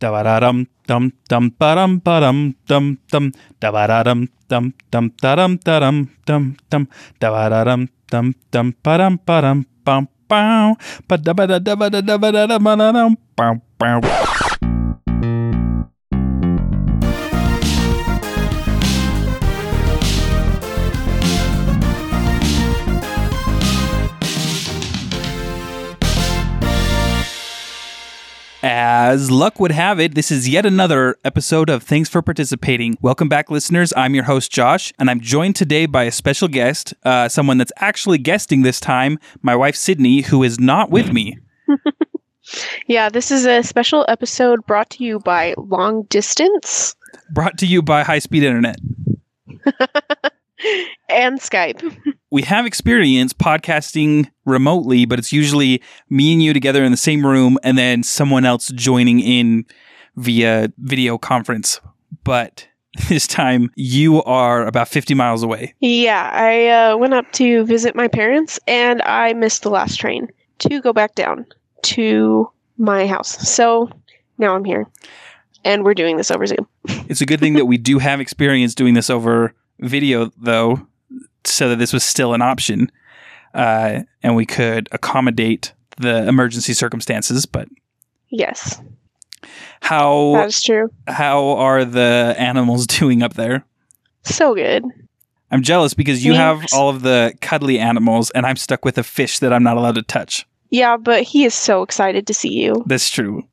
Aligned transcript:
da 0.00 0.10
ba 0.10 0.20
da 0.22 0.40
dum 0.40 0.66
dum 0.88 1.04
dum 1.30 1.44
ba 1.58 1.70
dum 1.74 1.92
dum 2.04 2.36
dum 2.68 2.84
dum 3.10 3.24
da 3.60 3.68
ba 3.72 3.86
da 3.86 4.02
dum 4.04 4.20
dum 4.50 4.64
dum 4.92 5.06
da 5.22 5.30
dum 5.36 5.52
da 5.64 5.74
dum 5.80 5.96
dum 6.26 6.42
dum 6.70 6.82
da 7.20 7.28
ba 7.30 7.42
da 7.52 7.60
dum 7.64 7.82
dum 8.10 8.26
dum 8.52 8.66
ba 8.82 8.94
dum 8.98 9.14
ba 9.26 9.40
dum 9.42 9.58
da 11.08 11.16
da 11.16 11.46
da 11.46 11.58
da 11.58 11.74
da 11.74 11.90
da 11.90 12.00
da 12.46 12.58
ba 12.58 12.72
da 12.76 12.92
dum 12.92 13.12
bow 13.36 13.54
bow. 13.78 14.00
As 28.66 29.30
luck 29.30 29.60
would 29.60 29.72
have 29.72 30.00
it, 30.00 30.14
this 30.14 30.30
is 30.30 30.48
yet 30.48 30.64
another 30.64 31.18
episode 31.22 31.68
of 31.68 31.82
Thanks 31.82 32.08
for 32.08 32.22
Participating. 32.22 32.96
Welcome 33.02 33.28
back, 33.28 33.50
listeners. 33.50 33.92
I'm 33.94 34.14
your 34.14 34.24
host, 34.24 34.50
Josh, 34.50 34.90
and 34.98 35.10
I'm 35.10 35.20
joined 35.20 35.54
today 35.54 35.84
by 35.84 36.04
a 36.04 36.10
special 36.10 36.48
guest, 36.48 36.94
uh, 37.04 37.28
someone 37.28 37.58
that's 37.58 37.74
actually 37.76 38.16
guesting 38.16 38.62
this 38.62 38.80
time, 38.80 39.18
my 39.42 39.54
wife, 39.54 39.76
Sydney, 39.76 40.22
who 40.22 40.42
is 40.42 40.58
not 40.58 40.90
with 40.90 41.12
me. 41.12 41.38
Yeah, 42.86 43.08
this 43.08 43.30
is 43.30 43.46
a 43.46 43.62
special 43.62 44.04
episode 44.06 44.66
brought 44.66 44.90
to 44.90 45.04
you 45.04 45.18
by 45.18 45.54
Long 45.56 46.02
Distance 46.10 46.94
Brought 47.32 47.56
to 47.58 47.66
you 47.66 47.80
by 47.80 48.02
High 48.02 48.18
Speed 48.18 48.42
Internet. 48.42 48.76
and 51.08 51.40
Skype. 51.40 51.96
We 52.30 52.42
have 52.42 52.66
experience 52.66 53.32
podcasting 53.32 54.30
remotely, 54.44 55.04
but 55.04 55.18
it's 55.18 55.32
usually 55.32 55.82
me 56.10 56.32
and 56.32 56.42
you 56.42 56.52
together 56.52 56.84
in 56.84 56.90
the 56.90 56.96
same 56.96 57.24
room 57.24 57.58
and 57.62 57.78
then 57.78 58.02
someone 58.02 58.44
else 58.44 58.68
joining 58.68 59.20
in 59.20 59.64
via 60.16 60.72
video 60.78 61.18
conference. 61.18 61.80
But 62.24 62.66
this 63.08 63.26
time 63.26 63.70
you 63.76 64.22
are 64.24 64.66
about 64.66 64.88
50 64.88 65.14
miles 65.14 65.42
away. 65.42 65.74
Yeah, 65.80 66.30
I 66.32 66.68
uh, 66.68 66.96
went 66.96 67.14
up 67.14 67.30
to 67.32 67.64
visit 67.64 67.94
my 67.94 68.08
parents 68.08 68.58
and 68.66 69.02
I 69.02 69.32
missed 69.32 69.62
the 69.62 69.70
last 69.70 69.98
train 69.98 70.28
to 70.60 70.80
go 70.80 70.92
back 70.92 71.14
down 71.14 71.46
to 71.82 72.50
my 72.78 73.06
house. 73.06 73.48
So 73.48 73.90
now 74.38 74.54
I'm 74.54 74.64
here 74.64 74.86
and 75.64 75.84
we're 75.84 75.94
doing 75.94 76.16
this 76.16 76.30
over 76.30 76.46
Zoom. 76.46 76.66
It's 77.08 77.20
a 77.20 77.26
good 77.26 77.40
thing 77.40 77.54
that 77.54 77.66
we 77.66 77.78
do 77.78 77.98
have 77.98 78.20
experience 78.20 78.74
doing 78.74 78.94
this 78.94 79.10
over 79.10 79.54
video, 79.84 80.30
though, 80.36 80.86
so 81.44 81.68
that 81.68 81.76
this 81.76 81.92
was 81.92 82.02
still 82.04 82.34
an 82.34 82.42
option, 82.42 82.90
uh, 83.54 84.00
and 84.22 84.36
we 84.36 84.46
could 84.46 84.88
accommodate 84.92 85.72
the 85.98 86.26
emergency 86.26 86.72
circumstances. 86.74 87.46
But 87.46 87.68
Yes, 88.30 88.80
how 89.80 90.32
that 90.34 90.48
is 90.48 90.62
true. 90.62 90.90
how 91.06 91.50
are 91.50 91.84
the 91.84 92.34
animals 92.38 92.86
doing 92.98 93.22
up 93.22 93.34
there? 93.34 93.64
So 94.22 94.54
good. 94.54 94.84
I'm 95.50 95.62
jealous 95.62 95.94
because 95.94 96.24
you 96.24 96.32
have 96.34 96.64
all 96.72 96.88
of 96.88 97.02
the 97.02 97.32
cuddly 97.40 97.78
animals, 97.78 98.30
and 98.30 98.44
I'm 98.44 98.56
stuck 98.56 98.84
with 98.84 98.98
a 98.98 99.04
fish 99.04 99.38
that 99.38 99.52
I'm 99.52 99.62
not 99.62 99.76
allowed 99.76 99.94
to 99.96 100.02
touch. 100.02 100.46
Yeah, 100.70 100.96
but 100.96 101.22
he 101.22 101.44
is 101.44 101.54
so 101.54 101.82
excited 101.82 102.26
to 102.26 102.34
see 102.34 102.48
you. 102.48 102.82
That's 102.86 103.08
true. 103.08 103.46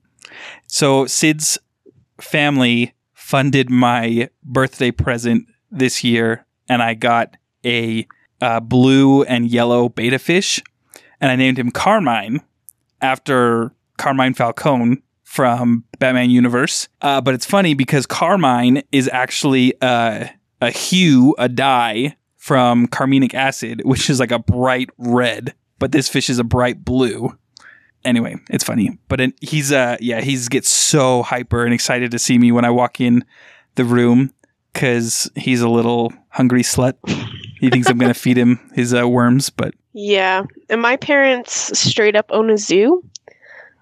So 0.66 1.06
Sid's 1.06 1.60
family 2.20 2.94
funded 3.14 3.70
my 3.70 4.30
birthday 4.44 4.90
present 4.90 5.46
this 5.72 6.04
year, 6.04 6.46
and 6.70 6.82
I 6.82 6.94
got 6.94 7.38
a 7.66 8.08
uh, 8.42 8.60
blue 8.60 9.24
and 9.24 9.50
yellow 9.50 9.90
betta 9.90 10.20
fish, 10.20 10.62
and 11.20 11.32
I 11.32 11.36
named 11.36 11.58
him 11.58 11.72
Carmine 11.72 12.42
after 13.02 13.72
Carmine 13.98 14.34
Falcone 14.34 15.02
from 15.24 15.86
Batman 16.00 16.30
Universe. 16.30 16.88
Uh, 17.02 17.22
but 17.22 17.34
it's 17.34 17.46
funny 17.46 17.74
because 17.74 18.06
Carmine 18.06 18.84
is 18.92 19.10
actually 19.12 19.74
uh, 19.82 20.28
a 20.60 20.72
hue, 20.72 21.36
a 21.38 21.48
dye 21.48 22.16
from 22.38 22.88
carminic 22.88 23.34
acid, 23.34 23.82
which 23.86 24.10
is 24.10 24.20
like 24.20 24.32
a 24.32 24.40
bright 24.40 24.90
red. 24.98 25.54
But 25.80 25.92
this 25.92 26.10
fish 26.10 26.30
is 26.30 26.40
a 26.40 26.44
bright 26.44 26.84
blue 26.84 27.38
anyway, 28.04 28.36
it's 28.50 28.64
funny. 28.64 28.98
But 29.08 29.22
it, 29.22 29.34
he's 29.42 29.72
uh 29.72 29.98
yeah, 30.00 30.22
he's 30.22 30.50
gets 30.50 30.70
so 30.70 31.24
hyper 31.24 31.66
and 31.66 31.74
excited 31.74 32.12
to 32.12 32.20
see 32.20 32.38
me 32.38 32.52
when 32.52 32.66
I 32.66 32.70
walk 32.70 33.00
in 33.00 33.24
the 33.76 33.86
room 33.86 34.34
cuz 34.74 35.30
he's 35.36 35.62
a 35.62 35.70
little 35.70 36.14
hungry 36.30 36.64
slut. 36.64 36.96
He 37.60 37.70
thinks 37.70 37.88
I'm 37.88 38.00
going 38.00 38.14
to 38.14 38.20
feed 38.20 38.38
him 38.38 38.60
his 38.74 38.94
uh, 38.94 39.08
worms, 39.08 39.50
but 39.50 39.74
Yeah, 39.94 40.44
and 40.70 40.82
my 40.82 40.98
parents 40.98 41.78
straight 41.80 42.16
up 42.16 42.26
own 42.30 42.50
a 42.50 42.58
zoo. 42.58 43.04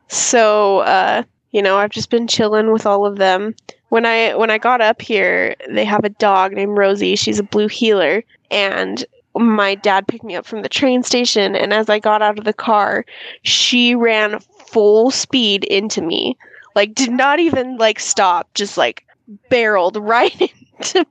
So, 0.10 0.80
uh, 0.80 1.24
you 1.52 1.62
know, 1.62 1.78
I've 1.78 1.92
just 1.92 2.10
been 2.10 2.28
chilling 2.28 2.72
with 2.74 2.86
all 2.86 3.06
of 3.06 3.18
them. 3.18 3.56
When 3.90 4.06
I 4.06 4.36
when 4.36 4.52
I 4.52 4.58
got 4.58 4.82
up 4.82 5.02
here, 5.02 5.56
they 5.70 5.86
have 5.86 6.04
a 6.04 6.10
dog 6.10 6.54
named 6.54 6.78
Rosie. 6.78 7.16
She's 7.16 7.40
a 7.40 7.44
blue 7.44 7.68
heeler, 7.68 8.24
and 8.52 9.06
my 9.36 9.76
dad 9.76 10.08
picked 10.08 10.24
me 10.24 10.36
up 10.36 10.46
from 10.46 10.62
the 10.62 10.70
train 10.70 11.04
station. 11.04 11.56
And 11.56 11.74
as 11.74 11.90
I 11.90 12.00
got 12.00 12.22
out 12.22 12.38
of 12.38 12.46
the 12.46 12.54
car, 12.54 13.06
she 13.44 13.96
ran 13.96 14.40
full 14.68 15.12
speed 15.12 15.64
into 15.64 16.02
me, 16.02 16.38
like 16.76 16.94
did 16.94 17.12
not 17.12 17.40
even 17.40 17.78
like 17.78 18.00
stop, 18.00 18.54
just 18.54 18.78
like 18.78 19.06
barreled 19.50 19.96
right 20.02 20.40
into 20.42 20.59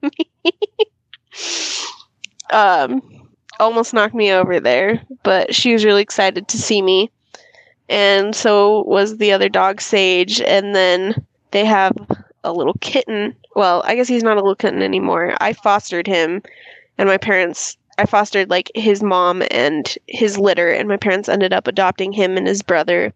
me. 0.02 0.52
um, 2.50 3.02
almost 3.60 3.94
knocked 3.94 4.14
me 4.14 4.32
over 4.32 4.60
there, 4.60 5.02
but 5.22 5.54
she 5.54 5.72
was 5.72 5.84
really 5.84 6.02
excited 6.02 6.48
to 6.48 6.58
see 6.58 6.82
me. 6.82 7.10
And 7.88 8.34
so 8.34 8.82
was 8.84 9.16
the 9.16 9.32
other 9.32 9.48
dog, 9.48 9.80
Sage. 9.80 10.40
And 10.40 10.74
then 10.74 11.26
they 11.50 11.64
have 11.64 11.96
a 12.44 12.52
little 12.52 12.74
kitten. 12.80 13.34
Well, 13.56 13.82
I 13.84 13.94
guess 13.94 14.08
he's 14.08 14.22
not 14.22 14.36
a 14.36 14.40
little 14.40 14.54
kitten 14.54 14.82
anymore. 14.82 15.34
I 15.40 15.52
fostered 15.52 16.06
him, 16.06 16.42
and 16.96 17.08
my 17.08 17.16
parents, 17.16 17.76
I 17.98 18.06
fostered 18.06 18.50
like 18.50 18.70
his 18.74 19.02
mom 19.02 19.42
and 19.50 19.92
his 20.06 20.38
litter, 20.38 20.70
and 20.70 20.88
my 20.88 20.96
parents 20.96 21.28
ended 21.28 21.52
up 21.52 21.66
adopting 21.66 22.12
him 22.12 22.36
and 22.36 22.46
his 22.46 22.62
brother 22.62 23.12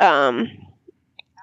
um, 0.00 0.48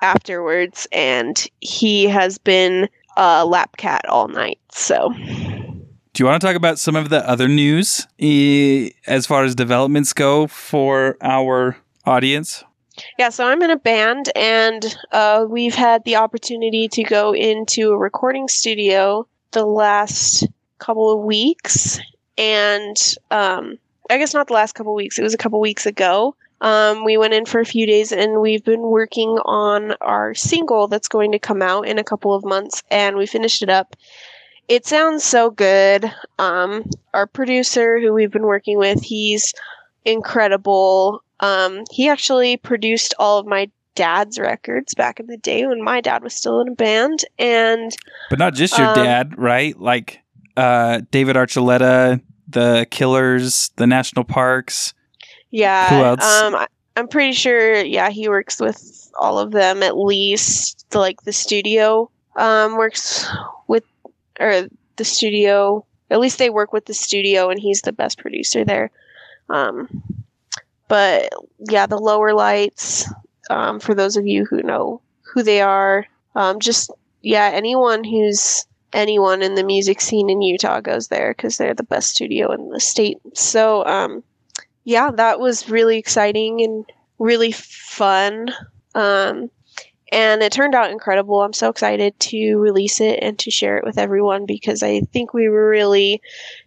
afterwards. 0.02 0.88
And 0.92 1.46
he 1.60 2.06
has 2.06 2.38
been 2.38 2.90
a 3.18 3.46
lap 3.46 3.78
cat 3.78 4.06
all 4.08 4.28
night. 4.28 4.60
So. 4.72 5.14
do 5.14 6.24
you 6.24 6.26
want 6.26 6.42
to 6.42 6.48
talk 6.48 6.56
about 6.56 6.80
some 6.80 6.96
of 6.96 7.10
the 7.10 7.28
other 7.28 7.48
news 7.48 8.08
eh, 8.20 8.90
as 9.08 9.26
far 9.26 9.44
as 9.44 9.56
developments 9.56 10.14
go 10.14 10.48
for 10.48 11.18
our 11.22 11.78
audience? 12.06 12.64
Yeah, 13.18 13.30
so 13.30 13.46
I'm 13.48 13.62
in 13.64 13.72
a 13.72 13.78
band, 13.78 14.32
and 14.36 14.96
uh, 15.12 15.46
we've 15.50 15.74
had 15.74 16.04
the 16.04 16.16
opportunity 16.18 16.88
to 16.90 17.04
go 17.04 17.34
into 17.34 17.92
a 17.92 17.98
recording 17.98 18.48
studio 18.48 19.28
the 19.52 19.66
last 19.66 20.48
couple 20.78 21.12
of 21.12 21.22
weeks, 21.22 22.00
and 22.38 22.96
um, 23.32 23.80
I 24.10 24.18
guess 24.18 24.34
not 24.34 24.48
the 24.48 24.54
last 24.54 24.74
couple 24.74 24.94
of 24.94 24.98
weeks. 24.98 25.18
It 25.18 25.24
was 25.24 25.34
a 25.34 25.38
couple 25.38 25.60
of 25.60 25.62
weeks 25.62 25.86
ago. 25.86 26.36
Um, 26.64 27.04
we 27.04 27.18
went 27.18 27.34
in 27.34 27.46
for 27.46 27.60
a 27.60 27.66
few 27.66 27.86
days, 27.86 28.12
and 28.12 28.40
we've 28.40 28.64
been 28.64 28.82
working 28.82 29.38
on 29.44 29.92
our 30.02 30.34
single 30.34 30.88
that's 30.88 31.10
going 31.10 31.34
to 31.34 31.40
come 31.40 31.62
out 31.62 31.88
in 31.88 32.00
a 32.00 32.04
couple 32.04 32.34
of 32.34 32.46
months, 32.46 32.82
and 32.90 33.18
we 33.18 33.26
finished 33.28 33.62
it 33.62 33.70
up. 33.70 33.96
It 34.70 34.86
sounds 34.86 35.26
so 35.26 35.52
good. 35.52 36.10
Um, 36.40 36.86
our 37.14 37.28
producer, 37.28 38.00
who 38.00 38.14
we've 38.14 38.32
been 38.32 38.48
working 38.48 38.78
with, 38.78 39.04
he's 39.04 39.54
incredible. 40.06 41.22
Um, 41.42 41.84
he 41.92 42.08
actually 42.08 42.56
produced 42.56 43.14
all 43.20 43.40
of 43.40 43.46
my 43.46 43.70
dad's 43.96 44.40
records 44.40 44.96
back 44.96 45.20
in 45.20 45.28
the 45.28 45.38
day 45.38 45.68
when 45.68 45.84
my 45.84 46.00
dad 46.02 46.24
was 46.24 46.34
still 46.34 46.62
in 46.62 46.70
a 46.70 46.76
band, 46.76 47.26
and 47.38 47.92
But 48.30 48.40
not 48.40 48.54
just 48.54 48.78
your 48.78 48.88
Um, 48.88 48.96
dad, 48.96 49.38
right? 49.38 49.78
Like 49.80 50.22
uh 50.56 51.02
David 51.12 51.36
Archuleta, 51.36 52.22
the 52.48 52.88
Killers, 52.90 53.72
the 53.76 53.86
National 53.86 54.24
Parks. 54.24 54.94
Yeah, 55.54 55.88
Who 55.88 56.04
else? 56.04 56.24
um, 56.24 56.56
I, 56.56 56.68
I'm 56.96 57.08
pretty 57.08 57.34
sure. 57.34 57.76
Yeah, 57.86 58.10
he 58.10 58.28
works 58.28 58.60
with 58.60 59.12
all 59.20 59.38
of 59.38 59.52
them 59.52 59.84
at 59.84 59.96
least. 59.96 60.90
The, 60.90 60.98
like 60.98 61.22
the 61.22 61.32
studio 61.32 62.10
um, 62.36 62.76
works 62.76 63.28
with, 63.68 63.84
or 64.40 64.68
the 64.96 65.06
studio. 65.06 65.86
At 66.10 66.20
least 66.20 66.40
they 66.40 66.50
work 66.50 66.74
with 66.74 66.86
the 66.88 66.96
studio, 66.96 67.52
and 67.52 67.60
he's 67.60 67.82
the 67.82 67.92
best 67.92 68.18
producer 68.18 68.66
there. 68.66 68.90
Um, 69.48 70.02
but 70.88 71.30
yeah, 71.60 71.86
the 71.86 72.00
lower 72.00 72.34
lights. 72.34 73.08
Um, 73.48 73.80
for 73.80 73.94
those 73.94 74.18
of 74.18 74.26
you 74.26 74.46
who 74.46 74.64
know 74.64 75.02
who 75.22 75.44
they 75.44 75.62
are, 75.62 76.08
um, 76.34 76.60
just 76.60 76.90
yeah, 77.22 77.52
anyone 77.54 78.04
who's 78.04 78.66
anyone 78.92 79.44
in 79.44 79.54
the 79.54 79.64
music 79.64 80.02
scene 80.02 80.32
in 80.32 80.42
Utah 80.42 80.82
goes 80.82 81.10
there 81.10 81.32
because 81.32 81.58
they're 81.58 81.76
the 81.76 81.84
best 81.84 82.10
studio 82.10 82.52
in 82.52 82.70
the 82.70 82.80
state. 82.80 83.20
So 83.36 83.86
um, 83.86 84.24
yeah, 84.84 85.12
that 85.12 85.40
was 85.40 85.70
really 85.70 85.98
exciting 85.98 86.62
and 86.62 86.86
really 87.20 87.52
fun. 87.52 88.50
Um, 88.96 89.50
and 90.12 90.44
it 90.44 90.52
turned 90.52 90.76
out 90.76 90.92
incredible. 90.92 91.42
I'm 91.42 91.54
so 91.54 91.70
excited 91.70 92.20
to 92.20 92.56
release 92.58 93.02
it 93.02 93.20
and 93.22 93.38
to 93.40 93.50
share 93.50 93.78
it 93.78 93.84
with 93.84 93.98
everyone 93.98 94.46
because 94.46 94.84
I 94.84 95.02
think 95.12 95.34
we 95.34 95.48
really 95.48 96.22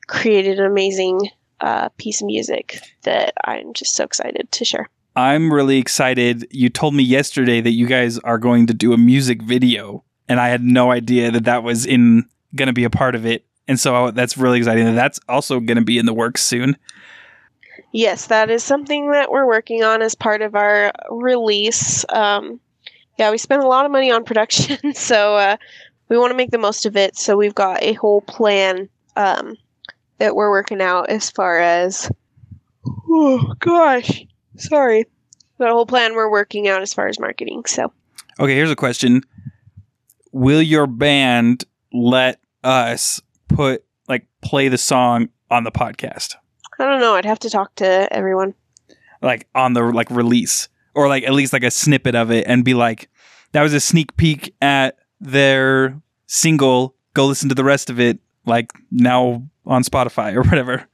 created 0.08 0.58
an 0.58 0.66
amazing 0.66 1.30
uh, 1.60 1.88
piece 1.90 2.20
of 2.20 2.26
music 2.26 2.80
that 3.02 3.34
I'm 3.44 3.72
just 3.72 3.94
so 3.94 4.04
excited 4.04 4.50
to 4.50 4.64
share. 4.64 4.88
I'm 5.14 5.52
really 5.52 5.78
excited. 5.78 6.46
You 6.50 6.68
told 6.68 6.94
me 6.94 7.02
yesterday 7.02 7.60
that 7.60 7.70
you 7.70 7.86
guys 7.86 8.18
are 8.18 8.38
going 8.38 8.66
to 8.66 8.74
do 8.74 8.92
a 8.92 8.98
music 8.98 9.42
video, 9.42 10.04
and 10.28 10.40
I 10.40 10.48
had 10.48 10.62
no 10.62 10.90
idea 10.90 11.30
that 11.30 11.44
that 11.44 11.62
was 11.62 11.86
in 11.86 12.24
going 12.54 12.66
to 12.66 12.74
be 12.74 12.84
a 12.84 12.90
part 12.90 13.14
of 13.14 13.24
it. 13.24 13.46
And 13.68 13.80
so 13.80 14.10
that's 14.10 14.36
really 14.36 14.58
exciting. 14.58 14.94
That's 14.94 15.18
also 15.28 15.60
going 15.60 15.78
to 15.78 15.84
be 15.84 15.98
in 15.98 16.06
the 16.06 16.12
works 16.12 16.42
soon. 16.42 16.76
Yes, 17.92 18.26
that 18.26 18.50
is 18.50 18.62
something 18.62 19.12
that 19.12 19.30
we're 19.30 19.46
working 19.46 19.82
on 19.82 20.02
as 20.02 20.14
part 20.14 20.42
of 20.42 20.54
our 20.54 20.92
release. 21.10 22.04
Um, 22.08 22.60
yeah, 23.18 23.30
we 23.30 23.38
spend 23.38 23.62
a 23.62 23.66
lot 23.66 23.86
of 23.86 23.92
money 23.92 24.10
on 24.10 24.24
production, 24.26 24.94
so 24.94 25.36
uh, 25.36 25.56
we 26.08 26.18
want 26.18 26.30
to 26.30 26.36
make 26.36 26.50
the 26.50 26.58
most 26.58 26.86
of 26.86 26.96
it. 26.96 27.16
So 27.16 27.36
we've 27.36 27.54
got 27.54 27.82
a 27.82 27.94
whole 27.94 28.20
plan 28.20 28.88
um, 29.16 29.56
that 30.18 30.34
we're 30.34 30.50
working 30.50 30.80
out 30.80 31.10
as 31.10 31.30
far 31.30 31.58
as. 31.58 32.10
Oh 33.08 33.54
gosh, 33.58 34.24
sorry. 34.56 35.06
A 35.58 35.68
whole 35.68 35.86
plan 35.86 36.14
we're 36.14 36.30
working 36.30 36.68
out 36.68 36.82
as 36.82 36.92
far 36.92 37.08
as 37.08 37.18
marketing. 37.18 37.64
So. 37.64 37.92
Okay, 38.38 38.54
here's 38.54 38.70
a 38.70 38.76
question: 38.76 39.22
Will 40.32 40.60
your 40.60 40.86
band 40.86 41.64
let 41.92 42.40
us 42.62 43.22
put 43.48 43.84
like 44.06 44.26
play 44.42 44.68
the 44.68 44.76
song 44.76 45.30
on 45.50 45.64
the 45.64 45.72
podcast? 45.72 46.34
I 46.78 46.84
don't 46.84 47.00
know. 47.00 47.14
I'd 47.14 47.24
have 47.24 47.38
to 47.40 47.50
talk 47.50 47.74
to 47.76 48.12
everyone. 48.12 48.54
Like 49.22 49.48
on 49.54 49.72
the 49.72 49.82
like 49.82 50.10
release 50.10 50.68
or 50.94 51.08
like 51.08 51.24
at 51.24 51.32
least 51.32 51.52
like 51.52 51.64
a 51.64 51.70
snippet 51.70 52.14
of 52.14 52.30
it 52.30 52.46
and 52.46 52.64
be 52.64 52.74
like 52.74 53.08
that 53.52 53.62
was 53.62 53.72
a 53.72 53.80
sneak 53.80 54.16
peek 54.16 54.54
at 54.60 54.98
their 55.20 56.00
single. 56.26 56.94
Go 57.14 57.26
listen 57.26 57.48
to 57.48 57.54
the 57.54 57.64
rest 57.64 57.88
of 57.88 57.98
it 57.98 58.18
like 58.44 58.72
now 58.90 59.42
on 59.64 59.82
Spotify 59.82 60.34
or 60.34 60.42
whatever. 60.42 60.86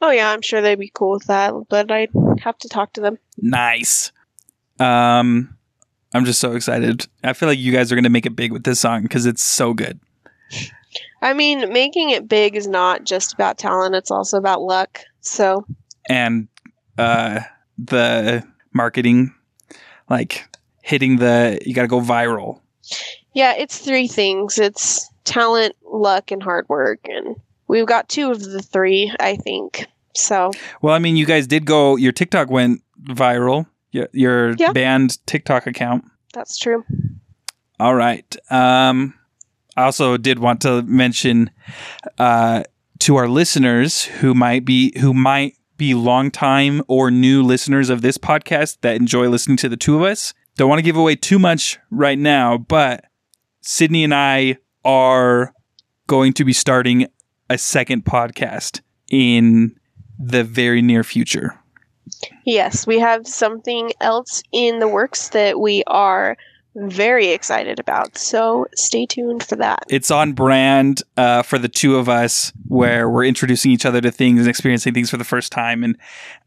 Oh 0.00 0.10
yeah, 0.10 0.30
I'm 0.30 0.42
sure 0.42 0.62
they'd 0.62 0.78
be 0.78 0.92
cool 0.94 1.10
with 1.12 1.26
that, 1.26 1.52
but 1.68 1.90
I'd 1.90 2.10
have 2.40 2.56
to 2.58 2.68
talk 2.68 2.92
to 2.94 3.00
them. 3.00 3.18
Nice. 3.36 4.12
Um 4.78 5.56
I'm 6.14 6.24
just 6.24 6.40
so 6.40 6.52
excited. 6.52 7.06
I 7.22 7.32
feel 7.32 7.48
like 7.48 7.58
you 7.58 7.72
guys 7.72 7.92
are 7.92 7.94
going 7.94 8.04
to 8.04 8.08
make 8.10 8.24
it 8.24 8.34
big 8.34 8.50
with 8.50 8.64
this 8.64 8.80
song 8.80 9.06
cuz 9.08 9.26
it's 9.26 9.42
so 9.42 9.74
good. 9.74 10.00
I 11.20 11.34
mean, 11.34 11.72
making 11.72 12.10
it 12.10 12.28
big 12.28 12.56
is 12.56 12.66
not 12.66 13.04
just 13.04 13.34
about 13.34 13.58
talent, 13.58 13.94
it's 13.94 14.10
also 14.10 14.38
about 14.38 14.62
luck. 14.62 15.00
So, 15.20 15.64
and 16.08 16.48
uh 16.96 17.40
the 17.78 18.44
marketing 18.72 19.34
like 20.10 20.48
hitting 20.82 21.16
the 21.16 21.60
you 21.64 21.74
got 21.74 21.82
to 21.82 21.88
go 21.88 22.00
viral. 22.00 22.60
Yeah, 23.34 23.54
it's 23.56 23.78
three 23.78 24.08
things. 24.08 24.58
It's 24.58 25.08
talent, 25.24 25.76
luck 25.84 26.30
and 26.30 26.42
hard 26.42 26.68
work 26.68 27.00
and 27.04 27.36
we've 27.68 27.86
got 27.86 28.08
two 28.08 28.30
of 28.30 28.42
the 28.42 28.62
three, 28.62 29.12
I 29.20 29.36
think. 29.36 29.86
So, 30.14 30.50
well, 30.82 30.94
I 30.94 30.98
mean, 30.98 31.16
you 31.16 31.26
guys 31.26 31.46
did 31.46 31.64
go 31.66 31.96
your 31.96 32.12
TikTok 32.12 32.50
went 32.50 32.82
viral. 33.00 33.66
Your, 33.90 34.08
your 34.12 34.50
yeah. 34.56 34.72
band 34.72 35.24
TikTok 35.26 35.66
account. 35.66 36.04
That's 36.34 36.58
true. 36.58 36.84
All 37.80 37.94
right. 37.94 38.36
Um 38.50 39.14
I 39.78 39.84
also 39.84 40.16
did 40.16 40.40
want 40.40 40.62
to 40.62 40.82
mention 40.82 41.50
uh, 42.18 42.64
to 42.98 43.14
our 43.14 43.28
listeners 43.28 44.02
who 44.06 44.34
might 44.34 44.64
be 44.64 44.92
who 44.98 45.14
might 45.14 45.54
be 45.76 45.94
longtime 45.94 46.82
or 46.88 47.12
new 47.12 47.44
listeners 47.44 47.88
of 47.88 48.02
this 48.02 48.18
podcast 48.18 48.78
that 48.80 48.96
enjoy 48.96 49.28
listening 49.28 49.56
to 49.58 49.68
the 49.68 49.76
two 49.76 49.94
of 49.94 50.02
us. 50.02 50.34
Don't 50.56 50.68
want 50.68 50.80
to 50.80 50.82
give 50.82 50.96
away 50.96 51.14
too 51.14 51.38
much 51.38 51.78
right 51.92 52.18
now, 52.18 52.58
but 52.58 53.04
Sydney 53.60 54.02
and 54.02 54.12
I 54.12 54.58
are 54.84 55.54
going 56.08 56.32
to 56.32 56.44
be 56.44 56.52
starting 56.52 57.06
a 57.48 57.56
second 57.56 58.04
podcast 58.04 58.80
in 59.12 59.76
the 60.18 60.42
very 60.42 60.82
near 60.82 61.04
future. 61.04 61.56
Yes, 62.44 62.84
we 62.84 62.98
have 62.98 63.28
something 63.28 63.92
else 64.00 64.42
in 64.50 64.80
the 64.80 64.88
works 64.88 65.28
that 65.28 65.60
we 65.60 65.84
are 65.86 66.36
very 66.74 67.28
excited 67.28 67.78
about. 67.78 68.16
So 68.16 68.66
stay 68.74 69.06
tuned 69.06 69.42
for 69.42 69.56
that. 69.56 69.84
It's 69.88 70.10
on 70.10 70.32
brand 70.32 71.02
uh, 71.16 71.42
for 71.42 71.58
the 71.58 71.68
two 71.68 71.96
of 71.96 72.08
us, 72.08 72.52
where 72.66 73.08
we're 73.08 73.24
introducing 73.24 73.70
each 73.70 73.86
other 73.86 74.00
to 74.00 74.10
things 74.10 74.40
and 74.40 74.48
experiencing 74.48 74.94
things 74.94 75.10
for 75.10 75.16
the 75.16 75.24
first 75.24 75.52
time, 75.52 75.84
and 75.84 75.96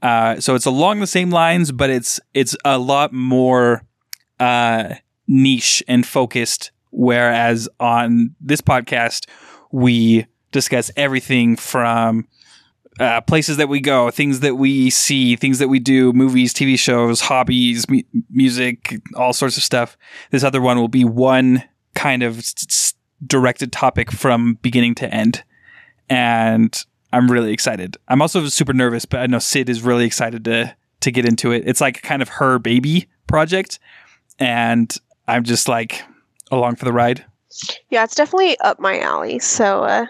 uh, 0.01 0.39
so 0.39 0.55
it's 0.55 0.65
along 0.65 0.99
the 0.99 1.07
same 1.07 1.31
lines, 1.31 1.71
but 1.71 1.89
it's 1.89 2.19
it's 2.33 2.55
a 2.65 2.77
lot 2.77 3.13
more 3.13 3.83
uh, 4.39 4.95
niche 5.27 5.83
and 5.87 6.05
focused. 6.05 6.71
Whereas 6.91 7.69
on 7.79 8.35
this 8.41 8.61
podcast, 8.61 9.27
we 9.71 10.27
discuss 10.51 10.91
everything 10.97 11.55
from 11.55 12.27
uh, 12.99 13.21
places 13.21 13.57
that 13.57 13.69
we 13.69 13.79
go, 13.79 14.11
things 14.11 14.41
that 14.41 14.55
we 14.55 14.89
see, 14.89 15.35
things 15.35 15.59
that 15.59 15.69
we 15.69 15.79
do, 15.79 16.11
movies, 16.13 16.53
TV 16.53 16.77
shows, 16.77 17.21
hobbies, 17.21 17.89
mu- 17.89 18.01
music, 18.29 19.01
all 19.15 19.33
sorts 19.33 19.57
of 19.57 19.63
stuff. 19.63 19.97
This 20.31 20.43
other 20.43 20.61
one 20.61 20.77
will 20.77 20.87
be 20.87 21.05
one 21.05 21.63
kind 21.95 22.21
of 22.23 22.39
s- 22.39 22.93
directed 23.25 23.71
topic 23.71 24.11
from 24.11 24.55
beginning 24.61 24.95
to 24.95 25.13
end. 25.13 25.43
And 26.09 26.77
I'm 27.13 27.31
really 27.31 27.53
excited. 27.53 27.97
I'm 28.07 28.21
also 28.21 28.45
super 28.47 28.73
nervous, 28.73 29.05
but 29.05 29.21
I 29.21 29.27
know 29.27 29.39
Sid 29.39 29.69
is 29.69 29.81
really 29.81 30.05
excited 30.05 30.43
to 30.45 30.75
to 31.01 31.11
get 31.11 31.25
into 31.25 31.51
it. 31.51 31.63
It's 31.65 31.81
like 31.81 32.03
kind 32.03 32.21
of 32.21 32.29
her 32.29 32.59
baby 32.59 33.07
project, 33.25 33.79
and 34.37 34.95
I'm 35.27 35.43
just 35.43 35.67
like 35.67 36.03
along 36.51 36.75
for 36.75 36.85
the 36.85 36.93
ride. 36.93 37.25
Yeah, 37.89 38.03
it's 38.03 38.15
definitely 38.15 38.57
up 38.59 38.79
my 38.79 38.99
alley. 38.99 39.39
So 39.39 39.83
uh, 39.83 40.05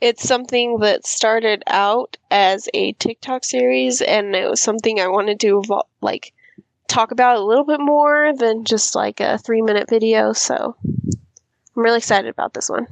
it's 0.00 0.26
something 0.26 0.78
that 0.80 1.06
started 1.06 1.62
out 1.66 2.16
as 2.30 2.68
a 2.74 2.92
TikTok 2.92 3.44
series, 3.44 4.00
and 4.00 4.34
it 4.34 4.48
was 4.48 4.62
something 4.62 4.98
I 4.98 5.08
wanted 5.08 5.40
to 5.40 5.60
evol- 5.60 5.88
like 6.00 6.32
talk 6.88 7.12
about 7.12 7.36
a 7.36 7.44
little 7.44 7.64
bit 7.64 7.80
more 7.80 8.32
than 8.34 8.64
just 8.64 8.94
like 8.94 9.20
a 9.20 9.38
three 9.38 9.62
minute 9.62 9.88
video. 9.88 10.32
So 10.32 10.76
I'm 10.84 11.82
really 11.82 11.98
excited 11.98 12.28
about 12.28 12.54
this 12.54 12.68
one. 12.68 12.86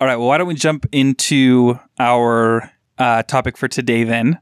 All 0.00 0.06
right. 0.06 0.16
Well, 0.16 0.28
why 0.28 0.38
don't 0.38 0.46
we 0.46 0.54
jump 0.54 0.86
into 0.92 1.78
our 1.98 2.70
uh, 2.98 3.22
topic 3.24 3.56
for 3.56 3.68
today 3.68 4.04
then? 4.04 4.38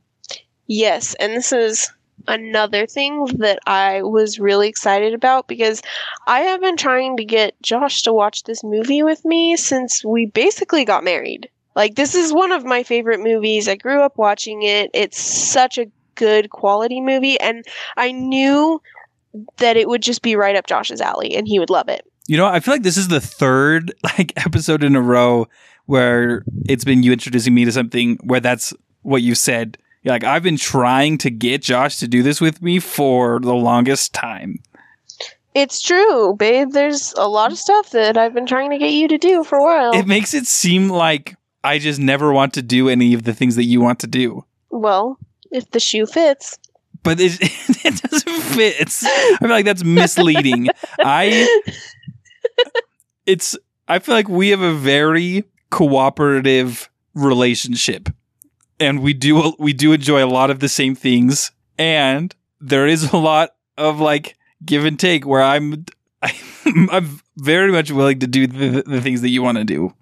Yes, 0.66 1.14
and 1.14 1.32
this 1.32 1.52
is 1.52 1.90
another 2.28 2.86
thing 2.86 3.24
that 3.38 3.60
I 3.66 4.02
was 4.02 4.40
really 4.40 4.68
excited 4.68 5.14
about 5.14 5.46
because 5.46 5.80
I 6.26 6.40
have 6.40 6.60
been 6.60 6.76
trying 6.76 7.18
to 7.18 7.24
get 7.24 7.60
Josh 7.62 8.02
to 8.02 8.12
watch 8.12 8.42
this 8.42 8.64
movie 8.64 9.02
with 9.02 9.24
me 9.24 9.56
since 9.56 10.04
we 10.04 10.26
basically 10.26 10.84
got 10.84 11.04
married. 11.04 11.48
Like 11.76 11.94
this 11.94 12.14
is 12.14 12.32
one 12.32 12.50
of 12.50 12.64
my 12.64 12.82
favorite 12.82 13.20
movies. 13.20 13.68
I 13.68 13.76
grew 13.76 14.02
up 14.02 14.16
watching 14.16 14.62
it. 14.62 14.90
It's 14.94 15.20
such 15.20 15.76
a 15.76 15.86
good 16.14 16.48
quality 16.48 17.02
movie 17.02 17.38
and 17.38 17.64
I 17.98 18.10
knew 18.10 18.80
that 19.58 19.76
it 19.76 19.86
would 19.86 20.02
just 20.02 20.22
be 20.22 20.34
right 20.34 20.56
up 20.56 20.66
Josh's 20.66 21.02
alley 21.02 21.36
and 21.36 21.46
he 21.46 21.58
would 21.58 21.68
love 21.68 21.90
it. 21.90 22.10
You 22.26 22.38
know, 22.38 22.46
I 22.46 22.60
feel 22.60 22.72
like 22.72 22.82
this 22.82 22.96
is 22.96 23.08
the 23.08 23.20
third 23.20 23.94
like 24.02 24.32
episode 24.44 24.82
in 24.82 24.96
a 24.96 25.02
row 25.02 25.46
where 25.84 26.42
it's 26.66 26.84
been 26.84 27.02
you 27.02 27.12
introducing 27.12 27.54
me 27.54 27.66
to 27.66 27.72
something 27.72 28.18
where 28.24 28.40
that's 28.40 28.72
what 29.02 29.22
you 29.22 29.34
said. 29.34 29.76
You're 30.02 30.14
like 30.14 30.24
I've 30.24 30.42
been 30.42 30.56
trying 30.56 31.18
to 31.18 31.30
get 31.30 31.62
Josh 31.62 31.98
to 31.98 32.08
do 32.08 32.22
this 32.22 32.40
with 32.40 32.62
me 32.62 32.80
for 32.80 33.38
the 33.40 33.54
longest 33.54 34.14
time. 34.14 34.60
It's 35.54 35.80
true, 35.80 36.34
babe. 36.34 36.72
There's 36.72 37.14
a 37.16 37.28
lot 37.28 37.52
of 37.52 37.58
stuff 37.58 37.90
that 37.90 38.18
I've 38.18 38.34
been 38.34 38.46
trying 38.46 38.70
to 38.70 38.78
get 38.78 38.92
you 38.92 39.08
to 39.08 39.16
do 39.16 39.42
for 39.42 39.56
a 39.56 39.62
while. 39.62 39.92
It 39.92 40.06
makes 40.06 40.34
it 40.34 40.46
seem 40.46 40.90
like 40.90 41.34
I 41.66 41.80
just 41.80 41.98
never 41.98 42.32
want 42.32 42.54
to 42.54 42.62
do 42.62 42.88
any 42.88 43.12
of 43.12 43.24
the 43.24 43.34
things 43.34 43.56
that 43.56 43.64
you 43.64 43.80
want 43.80 43.98
to 44.00 44.06
do. 44.06 44.44
Well, 44.70 45.18
if 45.50 45.68
the 45.72 45.80
shoe 45.80 46.06
fits. 46.06 46.58
But 47.02 47.18
it, 47.18 47.38
it 47.84 48.02
doesn't 48.02 48.42
fit. 48.54 48.76
It's, 48.78 49.04
I 49.04 49.36
feel 49.40 49.48
like 49.48 49.64
that's 49.64 49.82
misleading. 49.82 50.68
I 51.00 51.62
it's 53.26 53.56
I 53.88 53.98
feel 53.98 54.14
like 54.14 54.28
we 54.28 54.50
have 54.50 54.60
a 54.60 54.74
very 54.74 55.42
cooperative 55.70 56.88
relationship. 57.14 58.10
And 58.78 59.02
we 59.02 59.12
do 59.12 59.56
we 59.58 59.72
do 59.72 59.92
enjoy 59.92 60.24
a 60.24 60.30
lot 60.30 60.50
of 60.50 60.60
the 60.60 60.68
same 60.68 60.94
things 60.94 61.50
and 61.76 62.32
there 62.60 62.86
is 62.86 63.12
a 63.12 63.16
lot 63.16 63.56
of 63.76 63.98
like 63.98 64.36
give 64.64 64.84
and 64.84 65.00
take 65.00 65.26
where 65.26 65.42
I'm 65.42 65.84
I'm 66.90 67.20
very 67.36 67.72
much 67.72 67.90
willing 67.90 68.20
to 68.20 68.28
do 68.28 68.46
the, 68.46 68.82
the 68.86 69.00
things 69.00 69.22
that 69.22 69.30
you 69.30 69.42
want 69.42 69.58
to 69.58 69.64
do 69.64 69.92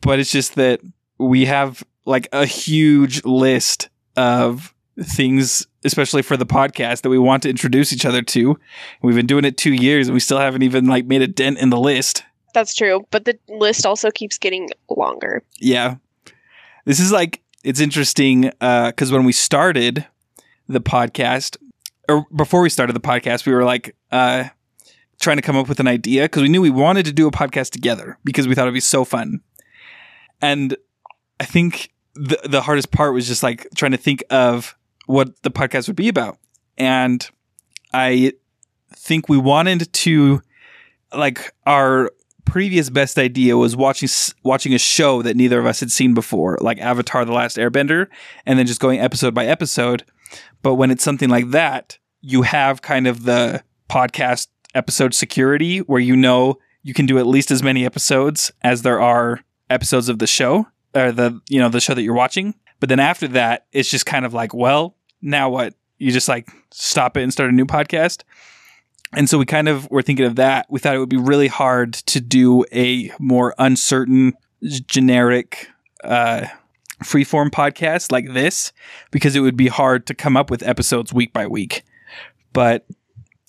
but 0.00 0.18
it's 0.18 0.30
just 0.30 0.54
that 0.54 0.80
we 1.18 1.46
have 1.46 1.82
like 2.04 2.28
a 2.32 2.46
huge 2.46 3.24
list 3.24 3.88
of 4.16 4.74
things, 5.02 5.66
especially 5.84 6.22
for 6.22 6.36
the 6.36 6.46
podcast, 6.46 7.02
that 7.02 7.10
we 7.10 7.18
want 7.18 7.42
to 7.44 7.50
introduce 7.50 7.92
each 7.92 8.04
other 8.04 8.22
to. 8.22 8.58
We've 9.02 9.14
been 9.14 9.26
doing 9.26 9.44
it 9.44 9.56
two 9.56 9.72
years 9.72 10.08
and 10.08 10.14
we 10.14 10.20
still 10.20 10.38
haven't 10.38 10.62
even 10.62 10.86
like 10.86 11.06
made 11.06 11.22
a 11.22 11.28
dent 11.28 11.58
in 11.58 11.70
the 11.70 11.78
list. 11.78 12.24
That's 12.52 12.74
true, 12.74 13.06
but 13.10 13.24
the 13.24 13.38
list 13.48 13.86
also 13.86 14.10
keeps 14.10 14.36
getting 14.36 14.70
longer. 14.88 15.44
Yeah, 15.58 15.96
this 16.84 16.98
is 16.98 17.12
like 17.12 17.42
it's 17.62 17.80
interesting 17.80 18.42
because 18.42 19.12
uh, 19.12 19.14
when 19.14 19.24
we 19.24 19.32
started 19.32 20.06
the 20.68 20.80
podcast, 20.80 21.56
or 22.08 22.26
before 22.34 22.60
we 22.62 22.70
started 22.70 22.94
the 22.94 23.00
podcast, 23.00 23.46
we 23.46 23.52
were 23.52 23.64
like 23.64 23.94
uh, 24.10 24.44
trying 25.20 25.36
to 25.36 25.42
come 25.42 25.56
up 25.56 25.68
with 25.68 25.78
an 25.78 25.86
idea 25.86 26.24
because 26.24 26.42
we 26.42 26.48
knew 26.48 26.60
we 26.60 26.70
wanted 26.70 27.04
to 27.04 27.12
do 27.12 27.28
a 27.28 27.30
podcast 27.30 27.70
together 27.70 28.18
because 28.24 28.48
we 28.48 28.54
thought 28.54 28.62
it'd 28.62 28.74
be 28.74 28.80
so 28.80 29.04
fun. 29.04 29.40
And 30.42 30.76
I 31.38 31.44
think 31.44 31.92
the 32.14 32.38
the 32.44 32.60
hardest 32.62 32.90
part 32.90 33.14
was 33.14 33.26
just 33.26 33.42
like 33.42 33.66
trying 33.76 33.92
to 33.92 33.98
think 33.98 34.24
of 34.30 34.76
what 35.06 35.42
the 35.42 35.50
podcast 35.50 35.86
would 35.88 35.96
be 35.96 36.08
about. 36.08 36.38
and 36.76 37.28
I 37.92 38.32
think 38.94 39.28
we 39.28 39.38
wanted 39.38 39.92
to 39.92 40.42
like 41.12 41.52
our 41.66 42.10
previous 42.44 42.90
best 42.90 43.18
idea 43.18 43.56
was 43.56 43.76
watching 43.76 44.08
watching 44.44 44.74
a 44.74 44.78
show 44.78 45.22
that 45.22 45.36
neither 45.36 45.58
of 45.58 45.66
us 45.66 45.80
had 45.80 45.90
seen 45.90 46.14
before, 46.14 46.58
like 46.60 46.78
Avatar: 46.78 47.24
The 47.24 47.32
Last 47.32 47.56
Airbender, 47.56 48.06
and 48.46 48.58
then 48.58 48.66
just 48.66 48.80
going 48.80 49.00
episode 49.00 49.34
by 49.34 49.46
episode. 49.46 50.04
But 50.62 50.74
when 50.74 50.90
it's 50.90 51.04
something 51.04 51.28
like 51.28 51.50
that, 51.50 51.98
you 52.20 52.42
have 52.42 52.82
kind 52.82 53.06
of 53.06 53.24
the 53.24 53.62
podcast 53.88 54.48
episode 54.74 55.14
security 55.14 55.78
where 55.78 56.00
you 56.00 56.16
know 56.16 56.58
you 56.82 56.94
can 56.94 57.06
do 57.06 57.18
at 57.18 57.26
least 57.26 57.50
as 57.50 57.62
many 57.62 57.84
episodes 57.84 58.52
as 58.62 58.82
there 58.82 59.00
are 59.00 59.40
episodes 59.70 60.08
of 60.08 60.18
the 60.18 60.26
show 60.26 60.66
or 60.94 61.12
the 61.12 61.40
you 61.48 61.58
know 61.58 61.68
the 61.68 61.80
show 61.80 61.94
that 61.94 62.02
you're 62.02 62.14
watching. 62.14 62.54
But 62.80 62.88
then 62.88 63.00
after 63.00 63.28
that, 63.28 63.66
it's 63.72 63.90
just 63.90 64.06
kind 64.06 64.24
of 64.24 64.34
like, 64.34 64.54
well, 64.54 64.96
now 65.22 65.50
what? 65.50 65.74
You 65.98 66.10
just 66.10 66.28
like 66.28 66.48
stop 66.70 67.16
it 67.16 67.22
and 67.22 67.32
start 67.32 67.50
a 67.50 67.52
new 67.52 67.66
podcast. 67.66 68.22
And 69.12 69.28
so 69.28 69.38
we 69.38 69.46
kind 69.46 69.68
of 69.68 69.90
were 69.90 70.02
thinking 70.02 70.24
of 70.24 70.36
that. 70.36 70.66
We 70.70 70.78
thought 70.78 70.94
it 70.94 70.98
would 70.98 71.08
be 71.08 71.16
really 71.16 71.48
hard 71.48 71.94
to 71.94 72.20
do 72.20 72.64
a 72.72 73.10
more 73.18 73.54
uncertain, 73.58 74.34
generic, 74.62 75.68
uh, 76.04 76.46
freeform 77.02 77.50
podcast 77.50 78.12
like 78.12 78.32
this 78.32 78.72
because 79.10 79.34
it 79.34 79.40
would 79.40 79.56
be 79.56 79.68
hard 79.68 80.06
to 80.06 80.14
come 80.14 80.36
up 80.36 80.50
with 80.50 80.62
episodes 80.62 81.12
week 81.12 81.32
by 81.32 81.46
week. 81.46 81.82
But 82.52 82.86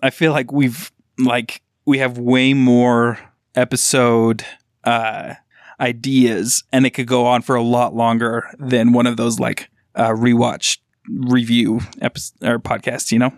I 0.02 0.10
feel 0.10 0.32
like 0.32 0.52
we've 0.52 0.92
like 1.20 1.62
we 1.86 2.00
have 2.00 2.18
way 2.18 2.54
more 2.54 3.20
episode 3.56 4.46
uh, 4.84 5.36
ideas, 5.82 6.64
and 6.72 6.86
it 6.86 6.92
could 6.92 7.08
go 7.08 7.26
on 7.26 7.42
for 7.42 7.56
a 7.56 7.64
lot 7.64 7.96
longer 7.96 8.50
than 8.60 8.94
one 8.94 9.08
of 9.08 9.18
those 9.18 9.40
like 9.40 9.70
uh, 9.96 10.10
rewatch 10.10 10.78
review 11.10 11.82
episodes 12.00 12.38
or 12.44 12.60
podcasts. 12.60 13.12
You 13.12 13.20
know. 13.20 13.34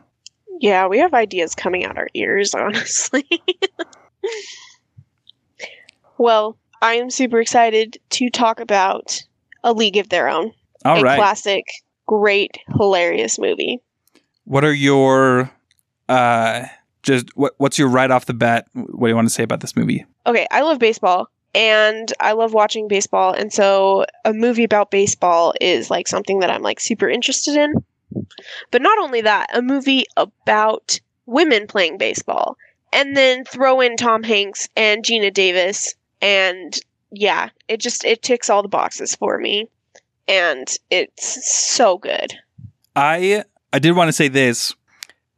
Yeah, 0.59 0.87
we 0.87 0.99
have 0.99 1.13
ideas 1.13 1.55
coming 1.55 1.83
out 1.85 1.97
our 1.97 2.09
ears, 2.13 2.53
honestly. 2.57 3.25
well, 6.17 6.57
I 6.81 6.95
am 6.95 7.09
super 7.09 7.41
excited 7.41 7.97
to 8.11 8.29
talk 8.29 8.59
about 8.59 9.21
A 9.63 9.73
League 9.73 9.97
of 9.97 10.09
Their 10.09 10.29
Own. 10.29 10.51
All 10.85 10.99
a 10.99 11.01
right. 11.01 11.17
classic, 11.17 11.65
great, 12.05 12.57
hilarious 12.77 13.39
movie. 13.39 13.81
What 14.45 14.63
are 14.65 14.73
your 14.73 15.49
uh 16.09 16.65
just 17.01 17.35
what 17.35 17.53
what's 17.57 17.79
your 17.79 17.87
right 17.87 18.11
off 18.11 18.25
the 18.25 18.33
bat 18.33 18.67
what 18.73 19.07
do 19.07 19.09
you 19.09 19.15
want 19.15 19.27
to 19.27 19.33
say 19.33 19.43
about 19.43 19.61
this 19.61 19.75
movie? 19.75 20.05
Okay, 20.25 20.45
I 20.51 20.61
love 20.61 20.79
baseball 20.79 21.29
and 21.55 22.11
I 22.19 22.33
love 22.33 22.53
watching 22.53 22.87
baseball, 22.87 23.33
and 23.33 23.51
so 23.51 24.05
a 24.25 24.33
movie 24.33 24.63
about 24.63 24.91
baseball 24.91 25.53
is 25.61 25.89
like 25.89 26.07
something 26.07 26.39
that 26.39 26.49
I'm 26.49 26.61
like 26.61 26.79
super 26.79 27.09
interested 27.09 27.55
in. 27.55 27.73
But 28.71 28.81
not 28.81 28.99
only 28.99 29.21
that, 29.21 29.55
a 29.55 29.61
movie 29.61 30.05
about 30.17 30.99
women 31.25 31.67
playing 31.67 31.97
baseball, 31.97 32.57
and 32.91 33.15
then 33.15 33.45
throw 33.45 33.81
in 33.81 33.97
Tom 33.97 34.23
Hanks 34.23 34.69
and 34.75 35.03
Geena 35.03 35.33
Davis, 35.33 35.95
and 36.21 36.77
yeah, 37.11 37.49
it 37.67 37.79
just 37.79 38.03
it 38.05 38.21
ticks 38.21 38.49
all 38.49 38.61
the 38.61 38.67
boxes 38.67 39.15
for 39.15 39.37
me, 39.37 39.67
and 40.27 40.67
it's 40.89 41.53
so 41.53 41.97
good. 41.97 42.33
I 42.95 43.43
I 43.71 43.79
did 43.79 43.95
want 43.95 44.07
to 44.09 44.13
say 44.13 44.27
this. 44.27 44.73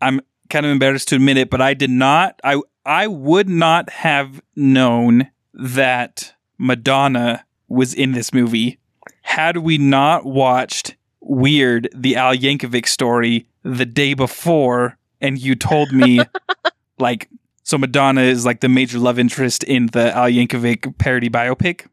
I'm 0.02 0.22
kind 0.50 0.66
of 0.66 0.72
embarrassed 0.72 1.08
to 1.10 1.16
admit 1.16 1.38
it, 1.38 1.50
but 1.50 1.62
I 1.62 1.74
did 1.74 1.90
not 1.90 2.40
I 2.44 2.62
I 2.86 3.08
would 3.08 3.50
not 3.50 3.90
have 3.90 4.42
known 4.56 5.30
that 5.56 6.34
Madonna 6.58 7.46
was 7.68 7.94
in 7.94 8.12
this 8.12 8.34
movie 8.34 8.78
had 9.22 9.58
we 9.58 9.78
not 9.78 10.26
watched 10.26 10.96
Weird, 11.20 11.90
the 11.96 12.16
Al 12.16 12.36
Yankovic 12.36 12.88
story 12.88 13.48
the 13.64 13.86
day 13.86 14.14
before 14.14 14.98
and 15.20 15.40
you 15.40 15.56
told 15.56 15.92
me 15.92 16.20
like 17.00 17.30
so 17.64 17.80
Madonna 17.80 18.22
is 18.22 18.46
like 18.46 18.60
the 18.60 18.70
major 18.70 19.00
love 19.00 19.18
interest 19.18 19.64
in 19.64 19.88
the 19.88 20.16
Al 20.16 20.30
Yankovic 20.30 21.00
parody 21.00 21.30
biopic. 21.30 21.88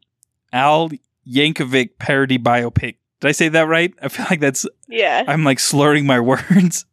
Al 0.52 0.90
Yankovic 1.26 1.92
parody 1.98 2.36
biopic. 2.38 2.96
Did 3.20 3.28
I 3.28 3.32
say 3.32 3.48
that 3.48 3.68
right? 3.68 3.94
I 4.02 4.08
feel 4.08 4.26
like 4.28 4.40
that's 4.40 4.66
Yeah. 4.88 5.24
I'm 5.26 5.44
like 5.44 5.58
slurring 5.58 6.04
my 6.04 6.20
words. 6.32 6.84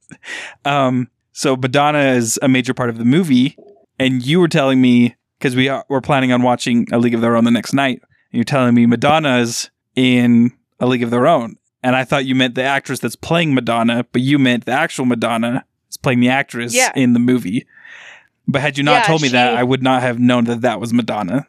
um, 0.63 1.09
so 1.33 1.57
Madonna 1.57 2.13
is 2.13 2.39
a 2.41 2.47
major 2.47 2.73
part 2.73 2.89
of 2.89 2.97
the 2.97 3.05
movie, 3.05 3.57
and 3.99 4.25
you 4.25 4.39
were 4.39 4.47
telling 4.47 4.79
me 4.79 5.15
because 5.39 5.55
we 5.55 5.69
are 5.69 5.85
we're 5.89 6.01
planning 6.01 6.31
on 6.31 6.43
watching 6.43 6.87
A 6.91 6.99
League 6.99 7.13
of 7.15 7.21
Their 7.21 7.35
Own 7.35 7.45
the 7.45 7.51
next 7.51 7.73
night, 7.73 8.01
and 8.01 8.37
you're 8.37 8.43
telling 8.43 8.75
me 8.75 8.85
Madonna's 8.85 9.69
in 9.95 10.51
A 10.79 10.85
League 10.87 11.03
of 11.03 11.09
Their 11.09 11.25
Own, 11.27 11.55
and 11.81 11.95
I 11.95 12.03
thought 12.03 12.25
you 12.25 12.35
meant 12.35 12.55
the 12.55 12.63
actress 12.63 12.99
that's 12.99 13.15
playing 13.15 13.53
Madonna, 13.53 14.05
but 14.11 14.21
you 14.21 14.37
meant 14.39 14.65
the 14.65 14.71
actual 14.73 15.05
Madonna 15.05 15.65
is 15.89 15.97
playing 15.97 16.19
the 16.19 16.29
actress 16.29 16.73
Yeah. 16.75 16.91
in 16.95 17.13
the 17.13 17.19
movie. 17.19 17.65
But 18.47 18.61
had 18.61 18.77
you 18.77 18.83
not 18.83 19.01
Yeah, 19.01 19.03
told 19.03 19.21
me 19.21 19.27
that, 19.29 19.55
I 19.55 19.63
would 19.63 19.83
not 19.83 20.01
have 20.01 20.19
known 20.19 20.45
that 20.45 20.61
that 20.61 20.79
was 20.79 20.91
Madonna. 20.93 21.45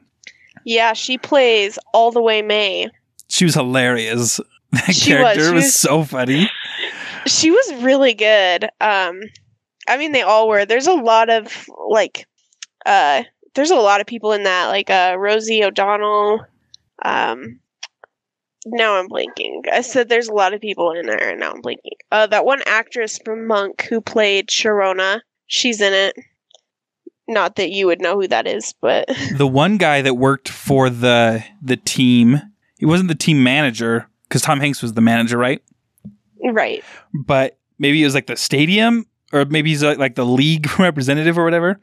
Yeah, 0.65 0.93
she 0.93 1.17
plays 1.17 1.79
all 1.95 2.11
the 2.13 2.21
way 2.21 2.43
Mae. 2.43 2.89
She 3.29 3.45
was 3.45 3.55
hilarious. 3.55 4.41
That 4.73 4.95
She 4.95 5.13
was. 5.15 5.23
character 5.23 5.45
She 5.49 5.53
was 5.55 5.65
was- 5.65 5.75
so 5.75 6.05
funny. 6.05 6.49
she 7.27 7.51
was 7.51 7.75
really 7.83 8.15
good 8.15 8.65
um 8.81 9.21
i 9.89 9.99
mean 9.99 10.13
they 10.13 10.23
all 10.23 10.49
were 10.49 10.65
there's 10.65 10.87
a 10.87 10.93
lot 10.95 11.29
of 11.29 11.67
like 11.91 12.27
uh 12.87 13.23
there's 13.61 13.71
a 13.71 13.77
lot 13.77 14.01
of 14.01 14.07
people 14.07 14.33
in 14.33 14.45
that 14.45 14.69
like 14.69 14.89
uh 14.89 15.15
rosie 15.19 15.63
o'donnell 15.63 16.47
um 17.05 17.61
now 18.65 18.95
i'm 18.95 19.07
blanking. 19.07 19.69
I 19.71 19.83
said 19.83 20.09
there's 20.09 20.29
a 20.29 20.35
lot 20.35 20.55
of 20.55 20.63
people 20.63 20.93
in 20.93 21.05
there 21.05 21.31
and 21.31 21.41
now 21.41 21.51
i'm 21.51 21.61
blanking. 21.61 21.99
Uh 22.11 22.27
that 22.29 22.47
one 22.47 22.63
actress 22.65 23.19
from 23.23 23.47
monk 23.47 23.83
who 23.83 24.01
played 24.01 24.49
sharona 24.49 25.21
she's 25.47 25.83
in 25.83 25.93
it. 25.93 26.17
Not 27.29 27.57
that 27.57 27.71
you 27.71 27.87
would 27.87 28.01
know 28.01 28.19
who 28.19 28.29
that 28.29 28.47
is 28.47 28.73
but 28.81 29.09
the 29.37 29.47
one 29.47 29.77
guy 29.77 30.01
that 30.01 30.15
worked 30.15 30.49
for 30.49 30.89
the 30.89 31.45
the 31.61 31.77
team 31.77 32.41
he 32.79 32.87
wasn't 32.87 33.09
the 33.11 33.15
team 33.15 33.43
manager 33.43 34.09
because 34.27 34.41
tom 34.41 34.59
hanks 34.59 34.81
was 34.81 34.95
the 34.95 35.03
manager 35.03 35.37
right? 35.37 35.63
Right. 36.43 36.83
But 37.13 37.59
maybe 37.79 38.01
it 38.01 38.07
was 38.07 38.15
like 38.15 38.27
the 38.27 38.37
stadium 38.37 39.07
or 39.33 39.45
maybe 39.45 39.69
he's 39.69 39.85
like, 39.85 39.99
like 39.99 40.15
the 40.15 40.25
league 40.25 40.67
representative 40.79 41.37
or 41.37 41.45
whatever 41.45 41.79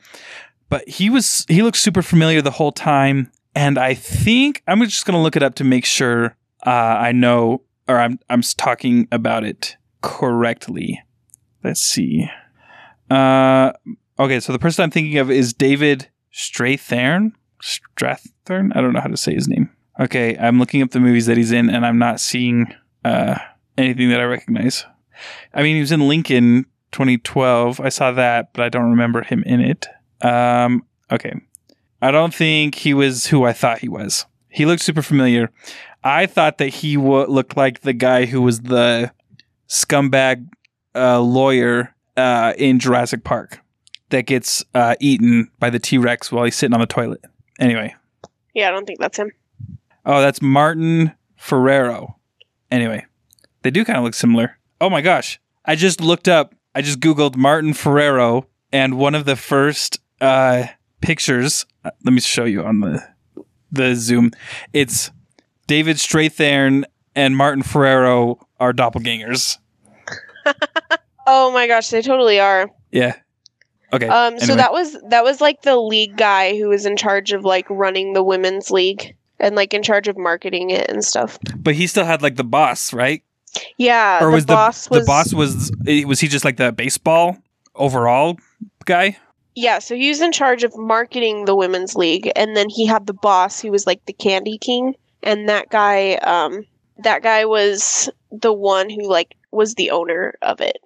but 0.69 0.88
he 0.88 1.09
was 1.09 1.45
he 1.47 1.62
looked 1.62 1.77
super 1.77 2.01
familiar 2.01 2.41
the 2.41 2.51
whole 2.51 2.71
time. 2.71 3.31
And 3.55 3.77
i 3.77 3.93
think 3.93 4.62
i'm 4.67 4.81
just 4.83 5.05
going 5.05 5.17
to 5.17 5.21
look 5.21 5.36
it 5.36 5.43
up 5.43 5.55
to 5.55 5.63
make 5.63 5.86
sure 5.86 6.38
uh, 6.65 6.69
i 6.69 7.12
know 7.12 7.63
or 7.88 7.97
i'm 7.97 8.19
i'm 8.29 8.41
talking 8.41 9.07
about 9.12 9.43
it 9.43 9.77
correctly. 10.01 11.01
Let's 11.63 11.81
see. 11.81 12.29
Uh 13.09 13.71
okay 14.19 14.39
so 14.39 14.51
the 14.51 14.59
person 14.59 14.83
i'm 14.83 14.91
thinking 14.91 15.17
of 15.17 15.31
is 15.31 15.53
david 15.53 16.09
Strathairn 16.33 17.31
Strathairn? 17.62 18.75
I 18.75 18.81
don't 18.81 18.93
know 18.93 19.01
how 19.01 19.07
to 19.07 19.17
say 19.17 19.33
his 19.33 19.47
name. 19.47 19.71
Okay 20.00 20.38
i'm 20.38 20.59
looking 20.59 20.81
up 20.81 20.91
the 20.91 21.00
movies 21.00 21.25
that 21.25 21.38
he's 21.38 21.51
in 21.51 21.69
and 21.69 21.86
i'm 21.86 21.97
not 21.97 22.19
seeing 22.19 22.74
uh 23.05 23.38
anything 23.77 24.09
that 24.09 24.19
i 24.19 24.24
recognize. 24.24 24.86
I 25.53 25.63
mean 25.63 25.75
he 25.75 25.81
was 25.81 25.91
in 25.91 26.07
lincoln 26.07 26.65
2012 26.91 27.79
i 27.79 27.89
saw 27.89 28.12
that 28.12 28.53
but 28.53 28.63
i 28.63 28.69
don't 28.69 28.89
remember 28.91 29.24
him 29.24 29.43
in 29.45 29.62
it 29.62 29.88
um 30.21 30.83
okay 31.12 31.33
i 32.01 32.12
don't 32.12 32.33
think 32.33 32.75
he 32.75 32.93
was 32.93 33.27
who 33.27 33.43
i 33.43 33.53
thought 33.53 33.79
he 33.79 33.89
was 33.89 34.25
he 34.50 34.65
looked 34.65 34.81
super 34.81 35.01
familiar 35.01 35.50
i 36.03 36.25
thought 36.25 36.57
that 36.57 36.69
he 36.69 36.95
w- 36.95 37.27
looked 37.27 37.55
like 37.57 37.81
the 37.81 37.93
guy 37.93 38.25
who 38.25 38.41
was 38.41 38.62
the 38.62 39.12
scumbag 39.69 40.47
uh, 40.95 41.19
lawyer 41.19 41.93
uh, 42.15 42.53
in 42.57 42.79
jurassic 42.79 43.24
park 43.24 43.59
that 44.09 44.25
gets 44.25 44.63
uh, 44.74 44.95
eaten 45.00 45.51
by 45.59 45.69
the 45.69 45.79
t-rex 45.79 46.31
while 46.31 46.45
he's 46.45 46.55
sitting 46.55 46.74
on 46.74 46.79
the 46.79 46.88
toilet 46.88 47.24
anyway 47.59 47.93
yeah 48.53 48.67
i 48.67 48.71
don't 48.71 48.86
think 48.86 49.00
that's 49.00 49.17
him 49.19 49.31
Oh, 50.09 50.21
that's 50.21 50.41
Martin 50.41 51.12
Ferrero. 51.36 52.15
Anyway, 52.71 53.05
they 53.63 53.69
do 53.71 53.83
kind 53.83 53.97
of 53.97 54.05
look 54.05 54.13
similar. 54.13 54.57
Oh 54.79 54.89
my 54.89 55.01
gosh. 55.01 55.38
I 55.65 55.75
just 55.75 56.00
looked 56.00 56.29
up, 56.29 56.55
I 56.74 56.81
just 56.81 57.01
Googled 57.01 57.36
Martin 57.36 57.74
Ferrero, 57.74 58.47
and 58.71 58.97
one 58.97 59.15
of 59.15 59.25
the 59.25 59.36
first 59.36 60.00
uh, 60.21 60.65
pictures, 61.01 61.65
uh, 61.83 61.91
let 62.03 62.13
me 62.13 62.21
show 62.21 62.45
you 62.45 62.63
on 62.63 62.79
the, 62.79 63.03
the 63.71 63.95
Zoom. 63.95 64.31
It's 64.74 65.12
David 65.67 65.97
Strathairn 65.97 66.86
and 67.15 67.36
Martin 67.36 67.63
Ferrero 67.63 68.39
are 68.59 68.74
doppelgangers. 68.74 69.57
oh 71.27 71.51
my 71.51 71.67
gosh 71.67 71.89
they 71.89 72.01
totally 72.01 72.39
are 72.39 72.71
Yeah. 72.91 73.15
Okay. 73.93 74.07
Um, 74.07 74.38
so 74.39 74.55
that 74.55 74.74
was 74.74 74.97
that 75.09 75.24
was 75.24 75.39
like 75.39 75.62
the 75.62 75.77
league 75.77 76.17
guy 76.17 76.57
who 76.57 76.67
was 76.67 76.86
in 76.86 76.97
charge 76.97 77.31
of 77.31 77.45
like 77.45 77.69
running 77.69 78.13
the 78.13 78.24
women's 78.24 78.69
league 78.69 79.15
and 79.39 79.55
like 79.55 79.74
in 79.74 79.81
charge 79.81 80.09
of 80.09 80.17
marketing 80.17 80.71
it 80.71 80.89
and 80.89 81.05
stuff. 81.05 81.38
but 81.57 81.74
he 81.74 81.88
still 81.88 82.03
had 82.03 82.21
like 82.21 82.36
the 82.36 82.43
boss, 82.43 82.91
right? 82.91 83.24
Yeah, 83.77 84.21
or 84.21 84.27
the 84.27 84.36
was 84.36 84.45
boss 84.45 84.88
the, 84.88 84.95
was 84.95 85.00
the 85.00 85.05
boss 85.05 85.33
was 85.33 85.71
was 86.05 86.19
he 86.19 86.27
just 86.27 86.43
like 86.43 86.57
the 86.57 86.74
baseball 86.74 87.38
overall 87.75 88.38
guy? 88.86 89.17
Yeah. 89.57 89.79
So 89.79 89.95
he 89.95 90.09
was 90.09 90.21
in 90.21 90.31
charge 90.31 90.63
of 90.63 90.77
marketing 90.77 91.45
the 91.45 91.55
women's 91.55 91.95
league, 91.95 92.31
and 92.35 92.55
then 92.55 92.69
he 92.69 92.85
had 92.85 93.07
the 93.07 93.13
boss 93.13 93.59
who 93.59 93.71
was 93.71 93.87
like 93.87 94.05
the 94.05 94.13
Candy 94.13 94.59
King, 94.59 94.93
and 95.23 95.49
that 95.49 95.69
guy, 95.71 96.13
um, 96.17 96.63
that 96.99 97.23
guy 97.23 97.43
was 97.45 98.07
the 98.31 98.53
one 98.53 98.87
who 98.87 99.09
like 99.09 99.33
was 99.51 99.73
the 99.73 99.89
owner 99.89 100.35
of 100.43 100.61
it, 100.61 100.77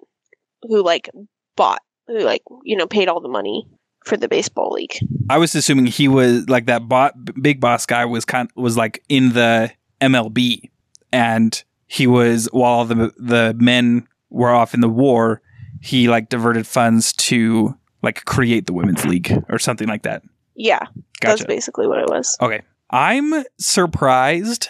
who 0.62 0.82
like 0.82 1.10
bought, 1.54 1.82
who 2.06 2.20
like 2.20 2.40
you 2.64 2.74
know 2.74 2.86
paid 2.86 3.08
all 3.08 3.20
the 3.20 3.28
money 3.28 3.68
for 4.06 4.16
the 4.16 4.26
baseball 4.26 4.70
league. 4.70 4.96
I 5.28 5.36
was 5.36 5.54
assuming 5.54 5.84
he 5.84 6.08
was 6.08 6.48
like 6.48 6.64
that 6.64 6.88
bot, 6.88 7.12
big 7.42 7.60
boss 7.60 7.84
guy 7.84 8.06
was 8.06 8.24
kind 8.24 8.50
was 8.56 8.78
like 8.78 9.04
in 9.10 9.34
the 9.34 9.70
MLB 10.00 10.70
and 11.12 11.62
he 11.88 12.06
was 12.06 12.48
while 12.52 12.86
the 12.86 13.12
the 13.18 13.54
men 13.58 14.08
were 14.30 14.48
off 14.50 14.72
in 14.72 14.80
the 14.80 14.88
war, 14.88 15.42
he 15.82 16.08
like 16.08 16.30
diverted 16.30 16.66
funds 16.66 17.12
to 17.12 17.76
like 18.02 18.24
create 18.24 18.66
the 18.66 18.72
women's 18.72 19.04
league 19.04 19.44
or 19.48 19.58
something 19.58 19.88
like 19.88 20.02
that. 20.02 20.22
Yeah, 20.54 20.86
that's 21.20 21.44
basically 21.44 21.86
what 21.86 21.98
it 21.98 22.08
was. 22.08 22.36
Okay. 22.40 22.62
I'm 22.90 23.44
surprised 23.58 24.68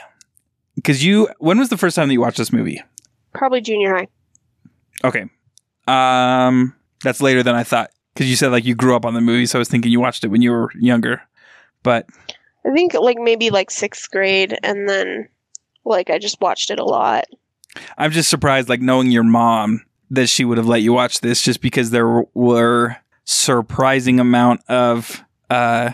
because 0.77 1.05
you 1.05 1.29
when 1.39 1.59
was 1.59 1.71
the 1.71 1.77
first 1.77 1.97
time 1.97 2.09
that 2.09 2.15
you 2.15 2.21
watched 2.21 2.39
this 2.39 2.53
movie? 2.53 2.83
Probably 3.35 3.61
junior 3.61 3.95
high. 3.95 4.09
Okay. 5.05 5.25
Um 5.89 6.75
that's 7.03 7.21
later 7.21 7.43
than 7.43 7.55
I 7.55 7.65
thought 7.65 7.91
cuz 8.15 8.29
you 8.31 8.37
said 8.37 8.53
like 8.53 8.65
you 8.65 8.75
grew 8.75 8.95
up 8.95 9.05
on 9.05 9.15
the 9.15 9.21
movie 9.21 9.47
so 9.47 9.59
I 9.59 9.61
was 9.61 9.69
thinking 9.69 9.91
you 9.91 10.01
watched 10.01 10.23
it 10.23 10.29
when 10.29 10.43
you 10.43 10.53
were 10.53 10.71
younger. 10.79 11.23
But 11.83 12.07
I 12.65 12.73
think 12.73 12.95
like 12.95 13.19
maybe 13.19 13.51
like 13.51 13.71
sixth 13.71 14.11
grade, 14.11 14.57
and 14.63 14.89
then 14.89 15.29
like 15.85 16.11
I 16.11 16.19
just 16.19 16.41
watched 16.41 16.71
it 16.71 16.79
a 16.79 16.85
lot. 16.85 17.25
I'm 17.99 18.11
just 18.13 18.31
surprised, 18.31 18.69
like 18.69 18.81
knowing 18.81 19.11
your 19.11 19.25
mom, 19.25 19.83
that 20.11 20.29
she 20.29 20.45
would 20.45 20.59
have 20.59 20.67
let 20.67 20.83
you 20.83 20.93
watch 20.93 21.21
this, 21.21 21.43
just 21.43 21.61
because 21.61 21.91
there 21.91 22.25
were 22.35 22.97
surprising 23.25 24.21
amount 24.21 24.63
of 24.69 25.25
uh, 25.51 25.93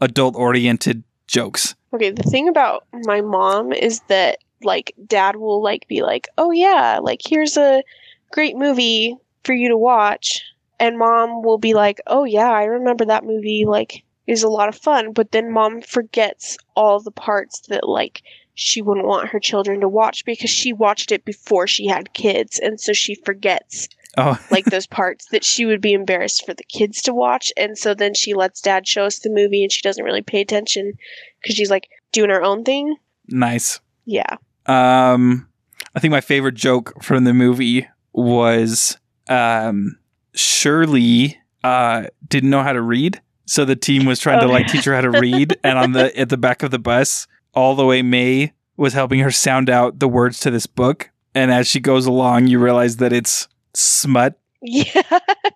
adult-oriented 0.00 1.02
jokes. 1.26 1.74
Okay, 1.92 2.10
the 2.10 2.22
thing 2.22 2.48
about 2.48 2.84
my 3.04 3.20
mom 3.20 3.72
is 3.72 4.00
that 4.08 4.38
like 4.62 4.94
dad 5.06 5.36
will 5.36 5.62
like 5.62 5.88
be 5.88 6.02
like, 6.02 6.28
"Oh 6.38 6.50
yeah, 6.50 6.98
like 7.02 7.20
here's 7.24 7.56
a 7.56 7.82
great 8.30 8.56
movie 8.56 9.16
for 9.44 9.52
you 9.52 9.68
to 9.68 9.76
watch." 9.76 10.42
And 10.78 10.98
mom 10.98 11.42
will 11.42 11.58
be 11.58 11.74
like, 11.74 12.00
"Oh 12.06 12.24
yeah, 12.24 12.50
I 12.50 12.64
remember 12.64 13.04
that 13.06 13.24
movie 13.24 13.64
like 13.66 14.04
is 14.26 14.42
a 14.42 14.48
lot 14.48 14.68
of 14.68 14.76
fun." 14.76 15.12
But 15.12 15.32
then 15.32 15.50
mom 15.50 15.82
forgets 15.82 16.56
all 16.76 17.00
the 17.00 17.10
parts 17.10 17.60
that 17.68 17.88
like 17.88 18.22
she 18.54 18.82
wouldn't 18.82 19.06
want 19.06 19.30
her 19.30 19.40
children 19.40 19.80
to 19.80 19.88
watch 19.88 20.24
because 20.24 20.50
she 20.50 20.72
watched 20.72 21.12
it 21.12 21.24
before 21.24 21.66
she 21.66 21.86
had 21.86 22.12
kids 22.12 22.58
and 22.58 22.78
so 22.78 22.92
she 22.92 23.14
forgets 23.14 23.88
Oh, 24.16 24.38
like 24.50 24.64
those 24.66 24.86
parts 24.86 25.26
that 25.30 25.44
she 25.44 25.66
would 25.66 25.80
be 25.80 25.92
embarrassed 25.92 26.44
for 26.44 26.54
the 26.54 26.64
kids 26.64 27.02
to 27.02 27.14
watch. 27.14 27.52
And 27.56 27.76
so 27.78 27.94
then 27.94 28.14
she 28.14 28.34
lets 28.34 28.60
dad 28.60 28.86
show 28.86 29.04
us 29.04 29.18
the 29.20 29.30
movie 29.30 29.62
and 29.62 29.72
she 29.72 29.82
doesn't 29.82 30.04
really 30.04 30.22
pay 30.22 30.40
attention 30.40 30.94
because 31.40 31.56
she's 31.56 31.70
like 31.70 31.88
doing 32.12 32.30
her 32.30 32.42
own 32.42 32.64
thing. 32.64 32.96
Nice. 33.28 33.80
yeah. 34.04 34.36
Um, 34.66 35.48
I 35.94 36.00
think 36.00 36.12
my 36.12 36.20
favorite 36.20 36.54
joke 36.54 37.02
from 37.02 37.24
the 37.24 37.34
movie 37.34 37.88
was 38.12 38.96
um, 39.28 39.98
Shirley 40.34 41.38
uh, 41.64 42.04
didn't 42.28 42.50
know 42.50 42.62
how 42.62 42.72
to 42.72 42.82
read, 42.82 43.20
so 43.46 43.64
the 43.64 43.76
team 43.76 44.04
was 44.04 44.20
trying 44.20 44.40
to 44.40 44.46
like 44.46 44.68
teach 44.68 44.84
her 44.84 44.94
how 44.94 45.00
to 45.00 45.10
read, 45.10 45.58
and 45.64 45.78
on 45.78 45.92
the 45.92 46.16
at 46.18 46.28
the 46.28 46.36
back 46.36 46.62
of 46.62 46.70
the 46.70 46.78
bus, 46.78 47.26
all 47.54 47.74
the 47.74 47.84
way 47.84 48.02
Mae 48.02 48.52
was 48.76 48.92
helping 48.92 49.20
her 49.20 49.30
sound 49.30 49.68
out 49.68 49.98
the 49.98 50.08
words 50.08 50.40
to 50.40 50.50
this 50.50 50.66
book, 50.66 51.10
and 51.34 51.50
as 51.50 51.66
she 51.66 51.80
goes 51.80 52.06
along, 52.06 52.46
you 52.46 52.58
realize 52.58 52.96
that 52.98 53.12
it's 53.12 53.48
smut. 53.74 54.38
yeah 54.62 55.02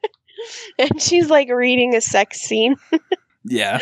and 0.78 1.00
she's 1.00 1.30
like 1.30 1.48
reading 1.50 1.94
a 1.94 2.00
sex 2.00 2.40
scene 2.40 2.76
Yeah. 3.44 3.80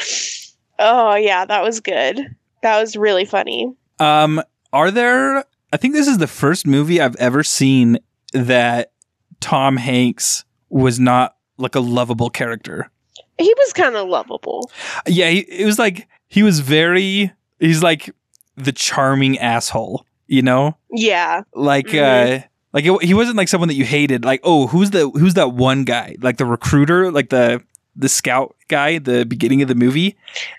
oh 0.78 1.14
yeah 1.14 1.44
that 1.44 1.62
was 1.62 1.80
good 1.80 2.34
that 2.62 2.80
was 2.80 2.96
really 2.96 3.24
funny 3.24 3.72
Um, 3.98 4.42
are 4.72 4.90
there? 4.90 5.44
I 5.72 5.76
think 5.76 5.94
this 5.94 6.06
is 6.08 6.18
the 6.18 6.26
first 6.26 6.66
movie 6.66 7.00
I've 7.00 7.16
ever 7.16 7.42
seen 7.44 7.98
that 8.32 8.92
Tom 9.40 9.76
Hanks 9.76 10.44
was 10.70 10.98
not 11.00 11.36
like 11.58 11.74
a 11.74 11.80
lovable 11.80 12.30
character. 12.30 12.90
he 13.38 13.52
was 13.58 13.72
kind 13.72 13.96
of 13.96 14.08
lovable 14.08 14.70
Yeah, 15.06 15.28
he, 15.30 15.40
it 15.40 15.66
was 15.66 15.78
like 15.78 16.08
he 16.28 16.42
was 16.42 16.60
very. 16.60 17.30
He's 17.60 17.82
like 17.82 18.10
the 18.56 18.72
charming 18.72 19.38
asshole, 19.38 20.04
you 20.26 20.42
know, 20.42 20.76
yeah 20.90 21.42
like 21.54 21.86
Mhm. 21.88 22.40
uh, 22.42 22.46
like 22.72 22.84
it, 22.84 23.02
he 23.02 23.14
wasn't 23.14 23.36
like 23.36 23.48
someone 23.48 23.68
that 23.68 23.74
you 23.74 23.84
hated. 23.84 24.24
Like, 24.24 24.40
oh, 24.44 24.66
who's 24.66 24.90
the 24.90 25.08
who's 25.10 25.34
that 25.34 25.52
one 25.52 25.84
guy? 25.84 26.16
Like 26.20 26.36
the 26.38 26.46
recruiter, 26.46 27.10
like 27.10 27.30
the 27.30 27.62
the 27.94 28.08
scout 28.08 28.56
guy 28.68 28.98
the 28.98 29.24
beginning 29.26 29.60
of 29.62 29.68
the 29.68 29.74
movie. 29.74 30.16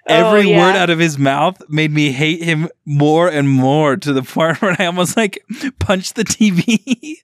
Oh, 0.08 0.13
Every 0.13 0.49
yeah. 0.52 0.60
word 0.60 0.76
out 0.76 0.89
of 0.91 0.99
his 0.99 1.17
mouth 1.17 1.62
made 1.67 1.91
me 1.91 2.12
hate 2.12 2.43
him 2.43 2.69
more 2.86 3.28
and 3.30 3.49
more 3.49 3.97
to 3.97 4.13
the 4.13 4.21
point 4.23 4.62
where 4.62 4.76
I 4.80 4.86
almost 4.86 5.17
like 5.17 5.43
punched 5.80 6.15
the 6.15 6.23
TV. 6.23 7.15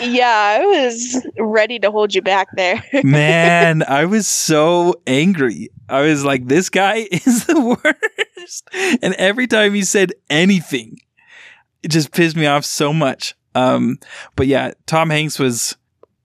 yeah 0.00 0.58
i 0.60 0.64
was 0.64 1.26
ready 1.38 1.78
to 1.78 1.90
hold 1.90 2.14
you 2.14 2.22
back 2.22 2.48
there 2.56 2.82
Man, 3.04 3.82
I 3.82 4.06
was 4.06 4.26
so 4.26 4.94
angry. 5.06 5.68
I 5.90 6.00
was 6.02 6.24
like, 6.24 6.46
this 6.48 6.70
guy 6.70 7.06
is 7.10 7.44
the 7.44 7.60
worst. 7.60 8.68
And 9.02 9.12
every 9.14 9.46
time 9.46 9.74
he 9.74 9.82
said 9.84 10.12
anything, 10.30 10.98
it 11.82 11.88
just 11.88 12.12
pissed 12.12 12.34
me 12.36 12.46
off 12.46 12.64
so 12.64 12.92
much. 12.94 13.34
Um, 13.54 13.98
but 14.36 14.46
yeah, 14.46 14.72
Tom 14.86 15.10
Hanks 15.10 15.38
was, 15.38 15.76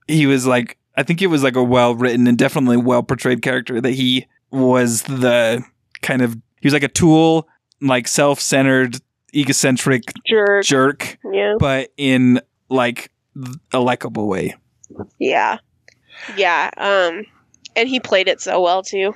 he 0.08 0.26
was 0.26 0.46
like, 0.46 0.78
I 0.96 1.04
think 1.04 1.22
it 1.22 1.28
was 1.28 1.44
like 1.44 1.56
a 1.56 1.64
well 1.64 1.96
written 1.96 2.28
and 2.28 2.38
definitely 2.38 2.78
well 2.78 3.04
portrayed 3.04 3.42
character 3.42 3.80
that 3.82 3.92
he 3.92 4.26
was 4.52 5.04
the 5.04 5.64
kind 6.02 6.22
of, 6.22 6.34
he 6.34 6.68
was 6.68 6.74
like 6.74 6.84
a 6.84 6.88
tool, 6.88 7.48
like 7.82 8.08
self 8.08 8.40
centered, 8.40 8.98
egocentric 9.36 10.04
jerk. 10.26 10.64
jerk, 10.64 11.18
yeah. 11.32 11.56
but 11.60 11.92
in 11.98 12.42
like 12.70 13.12
a 13.74 13.80
likable 13.80 14.28
way. 14.28 14.56
yeah. 15.20 15.58
Yeah 16.36 16.72
um 16.78 17.26
and 17.78 17.88
he 17.88 18.00
played 18.00 18.28
it 18.28 18.42
so 18.42 18.60
well 18.62 18.82
too. 18.84 19.14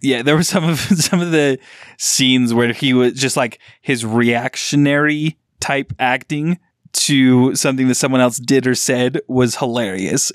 Yeah, 0.00 0.22
there 0.22 0.36
were 0.36 0.42
some 0.42 0.64
of 0.64 0.78
some 0.80 1.20
of 1.20 1.30
the 1.30 1.58
scenes 1.96 2.52
where 2.52 2.72
he 2.72 2.92
was 2.92 3.14
just 3.14 3.36
like 3.36 3.58
his 3.80 4.04
reactionary 4.04 5.38
type 5.60 5.92
acting 5.98 6.58
to 6.92 7.54
something 7.54 7.88
that 7.88 7.94
someone 7.96 8.20
else 8.20 8.38
did 8.38 8.66
or 8.66 8.74
said 8.74 9.20
was 9.28 9.56
hilarious. 9.56 10.32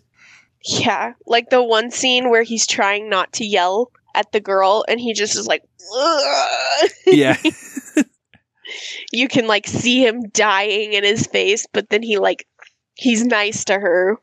Yeah, 0.66 1.14
like 1.26 1.50
the 1.50 1.62
one 1.64 1.92
scene 1.92 2.30
where 2.30 2.44
he's 2.44 2.66
trying 2.66 3.10
not 3.10 3.34
to 3.34 3.46
yell 3.46 3.92
at 4.16 4.32
the 4.32 4.40
girl 4.40 4.86
and 4.88 5.00
he 5.00 5.14
just 5.14 5.36
is 5.36 5.48
like 5.48 5.64
"Ugh." 5.98 6.90
Yeah. 7.08 7.38
you 9.12 9.28
can 9.28 9.48
like 9.48 9.68
see 9.68 10.06
him 10.06 10.30
dying 10.30 10.94
in 10.94 11.04
his 11.04 11.28
face, 11.28 11.68
but 11.74 11.90
then 11.90 12.02
he 12.02 12.18
like 12.18 12.48
he's 12.96 13.24
nice 13.26 13.66
to 13.66 13.74
her 13.80 14.18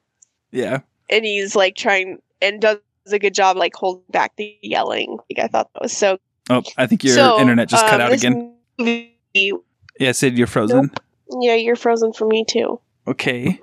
yeah. 0.53 0.81
and 1.09 1.25
he's 1.25 1.55
like 1.57 1.77
trying 1.77 2.19
and 2.41 2.61
does 2.61 2.79
a 3.11 3.19
good 3.19 3.35
job 3.35 3.57
like 3.57 3.75
holding 3.75 4.05
back 4.11 4.35
the 4.37 4.57
yelling. 4.63 5.19
Like 5.31 5.45
I 5.45 5.49
thought 5.49 5.71
that 5.75 5.83
was 5.83 5.97
so 5.97 6.19
Oh, 6.49 6.63
I 6.77 6.87
think 6.87 7.05
your 7.05 7.15
So, 7.15 7.39
internet 7.41 7.69
just 7.69 7.85
cut 7.87 8.01
um, 8.01 8.09
out 8.09 8.13
again. 8.13 8.55
movie- 8.77 9.15
Yeah, 10.01 10.11
Sid, 10.13 10.37
you're 10.37 10.49
frozen. 10.49 10.91
Yeah, 11.41 11.55
you're 11.55 11.77
frozen 11.77 12.13
for 12.13 12.27
me 12.27 12.45
too. 12.45 12.81
Okay. 13.07 13.61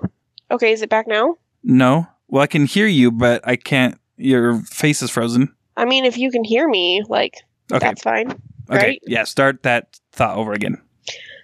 Okay, 0.50 0.72
is 0.72 0.82
it 0.82 0.90
back 0.90 1.06
now? 1.06 1.36
No. 1.62 2.06
Well, 2.28 2.42
I 2.42 2.46
can 2.46 2.66
hear 2.66 2.86
you, 2.86 3.10
but 3.10 3.46
I 3.46 3.56
can't. 3.56 3.98
Your 4.16 4.60
face 4.62 5.02
is 5.02 5.10
frozen. 5.10 5.54
I 5.76 5.84
mean, 5.84 6.04
if 6.04 6.18
you 6.18 6.30
can 6.30 6.44
hear 6.44 6.68
me, 6.68 7.02
like 7.08 7.36
Okay. 7.70 7.86
that's 7.86 8.02
fine. 8.02 8.30
okay. 8.70 8.78
right? 8.86 9.02
Yeah. 9.06 9.24
Start 9.24 9.62
that 9.62 9.98
thought 10.12 10.36
over 10.36 10.52
again. 10.52 10.80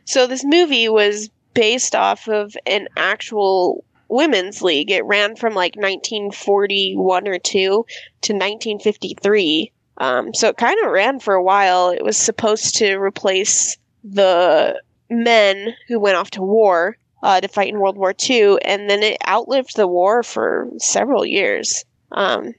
So 0.05 0.27
this 0.27 0.45
movie 0.45 0.89
was 0.89 1.31
based 1.55 1.95
off 1.95 2.29
of 2.29 2.55
an 2.67 2.89
actual 2.97 3.85
women's 4.09 4.61
league. 4.61 4.91
It 4.91 5.05
ran 5.05 5.37
from 5.37 5.55
like 5.55 5.77
1941 5.77 7.29
or 7.29 7.39
2 7.39 7.59
to 8.23 8.33
1953. 8.33 9.73
Um, 9.99 10.35
so 10.35 10.49
it 10.49 10.57
kind 10.57 10.79
of 10.85 10.91
ran 10.91 11.21
for 11.21 11.35
a 11.35 11.43
while. 11.43 11.91
It 11.91 12.03
was 12.05 12.17
supposed 12.17 12.77
to 12.77 12.97
replace 12.97 13.77
the 14.03 14.81
men 15.11 15.75
who 15.89 15.99
went 15.99 16.17
off 16.17 16.31
to 16.33 16.43
war 16.43 16.97
uh, 17.23 17.41
to 17.41 17.49
fight 17.49 17.69
in 17.69 17.81
World 17.81 17.97
War 17.97 18.15
II, 18.29 18.59
and 18.65 18.89
then 18.89 19.03
it 19.03 19.17
outlived 19.27 19.77
the 19.77 19.87
war 19.89 20.23
for 20.23 20.69
several 20.79 21.25
years. 21.25 21.85
Um, 22.13 22.53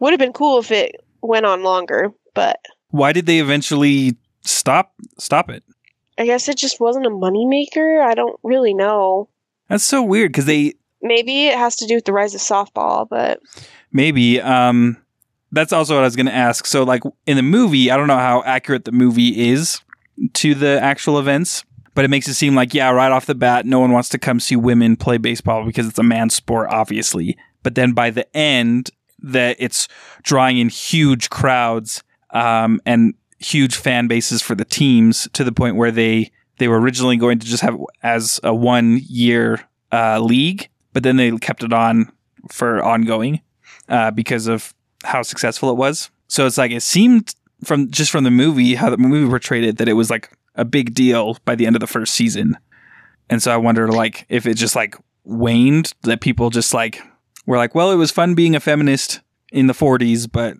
would 0.00 0.12
have 0.12 0.20
been 0.20 0.32
cool 0.32 0.58
if 0.58 0.70
it 0.70 0.96
went 1.22 1.46
on 1.46 1.62
longer, 1.62 2.12
but 2.34 2.60
Why 2.90 3.12
did 3.12 3.26
they 3.26 3.38
eventually 3.38 4.16
stop 4.42 4.92
stop 5.18 5.50
it? 5.50 5.62
I 6.18 6.26
guess 6.26 6.48
it 6.48 6.58
just 6.58 6.78
wasn't 6.78 7.06
a 7.06 7.10
moneymaker. 7.10 8.04
I 8.04 8.14
don't 8.14 8.38
really 8.42 8.74
know. 8.74 9.28
That's 9.68 9.84
so 9.84 10.02
weird 10.02 10.32
because 10.32 10.44
they 10.46 10.74
Maybe 11.00 11.48
it 11.48 11.58
has 11.58 11.76
to 11.76 11.86
do 11.86 11.96
with 11.96 12.04
the 12.04 12.12
rise 12.12 12.34
of 12.34 12.40
softball, 12.40 13.08
but 13.08 13.40
Maybe. 13.92 14.40
Um, 14.40 14.96
that's 15.52 15.72
also 15.72 15.94
what 15.94 16.02
I 16.02 16.06
was 16.06 16.16
going 16.16 16.26
to 16.26 16.34
ask. 16.34 16.66
So, 16.66 16.82
like 16.82 17.02
in 17.26 17.36
the 17.36 17.42
movie, 17.42 17.90
I 17.90 17.96
don't 17.96 18.06
know 18.06 18.18
how 18.18 18.42
accurate 18.44 18.84
the 18.84 18.92
movie 18.92 19.50
is 19.50 19.80
to 20.34 20.54
the 20.54 20.80
actual 20.80 21.18
events, 21.18 21.64
but 21.94 22.04
it 22.04 22.08
makes 22.08 22.28
it 22.28 22.34
seem 22.34 22.54
like, 22.54 22.74
yeah, 22.74 22.90
right 22.90 23.12
off 23.12 23.26
the 23.26 23.34
bat, 23.34 23.66
no 23.66 23.80
one 23.80 23.92
wants 23.92 24.08
to 24.10 24.18
come 24.18 24.40
see 24.40 24.56
women 24.56 24.96
play 24.96 25.18
baseball 25.18 25.64
because 25.64 25.86
it's 25.86 25.98
a 25.98 26.02
man's 26.02 26.34
sport, 26.34 26.68
obviously. 26.70 27.36
But 27.62 27.74
then 27.74 27.92
by 27.92 28.10
the 28.10 28.34
end, 28.36 28.90
that 29.22 29.56
it's 29.58 29.88
drawing 30.22 30.58
in 30.58 30.68
huge 30.68 31.30
crowds 31.30 32.02
um, 32.30 32.80
and 32.84 33.14
huge 33.38 33.76
fan 33.76 34.08
bases 34.08 34.42
for 34.42 34.54
the 34.54 34.64
teams 34.64 35.28
to 35.32 35.44
the 35.44 35.52
point 35.52 35.76
where 35.76 35.90
they 35.90 36.30
they 36.58 36.68
were 36.68 36.80
originally 36.80 37.16
going 37.16 37.38
to 37.38 37.46
just 37.46 37.62
have 37.62 37.78
as 38.02 38.38
a 38.44 38.54
one 38.54 39.00
year 39.08 39.60
uh, 39.90 40.20
league, 40.20 40.68
but 40.92 41.02
then 41.02 41.16
they 41.16 41.30
kept 41.38 41.62
it 41.62 41.72
on 41.72 42.10
for 42.50 42.82
ongoing 42.82 43.40
uh, 43.88 44.10
because 44.10 44.46
of 44.46 44.74
how 45.04 45.22
successful 45.22 45.70
it 45.70 45.76
was. 45.76 46.10
So 46.28 46.46
it's 46.46 46.58
like 46.58 46.70
it 46.70 46.82
seemed 46.82 47.34
from 47.64 47.90
just 47.90 48.10
from 48.10 48.24
the 48.24 48.30
movie 48.30 48.74
how 48.74 48.90
the 48.90 48.96
movie 48.96 49.28
portrayed 49.28 49.64
it 49.64 49.78
that 49.78 49.88
it 49.88 49.94
was 49.94 50.10
like 50.10 50.30
a 50.54 50.64
big 50.64 50.94
deal 50.94 51.38
by 51.44 51.54
the 51.54 51.66
end 51.66 51.76
of 51.76 51.80
the 51.80 51.86
first 51.86 52.14
season. 52.14 52.56
And 53.30 53.42
so 53.42 53.52
I 53.52 53.56
wonder 53.56 53.88
like 53.88 54.26
if 54.28 54.46
it 54.46 54.54
just 54.54 54.76
like 54.76 54.96
waned 55.24 55.94
that 56.02 56.20
people 56.20 56.50
just 56.50 56.74
like 56.74 57.02
were 57.46 57.56
like, 57.56 57.74
well, 57.74 57.90
it 57.90 57.96
was 57.96 58.10
fun 58.10 58.34
being 58.34 58.54
a 58.54 58.60
feminist 58.60 59.20
in 59.52 59.66
the 59.66 59.72
40s, 59.72 60.30
but 60.30 60.56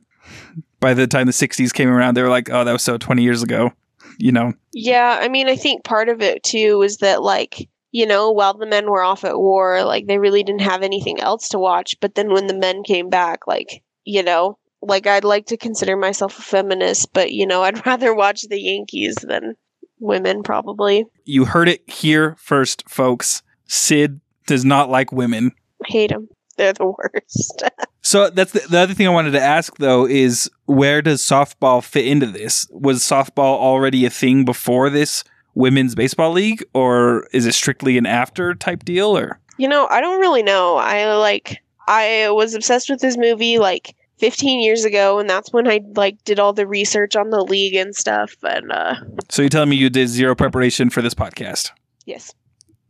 by 0.80 0.94
the 0.94 1.06
time 1.06 1.26
the 1.26 1.32
60s 1.32 1.72
came 1.72 1.88
around, 1.88 2.14
they 2.14 2.22
were 2.22 2.28
like, 2.28 2.50
oh, 2.50 2.64
that 2.64 2.72
was 2.72 2.82
so 2.82 2.98
20 2.98 3.22
years 3.22 3.42
ago, 3.42 3.72
you 4.18 4.32
know? 4.32 4.52
Yeah, 4.72 5.18
I 5.20 5.28
mean, 5.28 5.48
I 5.48 5.56
think 5.56 5.84
part 5.84 6.08
of 6.08 6.20
it 6.20 6.42
too 6.42 6.78
was 6.78 6.98
that, 6.98 7.22
like, 7.22 7.68
you 7.92 8.06
know, 8.06 8.32
while 8.32 8.54
the 8.54 8.66
men 8.66 8.90
were 8.90 9.02
off 9.02 9.24
at 9.24 9.38
war, 9.38 9.84
like, 9.84 10.06
they 10.06 10.18
really 10.18 10.42
didn't 10.42 10.62
have 10.62 10.82
anything 10.82 11.20
else 11.20 11.50
to 11.50 11.58
watch. 11.58 11.96
But 12.00 12.14
then 12.14 12.32
when 12.32 12.46
the 12.46 12.54
men 12.54 12.82
came 12.82 13.10
back, 13.10 13.46
like, 13.46 13.82
you 14.04 14.22
know, 14.22 14.58
like, 14.80 15.06
I'd 15.06 15.24
like 15.24 15.46
to 15.46 15.56
consider 15.56 15.96
myself 15.96 16.38
a 16.38 16.42
feminist, 16.42 17.12
but, 17.12 17.32
you 17.32 17.46
know, 17.46 17.62
I'd 17.62 17.86
rather 17.86 18.14
watch 18.14 18.42
the 18.42 18.60
Yankees 18.60 19.16
than 19.16 19.54
women, 20.02 20.42
probably. 20.42 21.06
You 21.24 21.44
heard 21.46 21.68
it 21.68 21.88
here 21.88 22.36
first, 22.38 22.88
folks. 22.88 23.42
Sid 23.66 24.20
does 24.46 24.64
not 24.64 24.90
like 24.90 25.12
women. 25.12 25.52
I 25.84 25.88
hate 25.88 26.10
them. 26.10 26.28
They're 26.56 26.74
the 26.74 26.86
worst. 26.86 27.62
So 28.04 28.30
that's 28.30 28.50
the, 28.50 28.58
the 28.68 28.80
other 28.80 28.94
thing 28.94 29.06
I 29.06 29.10
wanted 29.10 29.30
to 29.30 29.40
ask 29.40 29.76
though 29.76 30.08
is 30.08 30.50
where 30.66 31.02
does 31.02 31.22
softball 31.22 31.84
fit 31.84 32.04
into 32.04 32.26
this? 32.26 32.66
Was 32.72 32.98
softball 32.98 33.56
already 33.58 34.04
a 34.04 34.10
thing 34.10 34.44
before 34.44 34.90
this 34.90 35.22
women's 35.54 35.94
baseball 35.94 36.32
league 36.32 36.64
or 36.74 37.28
is 37.32 37.46
it 37.46 37.54
strictly 37.54 37.96
an 37.96 38.06
after 38.06 38.56
type 38.56 38.84
deal 38.84 39.16
or 39.16 39.38
you 39.56 39.68
know, 39.68 39.86
I 39.88 40.00
don't 40.00 40.18
really 40.18 40.42
know. 40.42 40.78
I 40.78 41.14
like 41.14 41.58
I 41.86 42.28
was 42.30 42.54
obsessed 42.54 42.90
with 42.90 43.00
this 43.00 43.16
movie 43.16 43.58
like 43.58 43.94
15 44.18 44.60
years 44.60 44.84
ago 44.84 45.18
and 45.18 45.28
that's 45.28 45.52
when 45.52 45.66
I 45.68 45.80
like 45.96 46.22
did 46.24 46.38
all 46.38 46.52
the 46.52 46.66
research 46.66 47.16
on 47.16 47.30
the 47.30 47.42
league 47.42 47.74
and 47.74 47.94
stuff 47.94 48.34
and 48.42 48.70
uh 48.70 48.94
So 49.30 49.42
you're 49.42 49.48
telling 49.48 49.68
me 49.70 49.76
you 49.76 49.90
did 49.90 50.08
zero 50.08 50.34
preparation 50.34 50.90
for 50.90 51.02
this 51.02 51.14
podcast? 51.14 51.70
yes. 52.06 52.32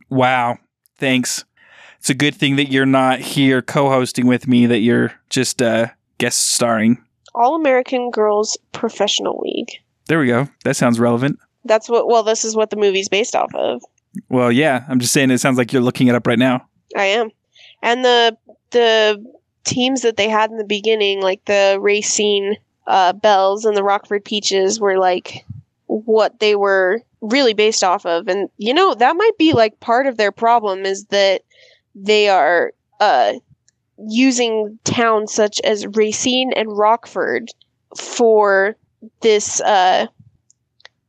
Wow. 0.09 0.57
Thanks. 0.97 1.43
It's 1.99 2.09
a 2.09 2.13
good 2.13 2.35
thing 2.35 2.57
that 2.57 2.69
you're 2.69 2.85
not 2.85 3.19
here 3.19 3.61
co-hosting 3.61 4.27
with 4.27 4.47
me 4.47 4.65
that 4.67 4.79
you're 4.79 5.13
just 5.29 5.61
uh 5.61 5.87
guest 6.19 6.51
starring. 6.51 7.03
All 7.33 7.55
American 7.55 8.11
Girls 8.11 8.57
Professional 8.73 9.39
League. 9.43 9.71
There 10.07 10.19
we 10.19 10.27
go. 10.27 10.49
That 10.65 10.75
sounds 10.75 10.99
relevant. 10.99 11.39
That's 11.65 11.89
what 11.89 12.07
well 12.07 12.21
this 12.23 12.45
is 12.45 12.55
what 12.55 12.69
the 12.69 12.75
movie's 12.75 13.09
based 13.09 13.35
off 13.35 13.53
of. 13.55 13.81
Well, 14.29 14.51
yeah, 14.51 14.83
I'm 14.87 14.99
just 14.99 15.13
saying 15.13 15.31
it 15.31 15.39
sounds 15.39 15.57
like 15.57 15.73
you're 15.73 15.81
looking 15.81 16.07
it 16.07 16.13
up 16.15 16.27
right 16.27 16.37
now. 16.37 16.67
I 16.95 17.05
am. 17.05 17.31
And 17.81 18.05
the 18.05 18.37
the 18.71 19.32
teams 19.63 20.01
that 20.01 20.17
they 20.17 20.29
had 20.29 20.51
in 20.51 20.57
the 20.57 20.63
beginning, 20.63 21.21
like 21.21 21.43
the 21.45 21.77
Racine 21.79 22.57
uh, 22.87 23.13
Belles 23.13 23.65
and 23.65 23.75
the 23.75 23.83
Rockford 23.83 24.25
Peaches, 24.25 24.79
were 24.79 24.97
like 24.97 25.45
what 25.87 26.39
they 26.39 26.55
were 26.55 27.01
really 27.21 27.53
based 27.53 27.83
off 27.83 28.05
of. 28.05 28.27
And 28.27 28.49
you 28.57 28.73
know 28.73 28.93
that 28.95 29.15
might 29.15 29.37
be 29.37 29.53
like 29.53 29.79
part 29.79 30.07
of 30.07 30.17
their 30.17 30.31
problem 30.31 30.85
is 30.85 31.05
that 31.05 31.43
they 31.95 32.29
are 32.29 32.73
uh, 32.99 33.33
using 33.97 34.79
towns 34.83 35.33
such 35.33 35.61
as 35.61 35.87
Racine 35.87 36.51
and 36.53 36.77
Rockford 36.77 37.49
for 37.97 38.75
this 39.21 39.61
uh, 39.61 40.07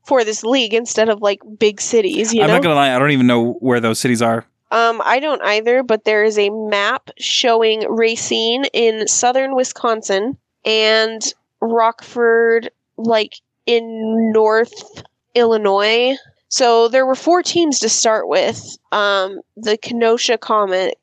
for 0.06 0.24
this 0.24 0.44
league 0.44 0.74
instead 0.74 1.08
of 1.08 1.22
like 1.22 1.40
big 1.58 1.80
cities. 1.80 2.32
You 2.32 2.42
I'm 2.42 2.48
not 2.50 2.62
gonna 2.62 2.74
lie, 2.74 2.94
I 2.94 2.98
don't 2.98 3.10
even 3.10 3.26
know 3.26 3.54
where 3.54 3.80
those 3.80 3.98
cities 3.98 4.22
are. 4.22 4.46
Um, 4.70 5.00
I 5.04 5.20
don't 5.20 5.42
either, 5.42 5.82
but 5.82 6.04
there 6.04 6.24
is 6.24 6.38
a 6.38 6.50
map 6.50 7.10
showing 7.18 7.86
Racine 7.88 8.64
in 8.72 9.06
southern 9.06 9.54
Wisconsin 9.54 10.36
and 10.64 11.22
Rockford, 11.60 12.70
like 12.96 13.34
in 13.66 14.32
North 14.32 15.02
Illinois. 15.34 16.16
So 16.48 16.88
there 16.88 17.06
were 17.06 17.14
four 17.14 17.42
teams 17.42 17.80
to 17.80 17.88
start 17.88 18.28
with. 18.28 18.76
Um, 18.92 19.40
the 19.56 19.76
Kenosha 19.76 20.38
Comet. 20.38 20.94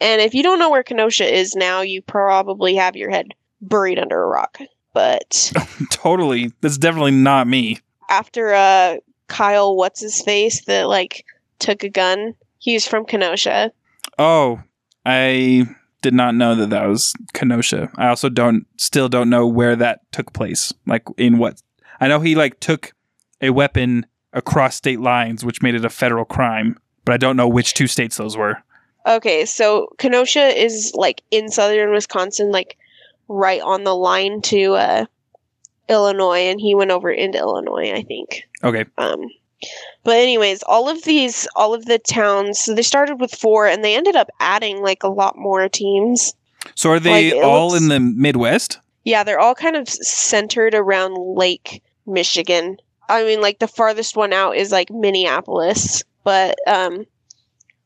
And 0.00 0.20
if 0.22 0.34
you 0.34 0.42
don't 0.42 0.58
know 0.58 0.70
where 0.70 0.82
Kenosha 0.82 1.24
is 1.32 1.54
now, 1.54 1.82
you 1.82 2.02
probably 2.02 2.74
have 2.76 2.96
your 2.96 3.10
head 3.10 3.28
buried 3.60 3.98
under 3.98 4.22
a 4.22 4.26
rock. 4.26 4.58
But 4.94 5.52
totally. 5.90 6.52
That's 6.60 6.78
definitely 6.78 7.12
not 7.12 7.46
me. 7.46 7.78
after 8.08 8.52
uh, 8.54 8.96
Kyle, 9.28 9.76
what's 9.76 10.00
his 10.00 10.20
face, 10.22 10.64
that 10.64 10.88
like 10.88 11.24
took 11.58 11.84
a 11.84 11.88
gun, 11.88 12.34
he's 12.60 12.86
from 12.86 13.04
Kenosha. 13.04 13.72
Oh, 14.18 14.62
I 15.04 15.66
did 16.02 16.14
not 16.14 16.36
know 16.36 16.54
that 16.54 16.70
that 16.70 16.86
was 16.86 17.12
Kenosha. 17.34 17.90
I 17.96 18.08
also 18.08 18.28
don't 18.28 18.66
still 18.76 19.08
don't 19.08 19.28
know 19.28 19.46
where 19.46 19.74
that 19.76 20.00
took 20.12 20.32
place. 20.32 20.72
Like 20.86 21.02
in 21.16 21.38
what? 21.38 21.60
I 22.00 22.06
know 22.06 22.20
he 22.20 22.36
like 22.36 22.60
took 22.60 22.92
a 23.40 23.50
weapon 23.50 24.06
across 24.32 24.76
state 24.76 25.00
lines, 25.00 25.44
which 25.44 25.62
made 25.62 25.74
it 25.74 25.84
a 25.84 25.90
federal 25.90 26.24
crime, 26.24 26.78
but 27.04 27.12
I 27.12 27.16
don't 27.16 27.36
know 27.36 27.48
which 27.48 27.74
two 27.74 27.88
states 27.88 28.16
those 28.16 28.36
were. 28.36 28.62
Okay, 29.06 29.46
so 29.46 29.88
Kenosha 29.98 30.46
is 30.62 30.92
like 30.94 31.22
in 31.30 31.48
southern 31.48 31.90
Wisconsin, 31.90 32.50
like 32.52 32.76
right 33.28 33.60
on 33.62 33.84
the 33.84 33.94
line 33.94 34.42
to 34.42 34.74
uh, 34.74 35.06
Illinois, 35.88 36.48
and 36.50 36.60
he 36.60 36.74
went 36.74 36.90
over 36.90 37.10
into 37.10 37.38
Illinois, 37.38 37.92
I 37.92 38.02
think. 38.02 38.42
Okay. 38.62 38.84
Um, 38.98 39.26
but 40.04 40.16
anyways, 40.16 40.62
all 40.64 40.88
of 40.88 41.02
these, 41.04 41.46
all 41.56 41.74
of 41.74 41.84
the 41.86 41.98
towns, 41.98 42.58
so 42.60 42.74
they 42.74 42.82
started 42.82 43.20
with 43.20 43.34
four, 43.34 43.66
and 43.66 43.84
they 43.84 43.94
ended 43.96 44.16
up 44.16 44.28
adding 44.40 44.82
like 44.82 45.02
a 45.02 45.08
lot 45.08 45.36
more 45.36 45.68
teams. 45.68 46.34
So 46.74 46.90
are 46.90 47.00
they 47.00 47.32
Like, 47.34 47.44
all 47.44 47.70
looks- 47.70 47.82
in 47.82 47.88
the 47.88 48.00
Midwest? 48.00 48.78
Yeah, 49.04 49.22
they're 49.24 49.40
all 49.40 49.54
kind 49.54 49.76
of 49.76 49.88
centered 49.88 50.74
around 50.74 51.14
Lake 51.16 51.82
Michigan. 52.06 52.76
I 53.08 53.24
mean, 53.24 53.40
like 53.40 53.58
the 53.58 53.66
farthest 53.68 54.14
one 54.16 54.32
out 54.32 54.56
is 54.56 54.70
like 54.70 54.90
Minneapolis, 54.90 56.04
but 56.22 56.56
um, 56.68 57.06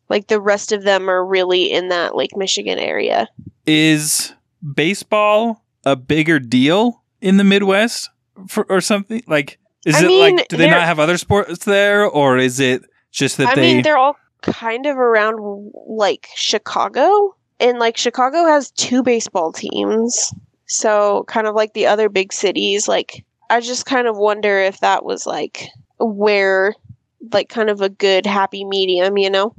like 0.09 0.27
the 0.27 0.41
rest 0.41 0.73
of 0.73 0.83
them 0.83 1.09
are 1.09 1.25
really 1.25 1.71
in 1.71 1.89
that 1.89 2.17
Lake 2.17 2.37
Michigan 2.37 2.79
area. 2.79 3.29
Is 3.65 4.33
baseball 4.75 5.63
a 5.85 5.97
bigger 5.97 6.39
deal 6.39 7.03
in 7.21 7.37
the 7.37 7.45
Midwest 7.45 8.11
for, 8.49 8.67
or 8.69 8.81
something? 8.81 9.23
Like, 9.27 9.59
is 9.85 9.95
I 9.97 10.05
it 10.05 10.07
mean, 10.07 10.37
like, 10.37 10.49
do 10.49 10.57
they 10.57 10.69
not 10.69 10.83
have 10.83 10.99
other 10.99 11.19
sports 11.19 11.65
there, 11.65 12.07
or 12.07 12.39
is 12.39 12.61
it 12.61 12.83
just 13.11 13.37
that 13.39 13.49
I 13.49 13.55
they? 13.55 13.71
I 13.71 13.75
mean, 13.75 13.83
they're 13.83 13.99
all 13.99 14.17
kind 14.43 14.87
of 14.87 14.97
around 14.97 15.73
like 15.87 16.29
Chicago, 16.35 17.35
and 17.61 17.79
like 17.79 17.97
Chicago 17.97 18.47
has 18.47 18.71
two 18.73 19.03
baseball 19.03 19.53
teams, 19.53 20.33
so 20.67 21.25
kind 21.29 21.47
of 21.47 21.55
like 21.55 21.75
the 21.75 21.87
other 21.87 22.09
big 22.09 22.33
cities. 22.33 22.89
Like, 22.89 23.25
I 23.51 23.61
just 23.61 23.87
kind 23.87 24.07
of 24.07 24.17
wonder 24.17 24.59
if 24.59 24.81
that 24.81 25.05
was 25.05 25.27
like 25.27 25.69
where, 25.99 26.75
like, 27.33 27.49
kind 27.49 27.71
of 27.71 27.81
a 27.81 27.89
good 27.89 28.27
happy 28.27 28.65
medium, 28.65 29.17
you 29.19 29.31
know? 29.31 29.55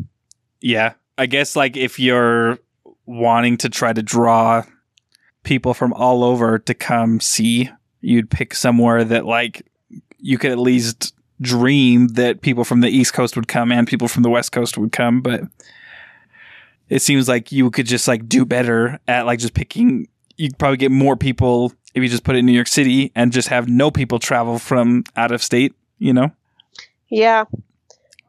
Yeah, 0.61 0.93
I 1.17 1.27
guess 1.27 1.55
like 1.55 1.77
if 1.77 1.99
you're 1.99 2.59
wanting 3.05 3.57
to 3.57 3.69
try 3.69 3.93
to 3.93 4.01
draw 4.01 4.63
people 5.43 5.73
from 5.75 5.93
all 5.93 6.23
over 6.23 6.57
to 6.57 6.73
come 6.73 7.19
see, 7.19 7.69
you'd 8.01 8.29
pick 8.29 8.53
somewhere 8.55 9.03
that 9.03 9.25
like 9.25 9.65
you 10.25 10.39
could 10.39 10.49
at 10.49 10.57
least 10.57 11.13
dream 11.39 12.07
that 12.09 12.41
people 12.41 12.63
from 12.63 12.81
the 12.81 12.89
East 12.89 13.13
Coast 13.13 13.35
would 13.35 13.47
come 13.47 13.71
and 13.71 13.87
people 13.87 14.07
from 14.07 14.23
the 14.23 14.29
West 14.29 14.51
Coast 14.51 14.75
would 14.75 14.91
come, 14.91 15.21
but 15.21 15.43
it 16.89 17.03
seems 17.03 17.29
like 17.29 17.51
you 17.51 17.69
could 17.69 17.85
just 17.85 18.07
like 18.07 18.27
do 18.27 18.43
better 18.43 18.99
at 19.07 19.27
like 19.27 19.37
just 19.37 19.53
picking 19.53 20.07
you'd 20.35 20.57
probably 20.57 20.77
get 20.77 20.91
more 20.91 21.15
people 21.15 21.71
if 21.93 22.01
you 22.01 22.09
just 22.09 22.23
put 22.23 22.35
it 22.35 22.39
in 22.39 22.45
New 22.47 22.53
York 22.53 22.67
City 22.67 23.11
and 23.13 23.31
just 23.31 23.49
have 23.49 23.69
no 23.69 23.91
people 23.91 24.17
travel 24.17 24.57
from 24.57 25.03
out 25.15 25.31
of 25.31 25.43
state, 25.43 25.75
you 25.99 26.11
know? 26.11 26.31
Yeah. 27.07 27.45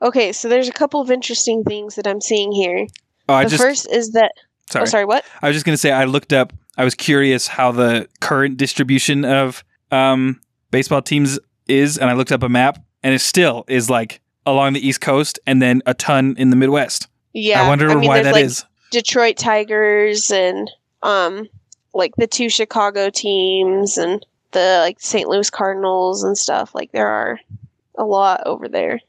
Okay, 0.03 0.33
so 0.33 0.51
there's 0.51 0.69
a 0.69 0.73
couple 0.73 1.01
of 1.01 1.11
interesting 1.11 1.65
things 1.65 1.95
that 1.95 2.07
I'm 2.07 2.21
seeing 2.21 2.53
here. 2.53 2.87
Oh, 3.27 3.35
I 3.35 3.45
the 3.45 3.51
just 3.51 3.63
first 3.63 3.91
is 3.91 4.13
that. 4.13 4.33
sorry. 4.69 4.83
Oh, 4.83 4.85
sorry. 4.85 5.05
What? 5.07 5.25
I 5.41 5.49
was 5.49 5.57
just 5.57 5.65
gonna 5.65 5.79
say 5.79 5.93
I 5.93 6.05
looked 6.05 6.35
up. 6.35 6.53
I 6.77 6.85
was 6.85 6.95
curious 6.95 7.49
how 7.49 7.73
the 7.73 8.07
current 8.21 8.59
distribution 8.59 9.25
of 9.25 9.65
um, 9.91 10.41
baseball 10.71 11.01
teams 11.01 11.39
is, 11.69 11.99
and 11.99 12.11
I 12.11 12.15
looked 12.15 12.33
up 12.33 12.43
a 12.43 12.49
map, 12.49 12.83
and 13.03 13.15
it 13.15 13.21
still 13.21 13.65
is 13.69 13.91
like 13.91 14.21
along 14.45 14.75
the 14.75 14.87
East 14.87 15.01
Coast, 15.01 15.39
and 15.47 15.61
then 15.61 15.83
a 15.87 15.95
ton 15.95 16.35
in 16.39 16.51
the 16.51 16.57
Midwest. 16.57 17.09
Yeah. 17.33 17.63
I 17.63 17.69
wonder 17.69 17.89
mean, 17.89 18.09
why 18.09 18.23
that 18.23 18.35
like, 18.35 18.45
is. 18.45 18.65
Detroit 18.91 19.37
Tigers 19.37 20.31
and 20.31 20.71
um 21.03 21.49
like 21.93 22.15
the 22.17 22.27
two 22.27 22.49
Chicago 22.49 23.11
teams 23.11 23.99
and 23.99 24.25
the 24.53 24.79
like 24.81 25.01
St. 25.01 25.29
Louis 25.29 25.51
Cardinals 25.51 26.23
and 26.23 26.37
stuff. 26.39 26.75
Like 26.75 26.93
there 26.93 27.09
are 27.09 27.41
a 27.99 28.05
lot 28.05 28.43
over 28.47 28.69
there. 28.69 29.01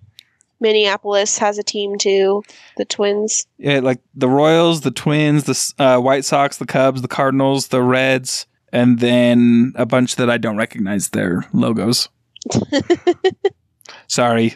Minneapolis 0.60 1.38
has 1.38 1.58
a 1.58 1.63
team 1.63 1.98
too, 1.98 2.43
the 2.78 2.86
Twins. 2.86 3.46
Yeah, 3.58 3.80
like 3.80 4.00
the 4.15 4.28
Royals, 4.28 4.82
the 4.82 4.91
Twins, 4.91 5.43
the 5.43 5.84
uh, 5.84 6.00
White 6.00 6.26
Sox, 6.26 6.58
the 6.58 6.65
Cubs, 6.65 7.02
the 7.02 7.08
Cardinals, 7.08 7.67
the 7.67 7.84
Reds, 7.84 8.48
and 8.74 9.00
then 9.00 9.74
a 9.76 9.86
bunch 9.86 10.15
that 10.15 10.30
I 10.30 10.38
don't 10.38 10.58
recognize 10.58 11.10
their 11.10 11.46
logos. 11.54 12.10
Sorry, 14.07 14.55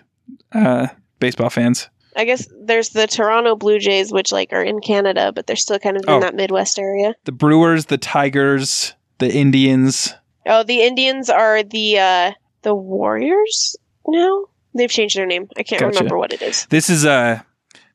uh, 0.53 0.87
baseball 1.19 1.49
fans. 1.49 1.89
I 2.15 2.25
guess 2.25 2.47
there's 2.63 2.89
the 2.89 3.07
Toronto 3.07 3.55
Blue 3.55 3.79
Jays, 3.79 4.11
which 4.11 4.31
like 4.31 4.51
are 4.51 4.63
in 4.63 4.81
Canada, 4.81 5.31
but 5.33 5.47
they're 5.47 5.55
still 5.55 5.79
kind 5.79 5.95
of 5.95 6.03
in 6.03 6.09
Oh. 6.09 6.19
that 6.19 6.35
Midwest 6.35 6.77
area. 6.77 7.13
The 7.23 7.31
Brewers, 7.31 7.85
the 7.85 7.97
Tigers, 7.97 8.93
the 9.19 9.33
Indians. 9.33 10.13
Oh, 10.45 10.63
the 10.63 10.81
Indians 10.81 11.29
are 11.29 11.63
the 11.63 11.99
uh 11.99 12.31
the 12.63 12.75
Warriors 12.75 13.75
now. 14.07 14.45
They've 14.75 14.89
changed 14.89 15.17
their 15.17 15.25
name. 15.25 15.47
I 15.57 15.63
can't 15.63 15.79
Gotcha. 15.81 15.95
remember 15.97 16.17
what 16.17 16.33
it 16.33 16.41
is. 16.41 16.65
This 16.69 16.89
is 16.89 17.05
uh 17.05 17.41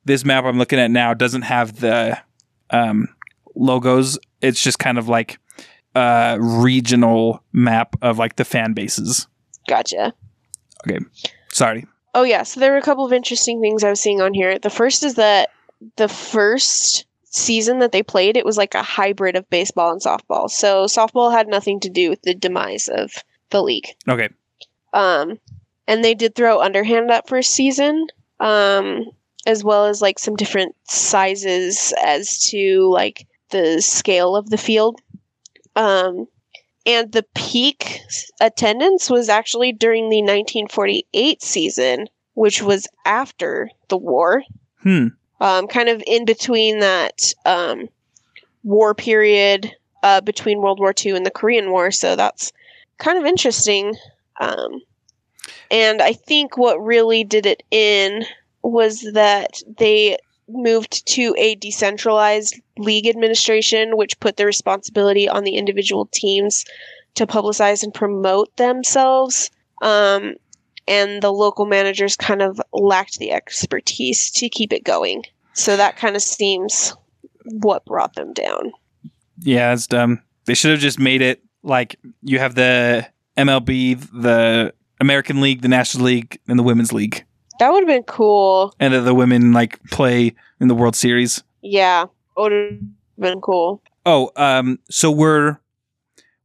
this 0.06 0.24
map 0.24 0.44
I'm 0.44 0.59
looking 0.59 0.78
at 0.78 0.90
now 0.90 1.12
doesn't 1.12 1.42
have 1.42 1.80
the 1.80 2.18
um 2.70 3.09
logos. 3.54 4.18
It's 4.40 4.62
just 4.62 4.78
kind 4.78 4.96
of 4.96 5.09
like 5.09 5.38
a 5.94 6.38
regional 6.40 7.42
map 7.52 7.96
of 8.00 8.18
like 8.18 8.37
the 8.37 8.44
fan 8.46 8.72
bases. 8.72 9.26
Gotcha. 9.68 10.12
Okay. 10.87 11.05
Sorry. 11.52 11.87
Oh 12.14 12.22
yeah, 12.22 12.44
so 12.44 12.61
there 12.61 12.72
were 12.72 12.79
a 12.79 12.83
couple 12.83 13.05
of 13.05 13.12
interesting 13.12 13.61
things 13.61 13.85
I 13.85 13.90
was 13.90 14.00
seeing 14.00 14.20
on 14.20 14.33
here. 14.33 14.59
The 14.59 14.70
first 14.70 15.02
is 15.02 15.14
that 15.14 15.50
the 15.96 16.09
first 16.09 17.05
season 17.24 17.81
that 17.81 17.92
they 17.92 18.02
played, 18.02 18.37
it 18.37 18.44
was 18.44 18.57
like 18.57 18.74
a 18.74 18.83
hybrid 18.83 19.37
of 19.37 19.48
baseball 19.50 19.92
and 19.92 20.00
softball. 20.00 20.48
So 20.48 20.87
softball 20.87 21.31
had 21.31 21.48
nothing 21.48 21.81
to 21.81 21.90
do 21.90 22.09
with 22.09 22.22
the 22.22 22.35
demise 22.35 22.88
of 22.88 23.12
the 23.50 23.62
league. 23.62 23.88
Okay. 24.09 24.31
Um, 24.94 25.38
and 25.87 26.02
they 26.02 26.14
did 26.14 26.35
throw 26.35 26.61
underhand 26.61 27.11
that 27.11 27.29
first 27.29 27.50
season, 27.50 28.07
um, 28.40 29.05
as 29.46 29.62
well 29.62 29.87
as 29.87 30.00
like 30.00 30.18
some 30.18 30.37
different 30.37 30.74
sizes 30.88 31.92
as 32.02 32.46
to 32.50 32.88
like 32.90 33.26
the 33.50 33.83
scale 33.83 34.35
of 34.37 34.48
the 34.48 34.59
field. 34.59 35.00
Um, 35.76 36.26
and 36.87 37.11
the 37.12 37.27
peak 37.35 38.01
attendance 38.40 39.11
was 39.11 39.29
actually 39.29 39.72
during 39.72 40.09
the 40.09 40.22
1948 40.22 41.42
season, 41.42 42.07
which 42.35 42.62
was 42.62 42.87
after 43.05 43.68
the 43.88 43.96
war, 43.96 44.42
Hmm. 44.83 45.09
um, 45.40 45.66
kind 45.66 45.88
of 45.88 46.03
in 46.07 46.25
between 46.25 46.79
that 46.79 47.33
um, 47.44 47.88
war 48.62 48.94
period 48.94 49.75
uh, 50.03 50.20
between 50.20 50.61
World 50.61 50.79
War 50.79 50.94
II 51.05 51.16
and 51.16 51.27
the 51.27 51.31
Korean 51.31 51.70
War. 51.70 51.90
So 51.90 52.14
that's 52.14 52.53
kind 52.99 53.18
of 53.18 53.25
interesting. 53.25 53.96
Um, 54.40 54.81
and 55.70 56.01
I 56.01 56.12
think 56.12 56.57
what 56.57 56.81
really 56.81 57.25
did 57.25 57.46
it 57.46 57.64
in 57.70 58.25
was 58.62 59.01
that 59.14 59.62
they 59.79 60.18
moved 60.48 61.06
to 61.06 61.35
a 61.38 61.54
decentralized 61.56 62.61
league 62.78 63.06
administration, 63.06 63.96
which 63.96 64.18
put 64.20 64.37
the 64.37 64.46
responsibility 64.46 65.28
on 65.28 65.44
the 65.44 65.56
individual 65.56 66.06
teams 66.12 66.64
to 67.14 67.26
publicize 67.26 67.82
and 67.82 67.92
promote 67.92 68.54
themselves. 68.56 69.50
Um, 69.82 70.35
and 70.88 71.22
the 71.22 71.32
local 71.32 71.66
managers 71.66 72.16
kind 72.16 72.42
of 72.42 72.61
lacked 72.72 73.18
the 73.18 73.32
expertise 73.32 74.30
to 74.32 74.48
keep 74.48 74.72
it 74.72 74.85
going. 74.85 75.24
So 75.52 75.76
that 75.76 75.96
kind 75.96 76.14
of 76.14 76.22
seems 76.22 76.94
what 77.44 77.85
brought 77.85 78.14
them 78.14 78.32
down. 78.32 78.72
Yeah, 79.38 79.72
it's 79.72 79.87
dumb. 79.87 80.22
They 80.44 80.54
should 80.54 80.70
have 80.70 80.80
just 80.80 80.98
made 80.98 81.22
it 81.22 81.42
like 81.62 81.96
you 82.22 82.38
have 82.38 82.54
the 82.54 83.06
MLB, 83.37 84.00
the 84.12 84.72
American 85.00 85.40
League, 85.40 85.62
the 85.62 85.68
National 85.68 86.04
League, 86.04 86.38
and 86.46 86.59
the 86.59 86.62
Women's 86.62 86.92
League. 86.92 87.24
That 87.59 87.73
would 87.73 87.81
have 87.81 87.88
been 87.88 88.03
cool. 88.05 88.75
And 88.79 88.95
that 88.95 89.01
the 89.01 89.14
women 89.14 89.53
like 89.53 89.83
play 89.90 90.35
in 90.61 90.69
the 90.69 90.75
World 90.75 90.97
Series. 90.97 91.42
Yeah, 91.62 92.07
would 92.37 92.53
have 92.53 92.81
been 93.19 93.40
cool. 93.40 93.83
Oh, 94.05 94.31
um, 94.37 94.79
so 94.90 95.11
were 95.11 95.61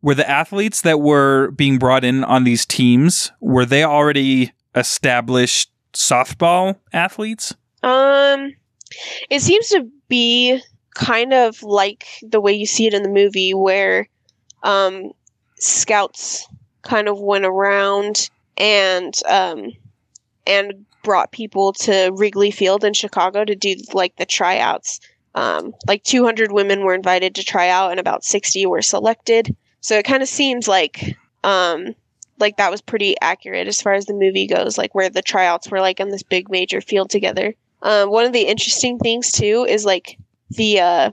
were 0.02 0.16
the 0.16 0.30
athletes 0.30 0.82
that 0.82 1.00
were 1.00 1.52
being 1.52 1.78
brought 1.78 2.04
in 2.04 2.24
on 2.24 2.44
these 2.44 2.66
teams 2.66 3.32
were 3.40 3.66
they 3.66 3.84
already 3.84 4.52
established 4.76 5.70
softball 5.94 6.78
athletes? 6.92 7.54
Um, 7.84 8.56
it 9.30 9.42
seems 9.42 9.68
to 9.70 9.88
be 10.08 10.60
kind 10.96 11.34
of 11.34 11.62
like 11.64 12.08
the 12.24 12.42
way 12.42 12.54
you 12.54 12.66
see 12.66 12.88
it 12.88 12.94
in 12.94 13.04
the 13.04 13.10
movie, 13.10 13.54
where 13.54 14.08
um, 14.64 15.12
scouts 15.58 16.48
kind 16.82 17.08
of 17.08 17.20
went 17.20 17.46
around 17.46 18.30
and 18.58 19.16
um, 19.30 19.72
and 20.48 20.86
brought 21.04 21.32
people 21.32 21.74
to 21.74 22.12
Wrigley 22.14 22.52
Field 22.52 22.84
in 22.84 22.94
Chicago 22.94 23.44
to 23.44 23.56
do 23.56 23.76
like 23.94 24.16
the 24.18 24.26
tryouts. 24.26 25.00
Um, 25.34 25.74
like 25.88 26.04
200 26.04 26.52
women 26.52 26.82
were 26.82 26.94
invited 26.94 27.36
to 27.36 27.44
try 27.44 27.70
out, 27.70 27.92
and 27.92 28.00
about 28.00 28.24
60 28.24 28.66
were 28.66 28.82
selected. 28.82 29.56
So 29.80 29.98
it 29.98 30.06
kind 30.06 30.22
of 30.22 30.30
seems 30.30 30.68
like 30.68 31.16
um, 31.44 31.96
like 32.40 32.58
that 32.58 32.72
was 32.72 32.82
pretty 32.82 33.16
accurate 33.22 33.68
as 33.68 33.82
far 33.82 33.94
as 33.94 34.06
the 34.06 34.14
movie 34.14 34.48
goes, 34.48 34.78
like 34.78 34.94
where 34.94 35.10
the 35.10 35.22
tryouts 35.22 35.70
were 35.70 35.80
like 35.80 36.00
on 36.00 36.10
this 36.10 36.24
big 36.24 36.50
major 36.50 36.82
field 36.82 37.10
together. 37.10 37.54
Um, 37.82 38.12
one 38.12 38.26
of 38.26 38.34
the 38.34 38.48
interesting 38.48 39.00
things 39.00 39.32
too 39.32 39.66
is 39.68 39.86
like 39.86 40.18
the 40.50 40.80
uh, 40.80 41.12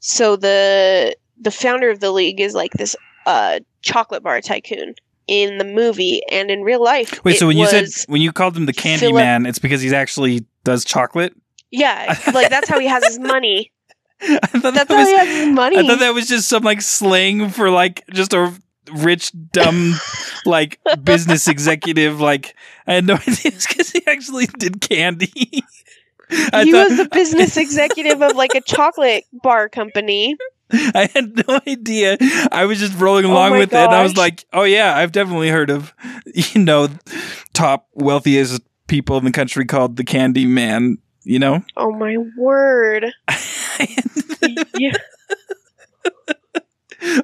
so 0.00 0.36
the 0.36 1.16
the 1.40 1.50
founder 1.50 1.90
of 1.90 2.00
the 2.00 2.10
league 2.12 2.40
is 2.40 2.54
like 2.54 2.72
this 2.72 2.94
uh, 3.26 3.60
chocolate 3.80 4.22
bar 4.22 4.40
tycoon 4.40 4.94
in 5.26 5.58
the 5.58 5.64
movie, 5.64 6.22
and 6.30 6.50
in 6.50 6.62
real 6.62 6.82
life. 6.82 7.22
Wait, 7.24 7.36
so 7.38 7.46
when 7.46 7.56
you 7.56 7.66
said 7.66 7.86
when 8.06 8.20
you 8.20 8.32
called 8.32 8.56
him 8.56 8.66
the 8.66 8.72
Candy 8.72 9.06
Philip- 9.06 9.14
Man, 9.22 9.46
it's 9.46 9.58
because 9.58 9.80
he's 9.80 9.92
actually 9.92 10.44
does 10.64 10.84
chocolate. 10.84 11.34
yeah, 11.70 12.18
like 12.34 12.50
that's 12.50 12.68
how 12.68 12.78
he 12.78 12.86
has 12.86 13.04
his 13.06 13.18
money. 13.18 13.70
I 14.22 14.36
thought 14.46 14.74
That's 14.74 14.88
that 14.88 14.88
how 14.88 14.96
was 14.98 15.08
he 15.08 15.16
has 15.16 15.28
his 15.28 15.48
money. 15.48 15.78
I 15.78 15.82
thought 15.86 15.98
that 15.98 16.14
was 16.14 16.28
just 16.28 16.48
some 16.48 16.62
like 16.62 16.80
slang 16.80 17.48
for 17.50 17.70
like 17.70 18.04
just 18.12 18.32
a 18.32 18.52
rich 18.94 19.32
dumb 19.52 19.94
like 20.46 20.78
business 21.02 21.48
executive. 21.48 22.20
Like 22.20 22.54
I 22.86 22.94
had 22.94 23.04
no 23.06 23.14
idea 23.14 23.50
because 23.52 23.90
he 23.90 24.06
actually 24.06 24.46
did 24.46 24.80
candy. 24.80 25.64
I 26.52 26.64
he 26.64 26.72
thought- 26.72 26.88
was 26.90 26.98
the 26.98 27.08
business 27.12 27.56
executive 27.56 28.22
of 28.22 28.36
like 28.36 28.54
a 28.54 28.60
chocolate 28.60 29.24
bar 29.42 29.68
company. 29.68 30.36
I 30.94 31.10
had 31.12 31.46
no 31.46 31.60
idea. 31.66 32.16
I 32.50 32.64
was 32.64 32.78
just 32.78 32.98
rolling 32.98 33.26
Oh 33.26 33.32
along 33.32 33.52
my 33.52 33.58
with 33.58 33.72
it. 33.72 33.76
And 33.76 33.92
I 33.92 34.02
was 34.02 34.16
like, 34.16 34.46
oh 34.52 34.64
yeah, 34.64 34.96
I've 34.96 35.12
definitely 35.12 35.50
heard 35.50 35.70
of 35.70 35.92
you 36.34 36.62
know 36.62 36.88
top 37.52 37.88
wealthiest 37.94 38.62
people 38.86 39.18
in 39.18 39.24
the 39.24 39.32
country 39.32 39.66
called 39.66 39.96
the 39.96 40.04
Candy 40.04 40.46
Man. 40.46 40.98
You 41.24 41.38
know. 41.38 41.64
Oh 41.76 41.92
my 41.92 42.16
word! 42.36 43.06
Yeah. 44.76 44.92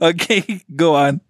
okay, 0.03 0.65
go 0.77 0.95
on. 0.95 1.21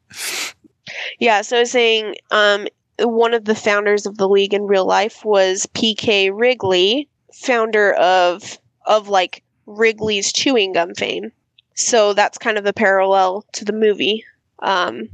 Yeah, 1.18 1.42
so 1.42 1.57
I 1.57 1.61
was 1.61 1.70
saying 1.70 2.16
um, 2.31 2.66
one 3.00 3.35
of 3.35 3.44
the 3.44 3.54
founders 3.54 4.07
of 4.07 4.16
the 4.18 4.28
league 4.28 4.54
in 4.54 4.62
real 4.62 4.87
life 4.87 5.24
was 5.24 5.66
P.K. 5.74 6.31
Wrigley, 6.31 7.09
founder 7.33 7.92
of 7.94 8.59
of 8.87 9.09
like 9.09 9.42
Wrigley's 9.66 10.33
chewing 10.33 10.72
gum 10.72 10.94
fame. 10.94 11.33
So 11.79 12.12
that's 12.12 12.38
kind 12.38 12.59
of 12.59 12.64
the 12.64 12.73
parallel 12.73 13.45
to 13.53 13.64
the 13.64 13.73
movie, 13.73 14.25
um, 14.59 15.09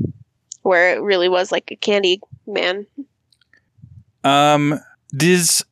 where 0.62 0.94
it 0.96 1.00
really 1.02 1.28
was 1.28 1.52
like 1.52 1.70
a 1.70 1.76
candy 1.76 2.20
man. 2.46 2.86
Um, 4.24 4.80
does 5.14 5.64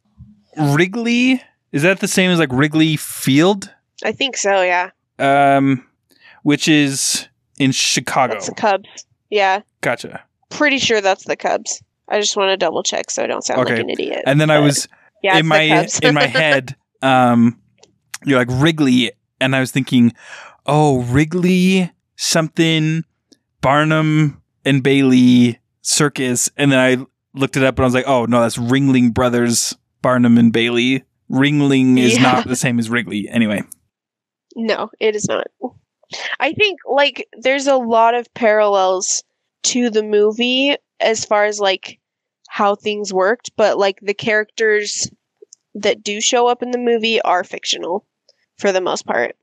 Wrigley 0.58 1.42
is 1.72 1.82
that 1.82 2.00
the 2.00 2.08
same 2.08 2.30
as 2.30 2.38
like 2.38 2.52
Wrigley 2.52 2.96
Field? 2.96 3.72
I 4.04 4.12
think 4.12 4.36
so. 4.36 4.60
Yeah, 4.62 4.90
Um, 5.18 5.86
which 6.42 6.68
is 6.68 7.26
in 7.58 7.72
Chicago. 7.72 8.34
that's 8.34 8.48
the 8.50 8.54
Cubs. 8.54 8.88
Yeah, 9.30 9.62
Gotcha. 9.80 10.22
pretty 10.50 10.78
sure 10.78 11.00
that's 11.00 11.24
the 11.24 11.36
Cubs. 11.36 11.82
I 12.08 12.20
just 12.20 12.36
want 12.36 12.50
to 12.50 12.58
double 12.58 12.82
check 12.82 13.10
so 13.10 13.22
I 13.22 13.26
don't 13.26 13.42
sound 13.42 13.60
Okay. 13.62 13.76
like 13.76 13.82
an 13.84 13.88
idiot. 13.90 14.22
And 14.26 14.38
then 14.38 14.50
I 14.50 14.58
was 14.58 14.86
yeah, 15.22 15.38
in 15.38 15.46
my 15.46 15.86
in 16.02 16.14
my 16.14 16.26
head, 16.26 16.76
um, 17.00 17.58
you're 18.26 18.38
like 18.38 18.48
Wrigley, 18.50 19.12
and 19.40 19.56
I 19.56 19.60
was 19.60 19.70
thinking, 19.70 20.12
oh, 20.66 21.02
Wrigley 21.02 21.90
something, 22.16 23.04
Barnum 23.60 24.42
and 24.64 24.82
Bailey 24.82 25.58
Circus, 25.82 26.50
and 26.56 26.70
then 26.70 26.78
I 26.78 27.04
looked 27.38 27.56
it 27.56 27.64
up 27.64 27.76
and 27.76 27.84
I 27.84 27.86
was 27.86 27.94
like, 27.94 28.06
oh 28.06 28.26
no, 28.26 28.40
that's 28.40 28.58
Ringling 28.58 29.12
Brothers, 29.12 29.76
Barnum 30.02 30.38
and 30.38 30.52
Bailey. 30.52 31.04
Ringling 31.30 31.98
is 31.98 32.14
Yeah. 32.16 32.22
not 32.22 32.46
the 32.46 32.56
same 32.56 32.78
as 32.78 32.90
Wrigley. 32.90 33.28
Anyway, 33.28 33.62
No, 34.54 34.90
it 35.00 35.16
is 35.16 35.26
not. 35.28 35.46
I 36.38 36.52
think 36.52 36.80
like 36.86 37.26
there's 37.40 37.66
a 37.66 37.76
lot 37.76 38.14
of 38.14 38.32
parallels 38.34 39.24
to 39.64 39.88
the 39.90 40.02
movie 40.02 40.76
as 41.00 41.24
far 41.24 41.46
as 41.46 41.58
like 41.58 41.98
how 42.48 42.74
things 42.74 43.14
worked, 43.14 43.52
but 43.56 43.78
like 43.78 43.98
the 44.02 44.12
characters 44.14 45.08
that 45.74 46.02
do 46.02 46.20
show 46.20 46.46
up 46.48 46.62
in 46.62 46.70
the 46.70 46.78
movie 46.78 47.20
are 47.22 47.44
fictional 47.44 48.04
for 48.58 48.72
the 48.72 48.80
most 48.82 49.06
part. 49.06 49.34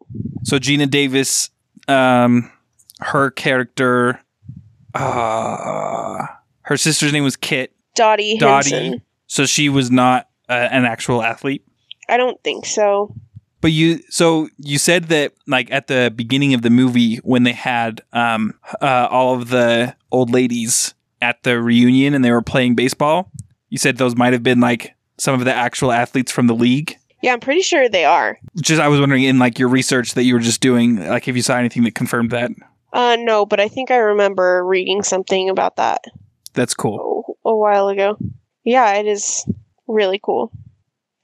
So 0.43 0.58
Geena 0.58 0.89
Davis, 0.89 1.50
um, 1.88 2.52
her 3.00 3.32
character, 3.32 4.19
uh, 4.93 6.26
her 6.62 6.78
sister's 6.78 7.13
name 7.13 7.24
was 7.24 7.36
Kit, 7.36 7.74
Dottie 7.95 8.38
Dottie. 8.38 8.69
Hinson. 8.69 9.02
so 9.28 9.45
she 9.45 9.69
was 9.69 9.91
not 9.91 10.28
uh, 10.48 10.54
an 10.54 10.86
actual 10.86 11.22
athlete. 11.22 11.65
I 12.08 12.17
don't 12.17 12.41
think 12.43 12.65
so. 12.65 13.13
But 13.62 13.72
you, 13.72 14.00
so 14.10 14.48
you 14.58 14.78
said 14.78 15.06
that 15.06 15.34
like 15.45 15.69
at 15.72 15.88
the 15.88 16.12
beginning 16.15 16.54
of 16.54 16.62
the 16.62 16.69
movie 16.69 17.17
when 17.17 17.43
they 17.43 17.52
had 17.52 18.02
um 18.13 18.54
uh, 18.82 19.08
all 19.12 19.36
of 19.36 19.50
the 19.50 19.95
old 20.12 20.32
ladies 20.32 20.93
at 21.22 21.43
the 21.43 21.62
reunion 21.62 22.13
and 22.13 22.24
they 22.24 22.32
were 22.32 22.41
playing 22.41 22.76
baseball, 22.76 23.32
you 23.69 23.78
said 23.78 23.98
those 23.98 24.15
might 24.15 24.32
have 24.34 24.43
been 24.43 24.62
like 24.62 24.95
some 25.17 25.36
of 25.38 25.45
the 25.45 25.54
actual 25.54 25.91
athletes 25.91 26.32
from 26.32 26.48
the 26.48 26.56
league? 26.56 26.98
Yeah, 27.21 27.34
I'm 27.34 27.39
pretty 27.39 27.62
sure 27.62 27.89
they 27.89 28.05
are. 28.05 28.39
Just 28.62 28.82
I 28.82 28.88
was 28.88 28.99
wondering 28.99 29.23
in 29.23 29.39
like 29.39 29.60
your 29.60 29.69
research 29.69 30.13
that 30.13 30.23
you 30.23 30.34
were 30.34 30.39
just 30.39 30.62
doing, 30.62 31.05
like 31.08 31.27
if 31.27 31.36
you 31.36 31.41
saw 31.41 31.58
anything 31.58 31.84
that 31.84 31.95
confirmed 31.95 32.32
that. 32.32 32.51
Uh, 32.93 33.17
no, 33.19 33.45
but 33.45 33.60
I 33.60 33.67
think 33.67 33.91
I 33.91 33.97
remember 33.97 34.65
reading 34.65 35.03
something 35.03 35.49
about 35.49 35.75
that 35.75 36.03
That's 36.53 36.73
cool. 36.73 37.38
a, 37.45 37.49
a 37.49 37.55
while 37.55 37.89
ago. 37.89 38.17
Yeah, 38.63 38.95
it 38.95 39.05
is 39.05 39.45
really 39.88 40.19
cool. 40.23 40.51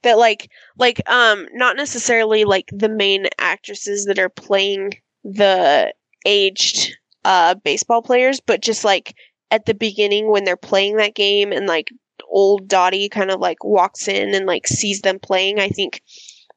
That 0.04 0.18
like 0.18 0.50
like 0.78 1.08
um 1.10 1.48
not 1.54 1.76
necessarily 1.78 2.44
like 2.46 2.70
the 2.72 2.90
main 2.90 3.26
actresses 3.40 4.06
that 4.06 4.20
are 4.20 4.30
playing 4.30 4.92
the 5.24 5.94
aged 6.26 6.96
uh 7.24 7.56
baseball 7.56 8.02
players, 8.04 8.40
but 8.40 8.62
just 8.62 8.84
like 8.84 9.16
at 9.50 9.66
the 9.66 9.74
beginning 9.74 10.30
when 10.30 10.44
they're 10.44 10.58
playing 10.58 10.98
that 10.98 11.16
game 11.16 11.52
and 11.52 11.66
like 11.66 11.90
old 12.36 12.68
Dottie 12.68 13.10
kind 13.10 13.32
of 13.32 13.40
like 13.40 13.64
walks 13.64 14.08
in 14.08 14.36
and 14.36 14.46
like 14.46 14.68
sees 14.68 15.02
them 15.02 15.18
playing, 15.18 15.60
I 15.60 15.70
think 15.70 16.02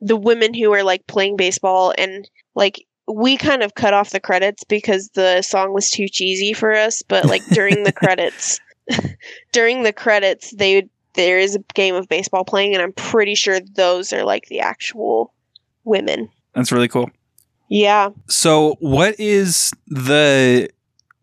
the 0.00 0.16
women 0.16 0.52
who 0.52 0.72
are 0.74 0.82
like 0.82 1.06
playing 1.06 1.36
baseball 1.36 1.94
and 1.96 2.28
like 2.54 2.84
we 3.06 3.36
kind 3.38 3.62
of 3.62 3.74
cut 3.74 3.94
off 3.94 4.10
the 4.10 4.20
credits 4.20 4.64
because 4.64 5.08
the 5.14 5.40
song 5.40 5.72
was 5.72 5.88
too 5.90 6.08
cheesy 6.08 6.52
for 6.52 6.74
us, 6.74 7.00
but 7.02 7.24
like 7.24 7.44
during 7.46 7.84
the 7.84 7.92
credits 7.96 8.60
during 9.52 9.82
the 9.82 9.92
credits 9.92 10.50
they 10.56 10.88
there 11.14 11.38
is 11.38 11.56
a 11.56 11.60
game 11.74 11.94
of 11.94 12.08
baseball 12.08 12.44
playing 12.44 12.74
and 12.74 12.82
I'm 12.82 12.92
pretty 12.92 13.34
sure 13.34 13.60
those 13.60 14.12
are 14.12 14.24
like 14.24 14.46
the 14.46 14.60
actual 14.60 15.32
women. 15.84 16.28
That's 16.54 16.72
really 16.72 16.88
cool. 16.88 17.10
Yeah. 17.68 18.10
So, 18.28 18.76
what 18.80 19.18
is 19.20 19.72
the 19.86 20.70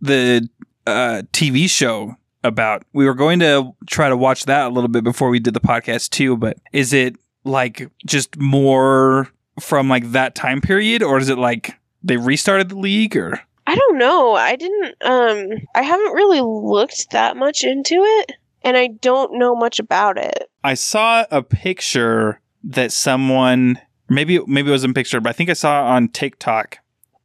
the 0.01 0.47
uh, 0.85 1.23
TV 1.33 1.69
show 1.69 2.15
about? 2.45 2.83
We 2.93 3.05
were 3.05 3.13
going 3.13 3.39
to 3.39 3.73
try 3.87 4.09
to 4.09 4.17
watch 4.17 4.45
that 4.45 4.67
a 4.67 4.69
little 4.69 4.87
bit 4.87 5.03
before 5.03 5.29
we 5.29 5.39
did 5.39 5.53
the 5.53 5.59
podcast 5.59 6.09
too, 6.09 6.37
but 6.37 6.57
is 6.71 6.93
it 6.93 7.15
like 7.43 7.89
just 8.05 8.37
more 8.37 9.29
from 9.59 9.87
like 9.89 10.11
that 10.11 10.35
time 10.35 10.61
period, 10.61 11.03
or 11.03 11.17
is 11.17 11.29
it 11.29 11.37
like 11.37 11.75
they 12.03 12.17
restarted 12.17 12.69
the 12.69 12.77
league, 12.77 13.15
or 13.15 13.39
I 13.67 13.75
don't 13.75 13.97
know. 13.97 14.35
I 14.35 14.55
didn't 14.55 14.95
um 15.03 15.49
I 15.73 15.81
haven't 15.81 16.13
really 16.13 16.41
looked 16.41 17.11
that 17.11 17.37
much 17.37 17.63
into 17.63 17.95
it 17.95 18.33
and 18.63 18.75
I 18.75 18.87
don't 18.87 19.37
know 19.37 19.55
much 19.55 19.79
about 19.79 20.17
it. 20.17 20.49
I 20.63 20.73
saw 20.73 21.25
a 21.31 21.41
picture 21.41 22.41
that 22.63 22.91
someone 22.91 23.79
maybe 24.09 24.39
maybe 24.45 24.69
it 24.69 24.73
was 24.73 24.83
a 24.83 24.89
picture, 24.89 25.21
but 25.21 25.29
I 25.29 25.33
think 25.33 25.49
I 25.49 25.53
saw 25.53 25.85
on 25.85 26.09
TikTok 26.09 26.79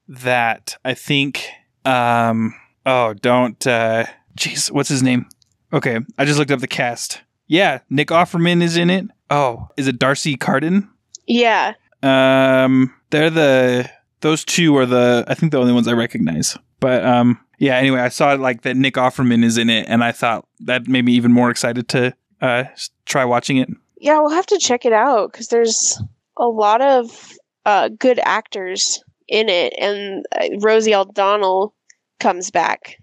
that 0.09 0.77
I 0.85 0.95
think 0.95 1.49
um 1.85 2.55
oh 2.87 3.15
don't 3.15 3.67
uh 3.67 4.05
jeez 4.37 4.71
what's 4.71 4.89
his 4.89 5.03
name? 5.03 5.27
Okay, 5.73 5.99
I 6.19 6.25
just 6.25 6.39
looked 6.39 6.51
up 6.51 6.61
the 6.61 6.67
cast. 6.67 7.23
Yeah, 7.47 7.81
Nick 7.91 8.09
Offerman 8.09 8.63
is 8.63 8.77
in 8.77 8.91
it. 8.91 9.07
Oh, 9.31 9.69
is 9.77 9.87
it 9.89 9.99
D'Arcy 9.99 10.37
Carden? 10.37 10.89
Yeah. 11.27 11.75
Um, 12.03 12.95
they're 13.11 13.31
the 13.31 13.91
those 14.21 14.45
two 14.45 14.77
are 14.77 14.87
the 14.87 15.25
I 15.29 15.35
think 15.35 15.53
the 15.53 15.59
only 15.59 15.73
ones 15.73 15.89
I 15.89 15.93
recognize. 15.93 16.57
But 16.81 17.05
um, 17.05 17.39
yeah. 17.59 17.77
Anyway, 17.77 18.01
I 18.01 18.09
saw 18.09 18.33
like 18.35 18.63
that 18.63 18.77
Nick 18.77 18.95
Offerman 18.95 19.45
is 19.45 19.59
in 19.59 19.71
it, 19.71 19.87
and 19.89 20.03
I 20.03 20.13
thought 20.13 20.47
that 20.61 20.87
made 20.89 21.05
me 21.05 21.13
even 21.13 21.33
more 21.33 21.51
excited 21.51 21.89
to 21.91 22.15
uh 22.41 22.65
s- 22.73 22.91
try 23.07 23.25
watching 23.25 23.59
it. 23.59 23.69
Yeah, 23.99 24.19
we'll 24.21 24.31
have 24.31 24.47
to 24.47 24.59
check 24.59 24.85
it 24.87 24.93
out 24.93 25.33
cuz 25.33 25.49
there's 25.49 26.01
a 26.37 26.47
lot 26.47 26.81
of 26.81 27.33
uh 27.67 27.89
good 27.99 28.19
actors 28.25 29.03
in 29.29 29.49
it 29.49 29.75
and 29.79 30.25
uh, 30.41 30.49
Rosie 30.61 30.95
O'Donnell 30.95 31.75
comes 32.21 32.51
back. 32.51 32.97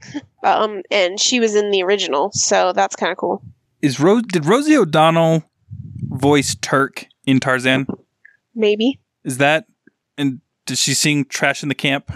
um 0.44 0.82
and 0.90 1.20
she 1.20 1.40
was 1.40 1.56
in 1.56 1.72
the 1.72 1.84
original, 1.84 2.32
so 2.32 2.74
that's 2.74 2.96
kind 2.96 3.12
of 3.12 3.18
cool. 3.18 3.44
Is 3.82 4.00
Rose 4.00 4.24
did 4.24 4.46
Rosie 4.46 4.78
O'Donnell 4.78 5.44
voice 6.10 6.56
Terk 6.56 7.08
in 7.26 7.40
Tarzan? 7.40 7.88
Maybe. 8.56 9.00
Is 9.24 9.38
that 9.38 9.66
and 10.18 10.42
did 10.66 10.78
she 10.78 10.94
sing 10.94 11.26
Trashin' 11.26 11.70
the 11.70 11.76
Camp? 11.76 12.12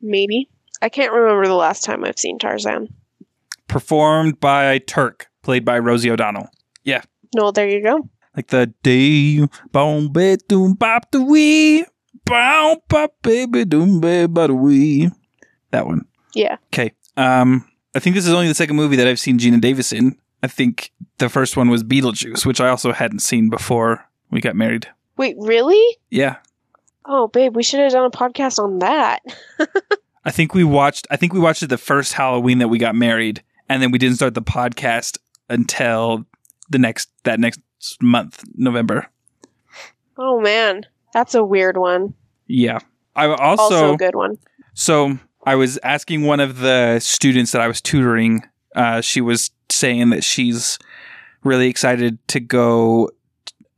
Maybe. 0.00 0.48
I 0.82 0.88
can't 0.88 1.12
remember 1.12 1.46
the 1.46 1.54
last 1.54 1.84
time 1.84 2.04
I've 2.04 2.18
seen 2.18 2.38
Tarzan. 2.38 2.88
Performed 3.68 4.40
by 4.40 4.78
Terk, 4.78 5.28
played 5.42 5.64
by 5.64 5.78
Rosie 5.78 6.10
O'Donnell. 6.10 6.48
Yeah. 6.84 7.02
No, 7.34 7.50
there 7.50 7.68
you 7.68 7.82
go. 7.82 8.08
Like 8.34 8.48
the 8.48 8.72
day 8.82 9.46
boom 9.72 10.12
be 10.12 10.36
doom 10.48 10.74
bop 10.74 11.10
the 11.10 11.22
wee 11.22 11.84
bow 12.24 12.80
pop 12.88 13.14
baby 13.22 13.64
doom 13.64 14.00
be 14.00 14.26
ba 14.26 14.46
the 14.46 14.54
wee. 14.54 15.10
That 15.70 15.86
one. 15.86 16.06
Yeah. 16.34 16.56
Okay. 16.72 16.92
Um 17.16 17.66
I 17.94 17.98
think 17.98 18.14
this 18.14 18.26
is 18.26 18.32
only 18.32 18.48
the 18.48 18.54
second 18.54 18.76
movie 18.76 18.96
that 18.96 19.06
I've 19.06 19.18
seen 19.20 19.38
Geena 19.38 19.60
Davis 19.60 19.92
in. 19.92 20.16
I 20.42 20.46
think 20.46 20.92
the 21.18 21.28
first 21.28 21.56
one 21.56 21.68
was 21.68 21.82
Beetlejuice, 21.82 22.46
which 22.46 22.60
I 22.60 22.68
also 22.68 22.92
hadn't 22.92 23.18
seen 23.18 23.50
before 23.50 24.06
we 24.30 24.40
got 24.40 24.56
married. 24.56 24.88
Wait, 25.16 25.36
really? 25.38 25.98
Yeah. 26.10 26.36
Oh, 27.04 27.26
babe, 27.28 27.56
we 27.56 27.62
should 27.62 27.80
have 27.80 27.92
done 27.92 28.04
a 28.04 28.10
podcast 28.10 28.58
on 28.62 28.78
that. 28.78 29.20
I 30.24 30.30
think 30.30 30.54
we 30.54 30.64
watched 30.64 31.06
I 31.10 31.16
think 31.16 31.32
we 31.32 31.40
watched 31.40 31.62
it 31.62 31.68
the 31.68 31.78
first 31.78 32.12
Halloween 32.12 32.58
that 32.58 32.68
we 32.68 32.78
got 32.78 32.94
married 32.94 33.42
and 33.68 33.82
then 33.82 33.90
we 33.90 33.98
didn't 33.98 34.16
start 34.16 34.34
the 34.34 34.42
podcast 34.42 35.18
until 35.48 36.26
the 36.68 36.78
next 36.78 37.10
that 37.24 37.40
next 37.40 37.60
month, 38.00 38.44
November. 38.54 39.08
Oh 40.16 40.40
man, 40.40 40.86
that's 41.12 41.34
a 41.34 41.42
weird 41.42 41.76
one. 41.76 42.14
Yeah. 42.46 42.78
I 43.16 43.26
Also, 43.26 43.62
also, 43.62 43.94
a 43.94 43.96
good 43.96 44.14
one. 44.14 44.38
so 44.74 45.18
I 45.44 45.54
was 45.54 45.78
asking 45.82 46.22
one 46.22 46.40
of 46.40 46.58
the 46.58 47.00
students 47.00 47.52
that 47.52 47.60
I 47.60 47.68
was 47.68 47.80
tutoring, 47.80 48.42
uh, 48.74 49.00
she 49.00 49.20
was 49.20 49.50
saying 49.70 50.10
that 50.10 50.24
she's 50.24 50.78
really 51.42 51.68
excited 51.68 52.18
to 52.28 52.40
go 52.40 53.10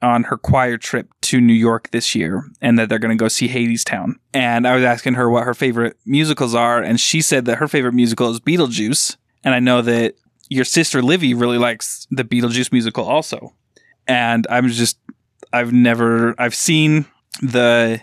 on 0.01 0.25
her 0.25 0.37
choir 0.37 0.77
trip 0.77 1.09
to 1.21 1.41
New 1.41 1.53
York 1.53 1.91
this 1.93 2.15
year 2.15 2.45
and 2.61 2.77
that 2.79 2.89
they're 2.89 2.99
going 2.99 3.17
to 3.17 3.23
go 3.23 3.29
see 3.29 3.49
Hadestown. 3.49 4.15
And 4.35 4.67
I 4.67 4.75
was 4.75 4.83
asking 4.83 5.15
her 5.15 5.31
what 5.31 5.45
her 5.45 5.55
favorite 5.55 5.97
musicals 6.05 6.55
are 6.55 6.83
and 6.83 6.99
she 6.99 7.21
said 7.21 7.45
that 7.45 7.59
her 7.59 7.69
favorite 7.69 7.95
musical 7.95 8.29
is 8.31 8.41
Beetlejuice. 8.41 9.17
And 9.45 9.55
I 9.55 9.61
know 9.61 9.81
that 9.83 10.17
your 10.49 10.65
sister 10.65 11.03
Livy 11.03 11.35
really 11.35 11.59
likes 11.59 12.07
the 12.11 12.25
Beetlejuice 12.25 12.73
musical 12.73 13.05
also. 13.05 13.55
And 14.09 14.47
I'm 14.51 14.69
just 14.69 14.99
I've 15.53 15.73
never 15.73 16.35
I've 16.37 16.55
seen 16.55 17.07
the 17.41 18.01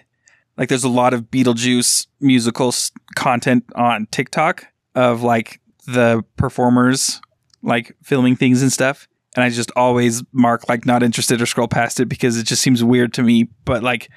like 0.60 0.68
there's 0.68 0.84
a 0.84 0.90
lot 0.90 1.14
of 1.14 1.32
Beetlejuice 1.32 2.06
musical 2.20 2.74
content 3.16 3.64
on 3.76 4.08
TikTok 4.12 4.66
of 4.94 5.24
like 5.24 5.62
the 5.88 6.24
performers 6.36 7.22
like 7.64 7.96
filming 8.04 8.36
things 8.36 8.62
and 8.62 8.72
stuff. 8.72 9.08
And 9.36 9.44
I 9.44 9.50
just 9.50 9.72
always 9.76 10.22
mark 10.34 10.68
like 10.68 10.86
not 10.86 11.02
interested 11.02 11.42
or 11.42 11.46
scroll 11.46 11.70
past 11.70 12.00
it 12.02 12.08
because 12.08 12.38
it 12.38 12.44
just 12.44 12.62
seems 12.62 12.84
weird 12.84 13.14
to 13.14 13.24
me. 13.24 13.48
But 13.64 13.84
like 13.84 14.10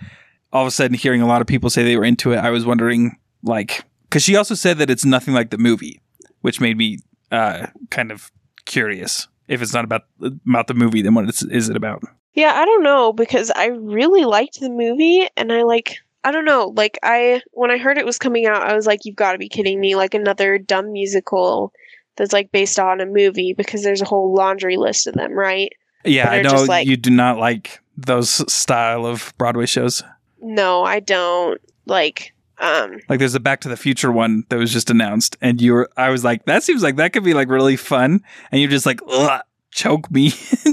all 0.52 0.62
of 0.62 0.68
a 0.68 0.72
sudden 0.72 0.96
hearing 0.96 1.22
a 1.22 1.26
lot 1.26 1.40
of 1.40 1.46
people 1.46 1.70
say 1.70 1.84
they 1.84 1.96
were 1.96 2.04
into 2.04 2.32
it, 2.32 2.38
I 2.38 2.50
was 2.50 2.66
wondering 2.66 3.18
like 3.44 3.84
because 4.04 4.24
she 4.24 4.34
also 4.34 4.54
said 4.54 4.78
that 4.78 4.90
it's 4.90 5.04
nothing 5.04 5.34
like 5.34 5.50
the 5.50 5.58
movie, 5.58 6.02
which 6.40 6.60
made 6.60 6.76
me 6.76 6.98
uh, 7.30 7.68
kind 7.90 8.10
of 8.10 8.32
curious. 8.64 9.28
If 9.46 9.62
it's 9.62 9.72
not 9.72 9.84
about 9.84 10.02
about 10.20 10.66
the 10.66 10.74
movie, 10.74 11.02
then 11.02 11.14
what 11.14 11.28
is, 11.28 11.42
is 11.44 11.68
it 11.68 11.76
about? 11.76 12.02
Yeah, 12.34 12.52
I 12.54 12.64
don't 12.64 12.82
know 12.82 13.12
because 13.12 13.52
I 13.54 13.66
really 13.66 14.24
liked 14.24 14.58
the 14.58 14.70
movie 14.70 15.28
and 15.36 15.52
I 15.52 15.62
like 15.62 15.98
I 16.24 16.30
don't 16.30 16.44
know, 16.44 16.72
like 16.76 16.98
I 17.02 17.42
when 17.52 17.70
I 17.70 17.78
heard 17.78 17.98
it 17.98 18.06
was 18.06 18.18
coming 18.18 18.46
out, 18.46 18.62
I 18.62 18.74
was 18.74 18.86
like 18.86 19.04
you've 19.04 19.16
got 19.16 19.32
to 19.32 19.38
be 19.38 19.48
kidding 19.48 19.80
me, 19.80 19.96
like 19.96 20.14
another 20.14 20.58
dumb 20.58 20.92
musical 20.92 21.72
that's 22.16 22.32
like 22.32 22.52
based 22.52 22.78
on 22.78 23.00
a 23.00 23.06
movie 23.06 23.54
because 23.54 23.82
there's 23.82 24.02
a 24.02 24.06
whole 24.06 24.34
laundry 24.34 24.76
list 24.76 25.06
of 25.06 25.14
them, 25.14 25.32
right? 25.32 25.72
Yeah, 26.04 26.30
I 26.30 26.42
know 26.42 26.64
like- 26.64 26.86
you 26.86 26.96
do 26.96 27.10
not 27.10 27.38
like 27.38 27.80
those 27.96 28.52
style 28.52 29.06
of 29.06 29.34
Broadway 29.38 29.66
shows. 29.66 30.02
No, 30.40 30.82
I 30.84 31.00
don't. 31.00 31.60
Like 31.86 32.32
um 32.58 33.00
Like 33.08 33.18
there's 33.18 33.34
a 33.34 33.40
Back 33.40 33.60
to 33.62 33.68
the 33.68 33.76
Future 33.76 34.12
one 34.12 34.44
that 34.48 34.56
was 34.58 34.72
just 34.72 34.90
announced, 34.90 35.36
and 35.40 35.60
you 35.60 35.72
were 35.72 35.90
I 35.96 36.10
was 36.10 36.22
like, 36.24 36.44
that 36.44 36.62
seems 36.62 36.82
like 36.82 36.96
that 36.96 37.12
could 37.12 37.24
be 37.24 37.34
like 37.34 37.48
really 37.48 37.76
fun, 37.76 38.22
and 38.50 38.60
you're 38.60 38.70
just 38.70 38.86
like, 38.86 39.00
Ugh, 39.08 39.42
choke 39.72 40.10
me. 40.10 40.32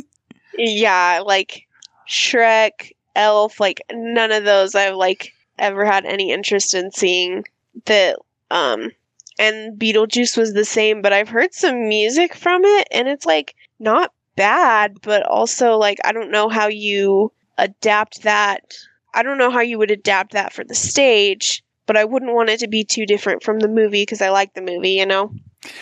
yeah, 0.57 1.21
like 1.25 1.67
Shrek, 2.07 2.91
Elf, 3.15 3.59
like 3.59 3.81
none 3.91 4.31
of 4.31 4.43
those 4.43 4.75
I've 4.75 4.95
like 4.95 5.33
ever 5.59 5.85
had 5.85 6.05
any 6.05 6.31
interest 6.31 6.73
in 6.73 6.91
seeing 6.91 7.45
that 7.85 8.17
um 8.51 8.91
and 9.37 9.79
Beetlejuice 9.79 10.35
was 10.35 10.53
the 10.53 10.65
same, 10.65 11.01
but 11.01 11.13
I've 11.13 11.29
heard 11.29 11.53
some 11.53 11.87
music 11.87 12.35
from 12.35 12.65
it 12.65 12.87
and 12.91 13.07
it's 13.07 13.25
like 13.25 13.55
not 13.79 14.11
bad, 14.35 14.99
but 15.01 15.23
also 15.23 15.77
like 15.77 15.99
I 16.03 16.11
don't 16.11 16.31
know 16.31 16.49
how 16.49 16.67
you 16.67 17.31
adapt 17.57 18.23
that. 18.23 18.73
I 19.13 19.23
don't 19.23 19.37
know 19.37 19.49
how 19.49 19.61
you 19.61 19.77
would 19.77 19.91
adapt 19.91 20.33
that 20.33 20.53
for 20.53 20.63
the 20.63 20.75
stage, 20.75 21.63
but 21.85 21.97
I 21.97 22.05
wouldn't 22.05 22.33
want 22.33 22.49
it 22.49 22.59
to 22.59 22.67
be 22.67 22.83
too 22.83 23.05
different 23.05 23.43
from 23.43 23.59
the 23.59 23.67
movie 23.67 24.03
because 24.03 24.21
I 24.21 24.29
like 24.29 24.53
the 24.53 24.61
movie, 24.61 24.91
you 24.91 25.05
know. 25.05 25.33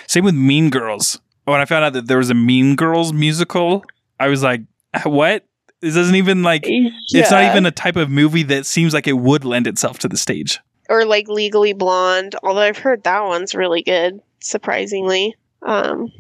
Same 0.08 0.24
with 0.24 0.36
Mean 0.36 0.70
Girls. 0.70 1.20
When 1.46 1.60
I 1.60 1.66
found 1.66 1.86
out 1.86 1.94
that 1.94 2.08
there 2.08 2.18
was 2.18 2.30
a 2.30 2.36
Mean 2.36 2.76
Girls 2.76 3.14
musical, 3.14 3.84
I 4.20 4.28
was 4.28 4.44
like, 4.44 4.62
what? 5.04 5.46
This 5.82 5.96
doesn't 5.96 6.16
even 6.16 6.44
like. 6.44 6.64
It's 6.66 7.32
not 7.32 7.44
even 7.52 7.66
a 7.66 7.72
type 7.72 7.96
of 7.96 8.10
movie 8.10 8.44
that 8.44 8.66
seems 8.66 8.94
like 8.94 9.08
it 9.08 9.14
would 9.14 9.46
lend 9.46 9.68
itself 9.68 10.00
to 10.00 10.08
the 10.08 10.18
stage. 10.18 10.60
or 10.90 11.06
like 11.06 11.28
Legally 11.28 11.74
Blonde, 11.74 12.36
although 12.44 12.62
I've 12.62 12.78
heard 12.78 13.04
that 13.04 13.24
one's 13.24 13.54
really 13.54 13.84
good, 13.84 14.20
surprisingly. 14.40 15.36
Um 15.62 16.12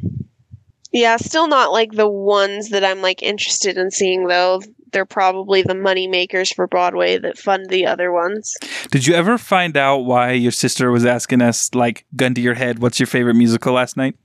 Yeah, 0.91 1.17
still 1.17 1.47
not 1.47 1.71
like 1.71 1.91
the 1.93 2.07
ones 2.09 2.69
that 2.69 2.83
I'm 2.83 3.01
like 3.01 3.21
interested 3.23 3.77
in 3.77 3.91
seeing 3.91 4.27
though. 4.27 4.61
They're 4.93 5.05
probably 5.05 5.61
the 5.63 5.75
money 5.75 6.07
makers 6.07 6.51
for 6.51 6.65
Broadway 6.65 7.17
that 7.17 7.37
fund 7.37 7.69
the 7.69 7.85
other 7.85 8.11
ones. 8.11 8.55
Did 8.89 9.05
you 9.05 9.15
ever 9.15 9.37
find 9.37 9.75
out 9.75 9.99
why 10.05 10.31
your 10.31 10.53
sister 10.53 10.91
was 10.91 11.05
asking 11.05 11.41
us, 11.41 11.69
like, 11.75 12.05
gun 12.15 12.33
to 12.35 12.41
your 12.41 12.53
head, 12.53 12.79
what's 12.79 12.97
your 12.97 13.05
favorite 13.07 13.33
musical 13.35 13.73
last 13.73 13.97
night? 13.97 14.15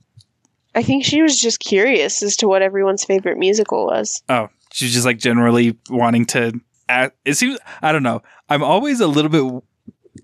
I 0.73 0.81
think 0.81 1.03
she 1.03 1.21
was 1.21 1.37
just 1.39 1.59
curious 1.59 2.23
as 2.23 2.37
to 2.37 2.47
what 2.47 2.61
everyone's 2.61 3.03
favorite 3.03 3.37
musical 3.37 3.85
was. 3.85 4.23
Oh, 4.29 4.47
she's 4.73 4.91
just 4.91 5.05
like 5.05 5.19
generally 5.19 5.77
wanting 5.89 6.25
to. 6.25 6.59
Act, 6.89 7.15
it 7.23 7.35
seems 7.35 7.59
I 7.81 7.91
don't 7.93 8.03
know. 8.03 8.21
I'm 8.49 8.63
always 8.63 8.99
a 8.99 9.07
little 9.07 9.29
bit 9.29 9.63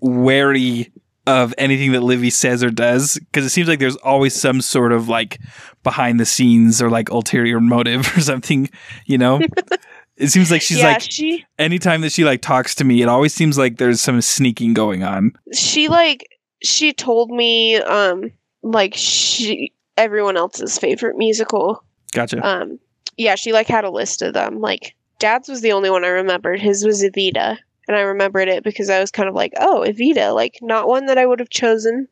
wary 0.00 0.92
of 1.26 1.54
anything 1.56 1.92
that 1.92 2.02
Livy 2.02 2.30
says 2.30 2.62
or 2.64 2.70
does 2.70 3.18
because 3.18 3.46
it 3.46 3.50
seems 3.50 3.68
like 3.68 3.78
there's 3.78 3.96
always 3.96 4.34
some 4.34 4.60
sort 4.60 4.92
of 4.92 5.08
like 5.08 5.38
behind 5.82 6.18
the 6.18 6.26
scenes 6.26 6.82
or 6.82 6.90
like 6.90 7.10
ulterior 7.10 7.60
motive 7.60 8.00
or 8.16 8.20
something. 8.20 8.68
You 9.06 9.18
know, 9.18 9.40
it 10.16 10.28
seems 10.28 10.50
like 10.50 10.62
she's 10.62 10.78
yeah, 10.78 10.92
like 10.92 11.02
she 11.02 11.46
anytime 11.58 12.02
that 12.02 12.12
she 12.12 12.24
like 12.24 12.42
talks 12.42 12.74
to 12.76 12.84
me, 12.84 13.00
it 13.00 13.08
always 13.08 13.32
seems 13.32 13.56
like 13.56 13.78
there's 13.78 14.00
some 14.00 14.20
sneaking 14.20 14.74
going 14.74 15.02
on. 15.02 15.32
she 15.54 15.88
like 15.88 16.26
she 16.62 16.92
told 16.92 17.30
me 17.30 17.76
um 17.76 18.30
like 18.62 18.92
she 18.94 19.72
everyone 19.96 20.36
else's 20.36 20.76
favorite 20.76 21.16
musical. 21.16 21.82
Gotcha. 22.12 22.44
Um 22.46 22.80
yeah, 23.20 23.34
she 23.34 23.52
like 23.52 23.68
had 23.68 23.84
a 23.84 23.90
list 23.90 24.22
of 24.22 24.32
them. 24.32 24.60
Like 24.60 24.96
Dad's 25.18 25.48
was 25.48 25.60
the 25.60 25.72
only 25.72 25.90
one 25.90 26.04
I 26.04 26.08
remembered. 26.08 26.60
His 26.60 26.84
was 26.84 27.02
Evita. 27.02 27.58
And 27.86 27.96
I 27.96 28.02
remembered 28.02 28.48
it 28.48 28.62
because 28.62 28.88
I 28.88 29.00
was 29.00 29.10
kind 29.10 29.28
of 29.28 29.34
like, 29.34 29.52
oh, 29.58 29.84
Evita, 29.86 30.34
like 30.34 30.58
not 30.62 30.88
one 30.88 31.06
that 31.06 31.18
I 31.18 31.26
would 31.26 31.40
have 31.40 31.50
chosen, 31.50 32.08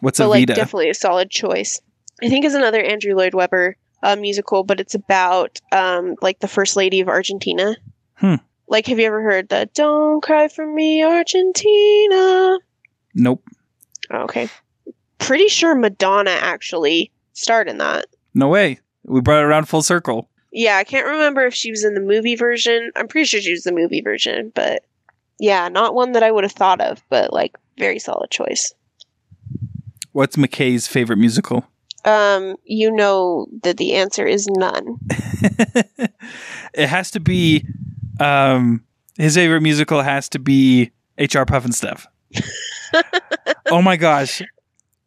What's 0.00 0.18
but 0.18 0.26
a 0.26 0.28
like 0.28 0.46
definitely 0.46 0.90
a 0.90 0.94
solid 0.94 1.30
choice. 1.30 1.80
I 2.22 2.28
think 2.28 2.44
is 2.44 2.54
another 2.54 2.82
Andrew 2.82 3.14
Lloyd 3.14 3.34
Webber 3.34 3.76
uh, 4.02 4.16
musical, 4.16 4.64
but 4.64 4.80
it's 4.80 4.94
about 4.94 5.60
um 5.72 6.16
like 6.20 6.40
the 6.40 6.48
first 6.48 6.76
lady 6.76 7.00
of 7.00 7.08
Argentina. 7.08 7.76
Hmm. 8.14 8.36
Like, 8.68 8.86
have 8.86 8.98
you 9.00 9.06
ever 9.06 9.22
heard 9.22 9.48
the 9.48 9.68
"Don't 9.74 10.22
Cry 10.22 10.48
for 10.48 10.66
Me, 10.66 11.02
Argentina"? 11.02 12.58
nope. 13.14 13.42
Oh, 14.10 14.22
okay, 14.24 14.48
pretty 15.18 15.48
sure 15.48 15.74
Madonna 15.74 16.32
actually 16.32 17.12
starred 17.32 17.68
in 17.68 17.78
that. 17.78 18.06
No 18.34 18.48
way. 18.48 18.80
We 19.04 19.20
brought 19.20 19.40
it 19.40 19.44
around 19.44 19.66
full 19.66 19.82
circle. 19.82 20.29
Yeah, 20.52 20.76
I 20.76 20.84
can't 20.84 21.06
remember 21.06 21.46
if 21.46 21.54
she 21.54 21.70
was 21.70 21.84
in 21.84 21.94
the 21.94 22.00
movie 22.00 22.36
version. 22.36 22.90
I'm 22.96 23.08
pretty 23.08 23.26
sure 23.26 23.40
she 23.40 23.52
was 23.52 23.62
the 23.62 23.72
movie 23.72 24.00
version, 24.00 24.52
but 24.54 24.84
yeah, 25.38 25.68
not 25.68 25.94
one 25.94 26.12
that 26.12 26.22
I 26.22 26.30
would 26.30 26.44
have 26.44 26.52
thought 26.52 26.80
of, 26.80 27.02
but 27.08 27.32
like 27.32 27.56
very 27.78 27.98
solid 27.98 28.30
choice. 28.30 28.74
What's 30.12 30.36
McKay's 30.36 30.86
favorite 30.86 31.18
musical? 31.18 31.64
Um, 32.04 32.56
you 32.64 32.90
know 32.90 33.46
that 33.62 33.76
the 33.76 33.94
answer 33.94 34.26
is 34.26 34.48
none. 34.48 34.98
it 36.74 36.88
has 36.88 37.10
to 37.12 37.20
be 37.20 37.64
um 38.18 38.84
his 39.16 39.34
favorite 39.34 39.60
musical 39.60 40.02
has 40.02 40.28
to 40.30 40.38
be 40.38 40.90
HR 41.18 41.44
Pufnstuf. 41.44 42.06
oh 43.70 43.82
my 43.82 43.96
gosh. 43.96 44.42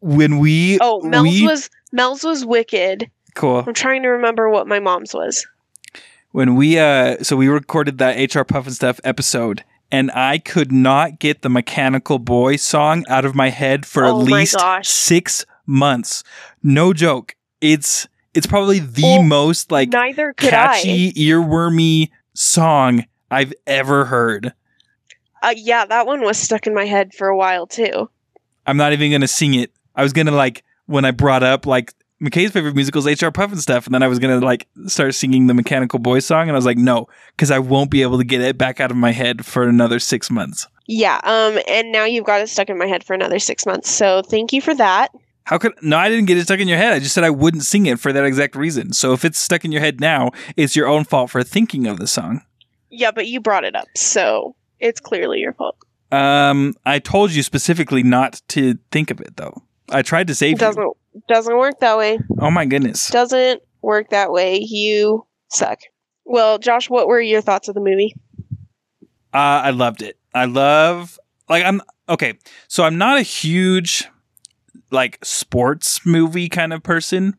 When 0.02 0.40
we 0.40 0.78
Oh, 0.82 1.02
Mel's 1.02 1.24
we, 1.24 1.48
was 1.48 1.70
Mel's 1.92 2.24
was 2.24 2.46
Wicked. 2.46 3.10
Cool. 3.36 3.64
I'm 3.66 3.74
trying 3.74 4.04
to 4.04 4.10
remember 4.10 4.50
what 4.50 4.68
my 4.68 4.80
mom's 4.80 5.14
was. 5.14 5.46
When 6.32 6.56
we 6.56 6.80
uh 6.80 7.18
so 7.24 7.36
we 7.36 7.48
recorded 7.48 7.98
that 8.00 8.16
HR 8.16 8.42
Pufnstuf 8.42 9.00
episode 9.04 9.64
and 9.92 10.10
I 10.12 10.40
could 10.40 10.72
not 10.72 11.20
get 11.20 11.44
the 11.44 11.50
Mechanical 11.50 12.18
Boy 12.18 12.56
song 12.56 13.06
out 13.08 13.26
of 13.26 13.36
my 13.36 13.50
head 13.50 13.86
for 13.86 14.06
Oh 14.06 14.10
at 14.22 14.26
least 14.26 14.58
6 14.82 15.46
months. 15.68 16.24
No 16.64 16.94
joke. 16.94 17.36
It's 17.62 18.08
it's 18.34 18.48
probably 18.48 18.80
the 18.80 19.04
Well, 19.04 19.24
most 19.24 19.72
like 19.72 19.90
Neither 19.90 20.34
could 20.34 20.50
catchy, 20.50 21.14
earwormy 21.14 22.10
song 22.34 23.06
I've 23.30 23.54
ever 23.68 24.06
heard. 24.06 24.54
Uh, 25.44 25.54
yeah, 25.56 25.86
that 25.86 26.08
one 26.08 26.22
was 26.22 26.38
stuck 26.38 26.66
in 26.68 26.74
my 26.74 26.86
head 26.86 27.14
for 27.14 27.28
a 27.28 27.38
while 27.38 27.68
too. 27.68 28.10
I'm 28.66 28.78
not 28.78 28.94
even 28.94 29.12
gonna 29.12 29.28
sing 29.28 29.54
it. 29.54 29.72
I 29.96 30.02
was 30.02 30.14
gonna 30.14 30.32
like 30.32 30.64
when 30.88 31.06
I 31.06 31.12
brought 31.12 31.44
up 31.44 31.66
like 31.66 31.94
McKay's 32.24 32.52
favorite 32.52 32.76
musicals, 32.76 33.06
HR 33.06 33.28
Pufnstuf, 33.28 33.86
and 33.86 33.94
then 33.94 34.02
I 34.02 34.08
was 34.08 34.20
gonna 34.20 34.40
like 34.40 34.68
start 34.88 35.14
singing 35.14 35.48
the 35.48 35.54
Mechanical 35.54 36.00
Boy 36.00 36.20
song, 36.20 36.44
and 36.44 36.52
I 36.52 36.56
was 36.56 36.66
like, 36.66 36.78
no, 36.78 37.08
because 37.36 37.52
I 37.52 37.60
won't 37.60 37.92
be 37.92 38.02
able 38.02 38.18
to 38.18 38.24
get 38.24 38.42
it 38.42 38.58
back 38.58 38.80
out 38.80 38.92
of 38.92 38.98
my 38.98 39.12
head 39.12 39.46
for 39.46 39.64
another 39.64 40.00
six 40.00 40.32
months. 40.32 40.68
Yeah, 40.88 41.20
um, 41.24 41.60
and 41.68 41.92
now 41.92 42.06
you've 42.06 42.26
got 42.26 42.42
it 42.42 42.50
stuck 42.50 42.70
in 42.70 42.78
my 42.78 42.88
head 42.88 43.04
for 43.04 43.14
another 43.14 43.40
six 43.40 43.66
months. 43.66 43.90
So 43.90 44.22
thank 44.22 44.54
you 44.54 44.62
for 44.62 44.74
that. 44.76 45.10
How 45.46 45.58
could 45.58 45.74
no? 45.82 45.98
I 45.98 46.08
didn't 46.10 46.26
get 46.26 46.38
it 46.38 46.44
stuck 46.46 46.60
in 46.60 46.68
your 46.70 46.78
head. 46.78 46.94
I 46.94 47.00
just 47.00 47.14
said 47.14 47.26
I 47.26 47.30
wouldn't 47.30 47.64
sing 47.64 47.86
it 47.86 48.00
for 48.00 48.14
that 48.14 48.24
exact 48.24 48.56
reason. 48.56 48.94
So 48.94 49.12
if 49.12 49.26
it's 49.26 49.40
stuck 49.40 49.66
in 49.66 49.72
your 49.72 49.82
head 49.82 50.00
now, 50.00 50.32
it's 50.56 50.76
your 50.76 50.88
own 50.88 51.04
fault 51.04 51.30
for 51.30 51.44
thinking 51.44 51.88
of 51.88 52.00
the 52.00 52.08
song. 52.08 52.42
Yeah, 52.90 53.12
but 53.12 53.28
you 53.28 53.42
brought 53.42 53.66
it 53.66 53.76
up, 53.76 53.88
so 53.96 54.56
it's 54.80 55.02
clearly 55.02 55.40
your 55.40 55.54
fault. 55.54 55.76
Um, 56.12 56.76
I 56.86 57.00
told 57.00 57.32
you 57.32 57.44
specifically 57.44 58.04
not 58.04 58.42
to 58.50 58.78
think 58.92 59.12
of 59.12 59.20
it 59.20 59.36
though. 59.36 59.64
I 59.90 60.02
tried 60.02 60.28
to 60.28 60.36
save 60.36 60.62
It 60.62 60.76
you. 60.78 60.96
Doesn't 61.28 61.58
work 61.58 61.80
that 61.80 61.98
way. 61.98 62.20
Oh 62.40 62.52
my 62.52 62.66
goodness. 62.66 63.10
Doesn't 63.10 63.62
work 63.82 64.10
that 64.10 64.32
way. 64.32 64.60
You 64.60 65.26
suck. 65.50 65.80
Well, 66.26 66.58
Josh, 66.58 66.90
what 66.90 67.08
were 67.08 67.20
your 67.22 67.42
thoughts 67.42 67.68
of 67.68 67.76
the 67.76 67.82
movie? 67.82 68.16
Uh, 69.34 69.62
I 69.66 69.70
loved 69.72 70.02
it. 70.02 70.18
I 70.34 70.46
love 70.46 71.20
like 71.50 71.64
I'm 71.64 71.82
okay. 72.08 72.38
So 72.68 72.84
I'm 72.84 72.98
not 72.98 73.18
a 73.18 73.24
huge 73.24 74.08
like 74.92 75.18
sports 75.24 76.06
movie 76.06 76.50
kind 76.50 76.72
of 76.74 76.84
person. 76.84 77.36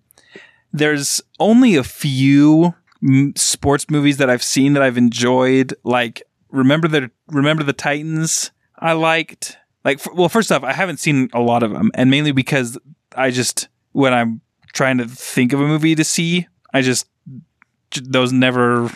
There's 0.72 1.20
only 1.38 1.76
a 1.76 1.84
few 1.84 2.74
m- 3.02 3.32
sports 3.36 3.88
movies 3.88 4.16
that 4.16 4.28
I've 4.28 4.42
seen 4.42 4.72
that 4.72 4.82
I've 4.82 4.98
enjoyed. 4.98 5.74
Like 5.84 6.22
remember 6.50 6.88
the 6.88 7.10
remember 7.28 7.62
the 7.62 7.72
Titans. 7.72 8.50
I 8.78 8.92
liked 8.92 9.56
like 9.84 10.00
f- 10.00 10.12
well 10.14 10.28
first 10.28 10.50
off 10.50 10.64
I 10.64 10.72
haven't 10.72 10.98
seen 10.98 11.30
a 11.32 11.40
lot 11.40 11.62
of 11.62 11.70
them 11.72 11.90
and 11.94 12.10
mainly 12.10 12.32
because 12.32 12.76
I 13.16 13.30
just 13.30 13.68
when 13.92 14.12
I'm 14.12 14.40
trying 14.72 14.98
to 14.98 15.06
think 15.06 15.52
of 15.52 15.60
a 15.60 15.66
movie 15.66 15.94
to 15.94 16.04
see 16.04 16.46
I 16.72 16.82
just 16.82 17.06
those 18.02 18.32
never 18.32 18.90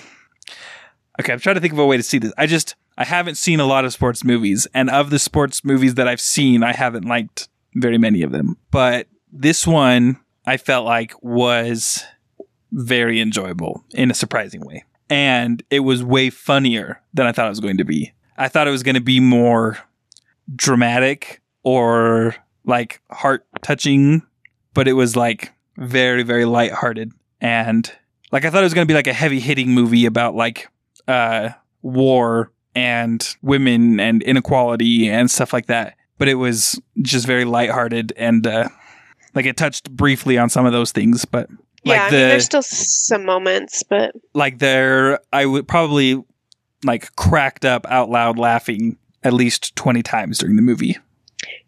Okay, 1.20 1.32
I'm 1.32 1.40
trying 1.40 1.56
to 1.56 1.60
think 1.60 1.72
of 1.72 1.78
a 1.78 1.86
way 1.86 1.96
to 1.96 2.02
see 2.02 2.18
this. 2.18 2.32
I 2.38 2.46
just 2.46 2.76
I 2.96 3.04
haven't 3.04 3.36
seen 3.36 3.60
a 3.60 3.66
lot 3.66 3.84
of 3.84 3.92
sports 3.92 4.24
movies, 4.24 4.66
and 4.72 4.88
of 4.88 5.10
the 5.10 5.18
sports 5.18 5.64
movies 5.64 5.94
that 5.94 6.06
I've 6.06 6.20
seen, 6.20 6.62
I 6.62 6.72
haven't 6.72 7.04
liked 7.04 7.48
very 7.74 7.98
many 7.98 8.22
of 8.22 8.32
them. 8.32 8.56
But 8.70 9.08
this 9.32 9.66
one 9.66 10.18
I 10.46 10.56
felt 10.56 10.84
like 10.84 11.20
was 11.22 12.04
very 12.72 13.20
enjoyable 13.20 13.84
in 13.94 14.10
a 14.10 14.14
surprising 14.14 14.64
way. 14.64 14.84
And 15.10 15.62
it 15.70 15.80
was 15.80 16.04
way 16.04 16.30
funnier 16.30 17.00
than 17.14 17.26
I 17.26 17.32
thought 17.32 17.46
it 17.46 17.50
was 17.50 17.60
going 17.60 17.78
to 17.78 17.84
be. 17.84 18.12
I 18.36 18.48
thought 18.48 18.68
it 18.68 18.72
was 18.72 18.82
going 18.82 18.94
to 18.94 19.00
be 19.00 19.20
more 19.20 19.78
dramatic 20.54 21.40
or 21.62 22.36
like 22.64 23.00
heart 23.10 23.46
touching, 23.62 24.22
but 24.74 24.88
it 24.88 24.94
was 24.94 25.16
like 25.16 25.52
very, 25.76 26.22
very 26.22 26.44
lighthearted. 26.44 27.12
And 27.40 27.90
like 28.32 28.44
I 28.44 28.50
thought 28.50 28.60
it 28.60 28.66
was 28.66 28.74
going 28.74 28.86
to 28.86 28.90
be 28.90 28.96
like 28.96 29.06
a 29.06 29.12
heavy 29.12 29.40
hitting 29.40 29.70
movie 29.70 30.06
about 30.06 30.34
like 30.34 30.68
uh, 31.06 31.50
war 31.82 32.52
and 32.74 33.36
women 33.42 33.98
and 34.00 34.22
inequality 34.22 35.08
and 35.08 35.30
stuff 35.30 35.52
like 35.52 35.66
that. 35.66 35.94
But 36.18 36.28
it 36.28 36.34
was 36.34 36.80
just 37.02 37.26
very 37.26 37.44
lighthearted 37.44 38.12
and 38.16 38.46
uh, 38.46 38.68
like 39.34 39.46
it 39.46 39.56
touched 39.56 39.90
briefly 39.90 40.36
on 40.36 40.48
some 40.50 40.66
of 40.66 40.72
those 40.72 40.92
things. 40.92 41.24
But 41.24 41.48
yeah, 41.84 41.92
like 41.92 42.00
I 42.00 42.10
the 42.10 42.16
mean, 42.16 42.28
there's 42.28 42.44
still 42.44 42.62
some 42.62 43.24
moments, 43.24 43.84
but 43.88 44.12
like 44.34 44.58
there, 44.58 45.20
I 45.32 45.46
would 45.46 45.68
probably 45.68 46.22
like 46.84 47.14
cracked 47.16 47.64
up 47.64 47.86
out 47.88 48.10
loud 48.10 48.38
laughing 48.38 48.98
at 49.22 49.32
least 49.32 49.74
twenty 49.76 50.02
times 50.02 50.38
during 50.38 50.56
the 50.56 50.62
movie. 50.62 50.96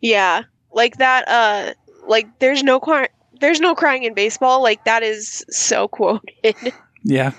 yeah, 0.01 0.43
like 0.72 0.97
that. 0.99 1.28
Uh, 1.28 1.74
like 2.11 2.26
there's 2.40 2.62
no 2.62 2.78
cry- 2.80 3.08
there's 3.40 3.61
no 3.61 3.74
crying 3.74 4.02
in 4.02 4.12
baseball. 4.12 4.62
Like 4.62 4.84
that 4.84 5.02
is 5.02 5.44
so 5.48 5.88
quoted. 5.96 6.54
Yeah, 7.04 7.32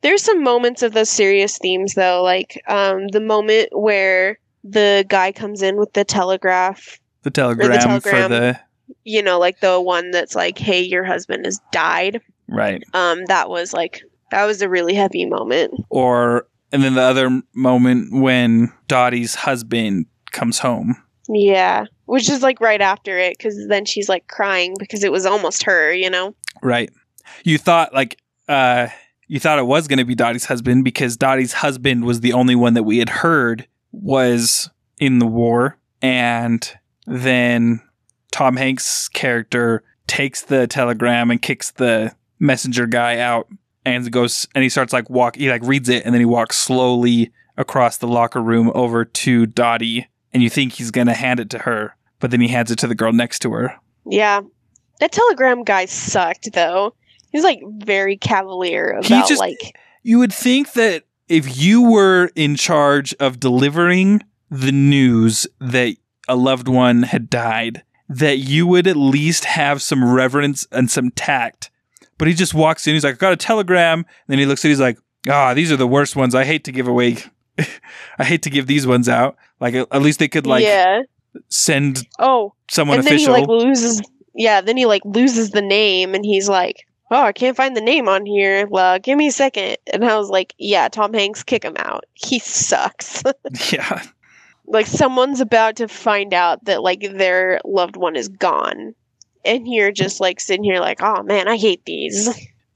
There's 0.00 0.22
some 0.22 0.42
moments 0.42 0.82
of 0.82 0.94
those 0.94 1.10
serious 1.10 1.58
themes 1.58 1.92
though, 1.94 2.22
like 2.22 2.62
um 2.66 3.08
the 3.08 3.20
moment 3.20 3.68
where 3.72 4.38
the 4.64 5.04
guy 5.08 5.32
comes 5.32 5.60
in 5.62 5.76
with 5.76 5.92
the 5.92 6.04
telegraph, 6.04 6.98
the 7.22 7.30
telegram, 7.30 7.70
for 8.00 8.10
telegram. 8.10 8.30
the 8.30 8.60
you 9.04 9.22
know, 9.22 9.38
like 9.38 9.60
the 9.60 9.80
one 9.80 10.10
that's 10.10 10.34
like, 10.34 10.56
"Hey, 10.58 10.80
your 10.80 11.04
husband 11.04 11.44
has 11.44 11.60
died." 11.72 12.20
right, 12.48 12.82
Um 12.94 13.24
that 13.26 13.48
was 13.50 13.72
like 13.72 14.02
that 14.30 14.44
was 14.46 14.62
a 14.62 14.68
really 14.68 14.94
heavy 14.94 15.26
moment. 15.26 15.74
or 15.90 16.46
and 16.72 16.82
then 16.84 16.94
the 16.94 17.02
other 17.02 17.42
moment 17.54 18.12
when 18.12 18.72
Dottie's 18.88 19.34
husband 19.34 20.06
comes 20.30 20.60
home. 20.60 20.96
Yeah, 21.32 21.84
which 22.06 22.28
is 22.28 22.42
like 22.42 22.60
right 22.60 22.80
after 22.80 23.18
it 23.18 23.38
cuz 23.38 23.66
then 23.68 23.84
she's 23.84 24.08
like 24.08 24.26
crying 24.26 24.74
because 24.78 25.04
it 25.04 25.12
was 25.12 25.26
almost 25.26 25.62
her, 25.64 25.92
you 25.92 26.10
know. 26.10 26.34
Right. 26.62 26.90
You 27.44 27.58
thought 27.58 27.94
like 27.94 28.18
uh 28.48 28.88
you 29.28 29.38
thought 29.38 29.60
it 29.60 29.66
was 29.66 29.86
going 29.86 30.00
to 30.00 30.04
be 30.04 30.16
Dottie's 30.16 30.46
husband 30.46 30.82
because 30.82 31.16
Dottie's 31.16 31.52
husband 31.52 32.04
was 32.04 32.18
the 32.18 32.32
only 32.32 32.56
one 32.56 32.74
that 32.74 32.82
we 32.82 32.98
had 32.98 33.08
heard 33.08 33.68
was 33.92 34.68
in 34.98 35.20
the 35.20 35.26
war 35.26 35.78
and 36.02 36.68
then 37.06 37.80
Tom 38.32 38.56
Hanks' 38.56 39.08
character 39.08 39.84
takes 40.08 40.42
the 40.42 40.66
telegram 40.66 41.30
and 41.30 41.40
kicks 41.40 41.70
the 41.70 42.12
messenger 42.40 42.86
guy 42.86 43.18
out 43.18 43.46
and 43.84 44.10
goes 44.10 44.48
and 44.54 44.64
he 44.64 44.68
starts 44.68 44.92
like 44.92 45.08
walk 45.08 45.36
he 45.36 45.48
like 45.48 45.62
reads 45.62 45.88
it 45.88 46.04
and 46.04 46.12
then 46.12 46.20
he 46.20 46.26
walks 46.26 46.56
slowly 46.56 47.30
across 47.56 47.98
the 47.98 48.08
locker 48.08 48.42
room 48.42 48.72
over 48.74 49.04
to 49.04 49.46
Dottie 49.46 50.08
and 50.32 50.42
you 50.42 50.50
think 50.50 50.74
he's 50.74 50.90
gonna 50.90 51.14
hand 51.14 51.40
it 51.40 51.50
to 51.50 51.58
her, 51.60 51.96
but 52.18 52.30
then 52.30 52.40
he 52.40 52.48
hands 52.48 52.70
it 52.70 52.78
to 52.80 52.86
the 52.86 52.94
girl 52.94 53.12
next 53.12 53.40
to 53.40 53.52
her. 53.52 53.74
Yeah. 54.06 54.40
That 55.00 55.12
telegram 55.12 55.64
guy 55.64 55.86
sucked 55.86 56.52
though. 56.52 56.94
He's 57.32 57.44
like 57.44 57.60
very 57.78 58.16
cavalier 58.16 58.90
about 58.98 59.28
just- 59.28 59.40
like 59.40 59.76
You 60.02 60.18
would 60.18 60.32
think 60.32 60.72
that 60.72 61.04
if 61.28 61.58
you 61.58 61.82
were 61.82 62.30
in 62.34 62.56
charge 62.56 63.14
of 63.20 63.38
delivering 63.38 64.22
the 64.50 64.72
news 64.72 65.46
that 65.60 65.94
a 66.28 66.34
loved 66.36 66.66
one 66.68 67.04
had 67.04 67.30
died, 67.30 67.82
that 68.08 68.38
you 68.38 68.66
would 68.66 68.86
at 68.88 68.96
least 68.96 69.44
have 69.44 69.80
some 69.80 70.04
reverence 70.12 70.66
and 70.72 70.90
some 70.90 71.10
tact. 71.12 71.70
But 72.18 72.26
he 72.28 72.34
just 72.34 72.52
walks 72.52 72.86
in, 72.86 72.94
he's 72.94 73.04
like, 73.04 73.14
I 73.14 73.18
got 73.18 73.32
a 73.32 73.36
telegram. 73.36 74.00
And 74.00 74.06
then 74.26 74.38
he 74.38 74.46
looks 74.46 74.64
at 74.64 74.68
it, 74.68 74.70
he's 74.72 74.80
like, 74.80 74.98
ah, 75.28 75.54
these 75.54 75.70
are 75.70 75.76
the 75.76 75.86
worst 75.86 76.16
ones. 76.16 76.34
I 76.34 76.44
hate 76.44 76.64
to 76.64 76.72
give 76.72 76.88
away. 76.88 77.18
I 78.18 78.24
hate 78.24 78.42
to 78.42 78.50
give 78.50 78.66
these 78.66 78.86
ones 78.86 79.08
out. 79.08 79.36
Like, 79.60 79.74
at 79.74 80.02
least 80.02 80.18
they 80.18 80.28
could, 80.28 80.46
like, 80.46 80.64
Yeah. 80.64 81.02
send 81.48 82.06
Oh, 82.18 82.54
someone 82.70 82.98
and 82.98 83.06
then 83.06 83.14
official. 83.14 83.34
he 83.34 83.40
like 83.40 83.48
loses 83.48 84.02
yeah, 84.34 84.60
then 84.60 84.76
he 84.76 84.86
like 84.86 85.02
loses 85.04 85.50
the 85.50 85.60
name 85.62 86.14
and 86.14 86.24
he's 86.24 86.48
like, 86.48 86.86
Oh, 87.10 87.22
I 87.22 87.32
can't 87.32 87.56
find 87.56 87.76
the 87.76 87.80
name 87.80 88.08
on 88.08 88.24
here. 88.24 88.66
Well, 88.68 88.98
give 89.00 89.18
me 89.18 89.26
a 89.26 89.32
second. 89.32 89.76
And 89.92 90.04
I 90.04 90.16
was 90.16 90.28
like, 90.30 90.54
Yeah, 90.58 90.88
Tom 90.88 91.12
Hanks, 91.12 91.42
kick 91.42 91.64
him 91.64 91.74
out. 91.78 92.04
He 92.14 92.38
sucks. 92.38 93.22
yeah. 93.72 94.02
like 94.66 94.86
someone's 94.86 95.40
about 95.40 95.76
to 95.76 95.88
find 95.88 96.32
out 96.32 96.64
that 96.64 96.82
like 96.82 97.00
their 97.00 97.60
loved 97.64 97.96
one 97.96 98.16
is 98.16 98.28
gone. 98.28 98.94
And 99.44 99.66
you're 99.66 99.92
just 99.92 100.20
like 100.20 100.38
sitting 100.40 100.64
here 100.64 100.80
like, 100.80 101.02
Oh 101.02 101.22
man, 101.22 101.48
I 101.48 101.56
hate 101.56 101.84
these. 101.84 102.28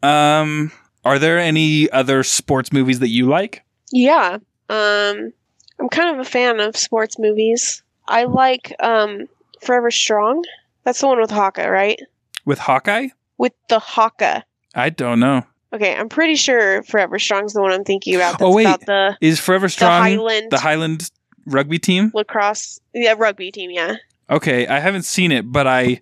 Um, 0.02 0.70
are 1.04 1.18
there 1.18 1.38
any 1.38 1.88
other 1.90 2.22
sports 2.24 2.72
movies 2.72 2.98
that 2.98 3.08
you 3.08 3.26
like? 3.26 3.62
Yeah. 3.92 4.38
Um 4.68 5.32
I'm 5.84 5.90
kind 5.90 6.18
of 6.18 6.26
a 6.26 6.28
fan 6.28 6.60
of 6.60 6.78
sports 6.78 7.18
movies. 7.18 7.82
I 8.08 8.24
like 8.24 8.74
um 8.80 9.26
Forever 9.60 9.90
Strong. 9.90 10.42
That's 10.84 10.98
the 10.98 11.08
one 11.08 11.20
with 11.20 11.28
Hawka, 11.30 11.70
right? 11.70 12.00
With 12.46 12.58
Hawkeye? 12.58 13.08
With 13.36 13.52
the 13.68 13.80
Hawka. 13.80 14.44
I 14.74 14.88
don't 14.88 15.20
know. 15.20 15.42
Okay, 15.74 15.94
I'm 15.94 16.08
pretty 16.08 16.36
sure 16.36 16.82
Forever 16.84 17.18
Strong's 17.18 17.52
the 17.52 17.60
one 17.60 17.70
I'm 17.72 17.84
thinking 17.84 18.14
about. 18.14 18.38
That's 18.38 18.42
Oh, 18.44 18.54
wait. 18.54 18.64
about 18.64 18.86
the 18.86 19.18
Is 19.20 19.40
Forever 19.40 19.68
Strong 19.68 19.90
the 20.04 20.10
Highland 20.10 20.50
the 20.52 20.58
Highland 20.58 21.10
rugby 21.44 21.78
team? 21.78 22.10
lacrosse, 22.14 22.80
yeah, 22.94 23.14
rugby 23.18 23.50
team. 23.50 23.70
Yeah, 23.70 23.96
Okay, 24.30 24.66
I 24.66 24.78
haven't 24.80 25.02
seen 25.04 25.32
it, 25.32 25.52
but 25.52 25.66
I 25.66 26.00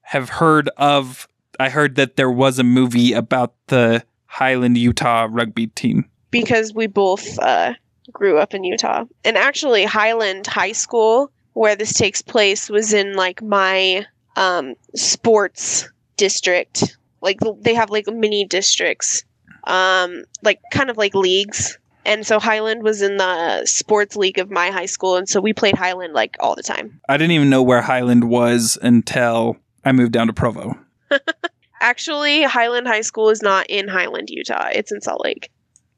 have 0.00 0.28
heard 0.30 0.68
of. 0.76 1.28
I 1.60 1.68
heard 1.68 1.94
that 1.94 2.16
there 2.16 2.30
was 2.30 2.58
a 2.58 2.64
movie 2.64 3.12
about 3.12 3.54
the 3.68 4.02
Highland 4.26 4.78
Utah 4.78 5.28
rugby 5.30 5.68
team. 5.68 6.06
because 6.32 6.74
we 6.74 6.88
both 6.88 7.38
uh, 7.38 7.74
grew 8.10 8.38
up 8.38 8.54
in 8.54 8.64
Utah, 8.64 9.04
and 9.24 9.36
actually 9.36 9.84
Highland 9.84 10.46
High 10.46 10.72
School, 10.72 11.30
where 11.52 11.76
this 11.76 11.92
takes 11.92 12.22
place, 12.22 12.70
was 12.70 12.92
in 12.92 13.14
like 13.14 13.42
my 13.42 14.06
um, 14.36 14.74
sports 14.94 15.88
district. 16.16 16.96
Like 17.20 17.38
they 17.60 17.74
have 17.74 17.90
like 17.90 18.06
mini 18.08 18.44
districts, 18.44 19.24
um, 19.64 20.24
like 20.42 20.60
kind 20.72 20.90
of 20.90 20.96
like 20.96 21.14
leagues. 21.14 21.78
And 22.04 22.26
so 22.26 22.40
Highland 22.40 22.82
was 22.82 23.00
in 23.00 23.16
the 23.16 23.64
sports 23.64 24.16
league 24.16 24.38
of 24.38 24.50
my 24.50 24.70
high 24.70 24.86
school, 24.86 25.16
and 25.16 25.28
so 25.28 25.40
we 25.40 25.52
played 25.52 25.76
Highland 25.76 26.14
like 26.14 26.36
all 26.40 26.56
the 26.56 26.62
time. 26.62 27.00
I 27.08 27.16
didn't 27.16 27.30
even 27.32 27.48
know 27.48 27.62
where 27.62 27.80
Highland 27.80 28.28
was 28.28 28.76
until 28.82 29.56
I 29.84 29.92
moved 29.92 30.12
down 30.12 30.26
to 30.26 30.32
Provo. 30.32 30.76
Actually, 31.80 32.42
Highland 32.42 32.88
High 32.88 33.00
School 33.02 33.30
is 33.30 33.42
not 33.42 33.66
in 33.68 33.88
Highland, 33.88 34.30
Utah. 34.30 34.68
It's 34.72 34.90
in 34.90 35.00
Salt 35.00 35.22
Lake. 35.24 35.50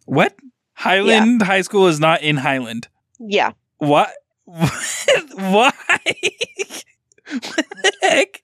What? 0.07 0.35
Highland 0.75 1.43
High 1.43 1.63
School 1.63 1.87
is 1.87 2.01
not 2.01 2.23
in 2.23 2.37
Highland. 2.37 2.89
Yeah. 3.19 3.53
What? 3.79 4.11
Why? 4.45 4.73
what 5.37 5.75
the 7.29 7.93
heck? 8.03 8.43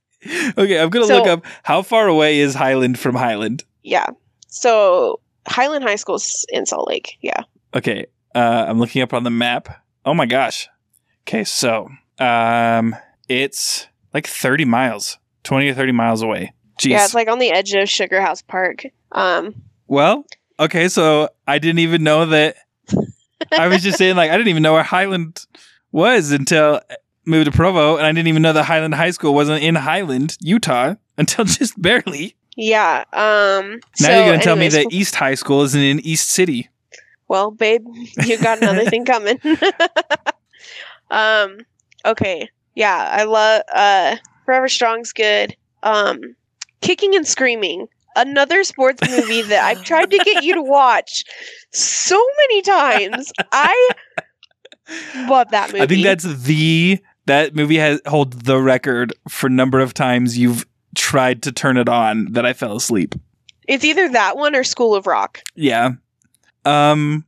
Okay, 0.59 0.79
I'm 0.81 0.91
gonna 0.91 1.07
So- 1.07 1.19
look 1.19 1.27
up 1.27 1.45
how 1.63 1.83
far 1.83 2.07
away 2.09 2.41
is 2.41 2.55
Highland 2.55 2.99
from 2.99 3.15
Highland. 3.15 3.65
Yeah. 3.83 4.07
So 4.49 5.21
Highland 5.47 5.85
High 5.85 5.97
School's 5.97 6.45
in 6.51 6.67
Salt 6.67 6.89
Lake. 6.89 7.17
Yeah. 7.21 7.43
Okay, 7.75 8.07
uh, 8.35 8.65
I'm 8.69 8.79
looking 8.79 9.03
up 9.03 9.15
on 9.15 9.23
the 9.25 9.31
map. 9.31 9.83
Oh 10.05 10.15
my 10.15 10.27
gosh. 10.27 10.69
Okay, 11.23 11.45
so 11.45 11.89
um, 12.19 12.97
it's 13.29 13.87
like 14.13 14.27
30 14.27 14.65
miles, 14.65 15.19
20 15.45 15.69
or 15.69 15.75
30 15.75 15.93
miles 15.93 16.23
away. 16.23 16.53
Jeez. 16.81 16.91
Yeah, 16.91 17.05
it's 17.05 17.15
like 17.15 17.29
on 17.29 17.39
the 17.39 17.51
edge 17.51 17.73
of 17.75 17.89
Sugar 17.89 18.21
House 18.21 18.43
Park. 18.43 18.87
Um 19.13 19.55
well, 19.87 20.25
okay, 20.61 20.89
so 20.89 21.29
I 21.47 21.59
didn't 21.59 21.81
even 21.81 22.05
know 22.05 22.27
that. 22.27 22.57
I 23.53 23.69
was 23.69 23.83
just 23.83 23.99
saying, 23.99 24.17
like, 24.17 24.31
I 24.31 24.37
didn't 24.37 24.49
even 24.49 24.63
know 24.63 24.75
where 24.75 24.83
Highland 24.83 25.47
was 25.93 26.31
until 26.31 26.81
I 26.91 26.97
moved 27.25 27.47
to 27.47 27.53
Provo, 27.53 27.97
and 27.97 28.07
I 28.07 28.13
didn't 28.13 28.29
even 28.29 28.43
know 28.43 28.53
that 28.53 28.65
Highland 28.65 28.95
High 28.95 29.11
School 29.11 29.35
wasn't 29.35 29.63
in 29.63 29.75
Highland, 29.75 30.37
Utah, 30.41 30.95
until 31.19 31.45
just 31.45 31.81
barely. 31.81 32.37
yeah. 32.57 33.05
Um 33.13 33.81
Now 34.01 34.09
so 34.09 34.11
you're 34.17 34.27
gonna 34.27 34.43
tell 34.43 34.57
me 34.57 34.69
that 34.69 34.87
East 34.93 35.15
High 35.17 35.35
School 35.35 35.63
isn't 35.63 35.81
in 35.81 36.01
East 36.01 36.29
City. 36.29 36.69
Well, 37.29 37.51
babe, 37.51 37.85
you 38.27 38.39
got 38.39 38.59
another 38.61 38.85
thing 38.91 39.05
coming. 39.05 39.39
um 41.11 41.59
okay. 42.05 42.49
Yeah, 42.75 43.09
I 43.11 43.25
love 43.25 43.63
uh 43.73 44.17
Forever 44.45 44.69
Strong's 44.69 45.13
good. 45.13 45.57
Um 45.83 46.21
Kicking 46.81 47.15
and 47.15 47.27
Screaming. 47.27 47.89
Another 48.17 48.65
sports 48.65 49.01
movie 49.09 49.43
that 49.43 49.63
I've 49.65 49.85
tried 49.85 50.11
to 50.11 50.19
get 50.19 50.43
you 50.43 50.55
to 50.55 50.63
watch 50.63 51.25
so 51.73 52.21
many 52.43 52.63
times. 52.63 53.33
I 53.53 53.91
love 55.29 55.51
that 55.51 55.71
movie. 55.73 55.83
I 55.83 55.87
think 55.87 56.05
that's 56.05 56.25
the 56.25 56.99
that 57.27 57.55
movie 57.55 57.77
has 57.77 58.01
holds 58.07 58.37
the 58.39 58.61
record 58.61 59.13
for 59.29 59.49
number 59.49 59.79
of 59.79 59.95
times 59.95 60.37
you've 60.37 60.67
tried 60.97 61.43
to 61.45 61.53
turn 61.53 61.77
it 61.77 61.89
on 61.89 62.33
that 62.33 62.45
I 62.45 62.53
fell 62.53 62.77
asleep. 62.77 63.15
it's 63.69 63.85
either 63.85 64.09
that 64.09 64.37
one 64.37 64.57
or 64.57 64.65
School 64.65 64.95
of 64.97 65.07
Rock. 65.07 65.43
Yeah. 65.55 65.91
Um 66.65 67.25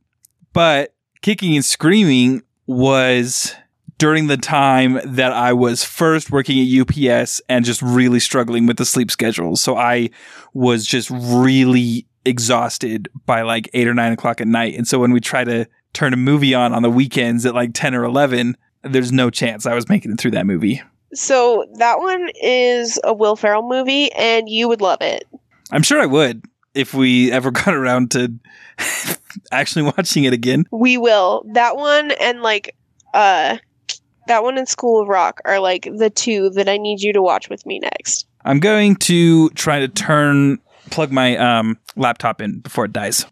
but 0.51 0.93
kicking 1.21 1.55
and 1.55 1.63
screaming 1.63 2.43
was 2.67 3.55
during 4.03 4.27
the 4.27 4.35
time 4.35 4.99
that 5.05 5.31
I 5.31 5.53
was 5.53 5.85
first 5.85 6.29
working 6.29 6.59
at 6.59 6.67
UPS 6.67 7.39
and 7.47 7.63
just 7.63 7.81
really 7.81 8.19
struggling 8.19 8.65
with 8.65 8.75
the 8.75 8.83
sleep 8.83 9.09
schedule. 9.09 9.55
So 9.55 9.77
I 9.77 10.09
was 10.53 10.85
just 10.85 11.09
really 11.09 12.05
exhausted 12.25 13.07
by 13.25 13.43
like 13.43 13.69
eight 13.73 13.87
or 13.87 13.93
nine 13.93 14.11
o'clock 14.11 14.41
at 14.41 14.47
night. 14.49 14.75
And 14.75 14.85
so 14.85 14.99
when 14.99 15.13
we 15.13 15.21
try 15.21 15.45
to 15.45 15.65
turn 15.93 16.11
a 16.11 16.17
movie 16.17 16.53
on 16.53 16.73
on 16.73 16.81
the 16.81 16.89
weekends 16.89 17.45
at 17.45 17.55
like 17.55 17.69
10 17.73 17.95
or 17.95 18.03
11, 18.03 18.57
there's 18.81 19.13
no 19.13 19.29
chance 19.29 19.65
I 19.65 19.73
was 19.73 19.87
making 19.87 20.11
it 20.11 20.19
through 20.19 20.31
that 20.31 20.45
movie. 20.45 20.81
So 21.13 21.65
that 21.75 21.99
one 21.99 22.27
is 22.41 22.99
a 23.05 23.13
Will 23.13 23.37
Ferrell 23.37 23.65
movie, 23.65 24.11
and 24.11 24.49
you 24.49 24.67
would 24.67 24.81
love 24.81 24.99
it. 24.99 25.23
I'm 25.71 25.81
sure 25.81 26.01
I 26.01 26.07
would 26.07 26.43
if 26.73 26.93
we 26.93 27.31
ever 27.31 27.51
got 27.51 27.73
around 27.73 28.11
to 28.11 28.33
actually 29.53 29.83
watching 29.83 30.25
it 30.25 30.33
again. 30.33 30.65
We 30.71 30.97
will. 30.97 31.45
That 31.53 31.77
one 31.77 32.11
and 32.11 32.41
like 32.41 32.75
uh 33.13 33.59
that 34.27 34.43
one 34.43 34.57
and 34.57 34.67
School 34.67 35.01
of 35.01 35.07
Rock 35.07 35.39
are 35.45 35.59
like 35.59 35.87
the 35.97 36.09
two 36.09 36.49
that 36.51 36.67
I 36.69 36.77
need 36.77 37.01
you 37.01 37.13
to 37.13 37.21
watch 37.21 37.49
with 37.49 37.65
me 37.65 37.79
next. 37.79 38.25
I'm 38.45 38.59
going 38.59 38.95
to 38.97 39.49
try 39.51 39.79
to 39.79 39.87
turn 39.87 40.59
plug 40.91 41.11
my 41.11 41.37
um 41.37 41.77
laptop 41.95 42.41
in 42.41 42.59
before 42.59 42.85
it 42.85 42.93
dies. 42.93 43.25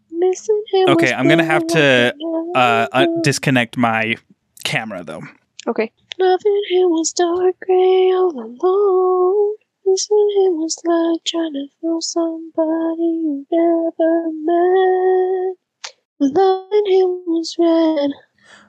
Okay, 0.88 1.12
I'm 1.12 1.28
gonna 1.28 1.44
have 1.44 1.66
to, 1.68 2.14
Uh, 2.54 2.86
uh 2.92 3.06
disconnect 3.22 3.76
my 3.76 4.16
camera 4.64 5.02
though. 5.04 5.22
okay. 5.66 5.90
Nothing 6.18 6.62
him 6.70 6.90
was 6.90 7.12
dark 7.12 7.56
gray 7.60 8.12
all 8.12 8.30
alone. 8.30 9.56
Missing 9.84 10.28
him 10.36 10.58
was 10.58 10.78
like 10.84 11.24
trying 11.24 11.54
to 11.54 11.66
find 11.80 12.02
somebody 12.04 13.02
you 13.02 13.46
never 13.50 14.30
met. 14.44 15.56
Loving 16.20 16.86
him 16.86 17.24
was 17.26 17.56
red. 17.58 18.10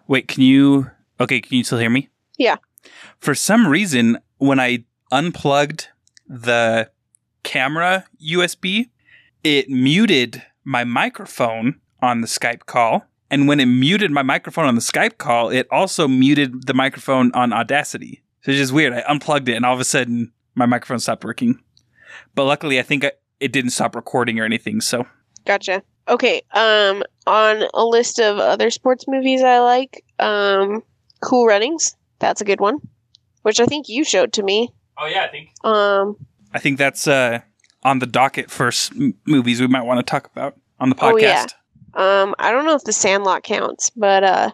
Wait, 0.07 0.28
can 0.28 0.41
you? 0.41 0.89
Okay, 1.19 1.39
can 1.41 1.57
you 1.57 1.63
still 1.63 1.78
hear 1.80 1.89
me? 1.89 2.09
Yeah. 2.38 2.57
For 3.19 3.36
some 3.36 3.67
reason, 3.67 4.17
when 4.38 4.59
I 4.59 4.86
unplugged 5.11 5.89
the 6.27 6.89
camera 7.43 8.05
USB, 8.21 8.89
it 9.43 9.69
muted 9.69 10.41
my 10.63 10.84
microphone 10.84 11.79
on 12.01 12.21
the 12.21 12.27
Skype 12.27 12.65
call. 12.65 13.05
And 13.29 13.47
when 13.47 13.59
it 13.59 13.65
muted 13.65 14.11
my 14.11 14.21
microphone 14.21 14.65
on 14.65 14.75
the 14.75 14.81
Skype 14.81 15.17
call, 15.17 15.49
it 15.49 15.67
also 15.71 16.07
muted 16.07 16.67
the 16.67 16.73
microphone 16.73 17.31
on 17.34 17.53
Audacity. 17.53 18.23
So 18.41 18.51
it's 18.51 18.59
just 18.59 18.73
weird. 18.73 18.93
I 18.93 19.03
unplugged 19.07 19.49
it 19.49 19.55
and 19.55 19.65
all 19.65 19.73
of 19.73 19.79
a 19.79 19.86
sudden 19.86 20.31
my 20.55 20.65
microphone 20.65 20.99
stopped 20.99 21.23
working. 21.23 21.59
But 22.36 22.45
luckily, 22.45 22.79
I 22.79 22.84
think 22.84 23.05
I, 23.05 23.11
it 23.39 23.51
didn't 23.51 23.71
stop 23.71 23.95
recording 23.95 24.39
or 24.39 24.45
anything. 24.45 24.81
So 24.81 25.05
Gotcha. 25.45 25.84
Okay. 26.07 26.41
Um, 26.51 27.03
on 27.25 27.63
a 27.73 27.86
list 27.86 28.19
of 28.19 28.38
other 28.38 28.69
sports 28.69 29.05
movies 29.07 29.41
I 29.41 29.59
like, 29.59 30.03
um, 30.19 30.84
Cool 31.21 31.47
Runnings. 31.47 31.95
That's 32.24 32.39
a 32.41 32.45
good 32.45 32.59
one, 32.61 32.80
which 33.41 33.59
I 33.59 33.65
think 33.65 33.89
you 33.89 34.03
showed 34.05 34.32
to 34.34 34.43
me. 34.43 34.74
Oh 34.97 35.05
yeah, 35.07 35.24
I 35.24 35.28
think 35.28 35.49
Um, 35.63 36.15
I 36.53 36.59
think 36.59 36.78
that's 36.78 37.05
uh 37.07 37.41
on 37.84 37.99
the 37.99 38.05
docket 38.05 38.49
for 38.49 38.67
s- 38.69 38.89
m- 38.95 39.15
movies 39.28 39.59
we 39.59 39.67
might 39.67 39.84
want 39.84 39.99
to 39.99 40.09
talk 40.09 40.30
about 40.32 40.55
on 40.80 40.88
the 40.89 40.95
podcast. 40.95 41.11
Oh, 41.13 41.17
yeah. 41.17 41.45
Um, 41.95 42.34
I 42.39 42.51
don't 42.51 42.65
know 42.65 42.76
if 42.76 42.84
the 42.86 42.93
Sandlot 42.93 43.43
counts, 43.43 43.89
but 43.89 44.24
uh, 44.24 44.51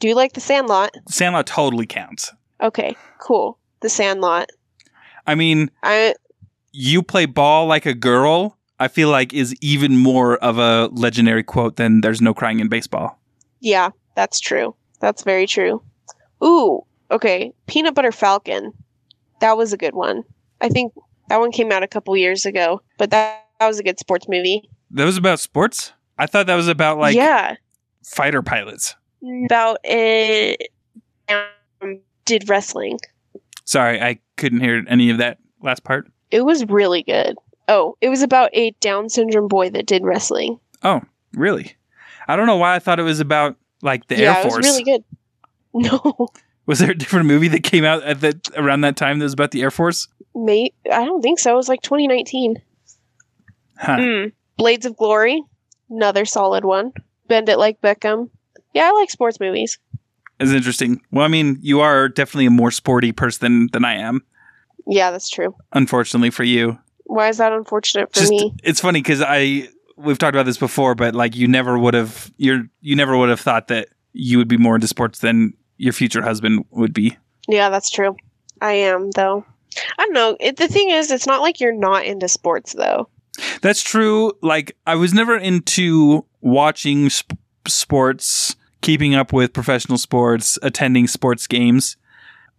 do 0.00 0.08
you 0.08 0.14
like 0.14 0.34
the 0.34 0.40
Sandlot? 0.40 0.90
Sandlot 1.08 1.46
totally 1.46 1.86
counts. 1.86 2.30
Okay, 2.62 2.94
cool. 3.18 3.58
The 3.80 3.88
Sandlot. 3.88 4.50
I 5.26 5.34
mean, 5.34 5.70
I 5.82 6.14
you 6.72 7.02
play 7.02 7.24
ball 7.26 7.66
like 7.66 7.86
a 7.86 7.94
girl. 7.94 8.58
I 8.78 8.88
feel 8.88 9.08
like 9.08 9.32
is 9.32 9.54
even 9.60 9.96
more 9.96 10.36
of 10.38 10.58
a 10.58 10.88
legendary 10.92 11.42
quote 11.42 11.76
than 11.76 12.00
"There's 12.02 12.20
no 12.20 12.34
crying 12.34 12.60
in 12.60 12.68
baseball." 12.68 13.18
yeah, 13.60 13.90
that's 14.14 14.40
true. 14.40 14.74
That's 15.00 15.22
very 15.24 15.46
true. 15.46 15.82
Ooh, 16.42 16.84
okay. 17.10 17.52
Peanut 17.66 17.94
Butter 17.94 18.12
Falcon. 18.12 18.72
That 19.40 19.56
was 19.56 19.72
a 19.72 19.76
good 19.76 19.94
one. 19.94 20.24
I 20.60 20.68
think 20.68 20.92
that 21.28 21.40
one 21.40 21.52
came 21.52 21.72
out 21.72 21.82
a 21.82 21.88
couple 21.88 22.16
years 22.16 22.44
ago, 22.44 22.82
but 22.98 23.10
that, 23.10 23.46
that 23.58 23.66
was 23.66 23.78
a 23.78 23.82
good 23.82 23.98
sports 23.98 24.28
movie. 24.28 24.68
That 24.90 25.04
was 25.04 25.16
about 25.16 25.40
sports. 25.40 25.92
I 26.18 26.26
thought 26.26 26.46
that 26.46 26.56
was 26.56 26.68
about 26.68 26.98
like 26.98 27.16
yeah, 27.16 27.56
fighter 28.04 28.42
pilots. 28.42 28.96
about 29.46 29.78
a 29.86 30.56
um, 31.28 32.00
did 32.24 32.48
wrestling. 32.48 32.98
Sorry, 33.64 34.00
I 34.00 34.18
couldn't 34.36 34.60
hear 34.60 34.84
any 34.88 35.10
of 35.10 35.18
that 35.18 35.38
last 35.62 35.84
part. 35.84 36.10
It 36.30 36.42
was 36.42 36.66
really 36.66 37.02
good. 37.02 37.36
Oh, 37.68 37.96
it 38.00 38.08
was 38.08 38.22
about 38.22 38.50
a 38.52 38.72
Down 38.80 39.08
syndrome 39.08 39.48
boy 39.48 39.70
that 39.70 39.86
did 39.86 40.04
wrestling. 40.04 40.58
Oh, 40.82 41.00
really? 41.32 41.76
I 42.26 42.36
don't 42.36 42.46
know 42.46 42.56
why 42.56 42.74
I 42.74 42.78
thought 42.80 42.98
it 42.98 43.04
was 43.04 43.20
about 43.20 43.56
like 43.82 44.06
the 44.08 44.16
yeah, 44.16 44.36
Air 44.36 44.42
Force. 44.42 44.44
Yeah, 44.44 44.50
it 44.50 44.56
was 44.56 44.66
really 44.66 44.84
good. 44.84 45.04
No, 45.74 46.28
Was 46.66 46.78
there 46.80 46.90
a 46.90 46.96
different 46.98 47.26
movie 47.26 47.48
that 47.48 47.62
came 47.62 47.84
out 47.84 48.02
at 48.02 48.20
that 48.22 48.48
around 48.56 48.80
that 48.82 48.96
time 48.96 49.18
that 49.18 49.24
was 49.24 49.32
about 49.32 49.50
the 49.52 49.62
Air 49.62 49.70
Force? 49.70 50.08
mate, 50.34 50.74
I 50.90 51.04
don't 51.04 51.22
think 51.22 51.38
so. 51.38 51.52
It 51.52 51.56
was 51.56 51.68
like 51.68 51.82
2019. 51.82 52.56
Huh. 53.78 53.96
Mm. 53.96 54.32
Blades 54.56 54.86
of 54.86 54.96
Glory, 54.96 55.42
another 55.90 56.24
solid 56.24 56.64
one. 56.64 56.92
Bend 57.28 57.48
it 57.48 57.58
like 57.58 57.80
Beckham. 57.80 58.30
Yeah, 58.74 58.88
I 58.88 58.92
like 58.92 59.10
sports 59.10 59.40
movies. 59.40 59.78
It's 60.38 60.52
interesting. 60.52 61.00
Well, 61.10 61.24
I 61.24 61.28
mean, 61.28 61.58
you 61.60 61.80
are 61.80 62.08
definitely 62.08 62.46
a 62.46 62.50
more 62.50 62.70
sporty 62.70 63.12
person 63.12 63.68
than 63.72 63.84
I 63.84 63.94
am. 63.94 64.22
Yeah, 64.86 65.10
that's 65.10 65.28
true. 65.30 65.54
Unfortunately 65.72 66.30
for 66.30 66.44
you, 66.44 66.78
Why 67.04 67.28
is 67.28 67.38
that 67.38 67.52
unfortunate 67.52 68.12
for 68.12 68.20
just 68.20 68.30
me? 68.30 68.54
it's 68.62 68.80
funny 68.80 69.00
because 69.02 69.22
I 69.22 69.68
we've 69.96 70.18
talked 70.18 70.34
about 70.34 70.46
this 70.46 70.56
before, 70.58 70.94
but 70.94 71.14
like 71.14 71.36
you 71.36 71.46
never 71.48 71.78
would 71.78 71.94
have 71.94 72.32
you're 72.38 72.64
you 72.80 72.96
never 72.96 73.16
would 73.16 73.28
have 73.28 73.40
thought 73.40 73.68
that 73.68 73.88
you 74.12 74.38
would 74.38 74.48
be 74.48 74.56
more 74.56 74.74
into 74.74 74.88
sports 74.88 75.18
than 75.20 75.52
your 75.80 75.92
future 75.92 76.22
husband 76.22 76.64
would 76.70 76.92
be. 76.92 77.16
Yeah, 77.48 77.70
that's 77.70 77.90
true. 77.90 78.16
I 78.60 78.72
am 78.72 79.10
though. 79.12 79.44
I 79.98 80.04
don't 80.04 80.12
know. 80.12 80.36
It, 80.38 80.56
the 80.56 80.68
thing 80.68 80.90
is, 80.90 81.10
it's 81.10 81.26
not 81.26 81.40
like 81.40 81.60
you're 81.60 81.72
not 81.72 82.04
into 82.04 82.28
sports 82.28 82.74
though. 82.74 83.08
That's 83.62 83.82
true. 83.82 84.32
Like 84.42 84.76
I 84.86 84.96
was 84.96 85.14
never 85.14 85.36
into 85.36 86.26
watching 86.42 87.08
sp- 87.08 87.38
sports, 87.66 88.56
keeping 88.82 89.14
up 89.14 89.32
with 89.32 89.52
professional 89.52 89.96
sports, 89.96 90.58
attending 90.62 91.06
sports 91.06 91.46
games. 91.46 91.96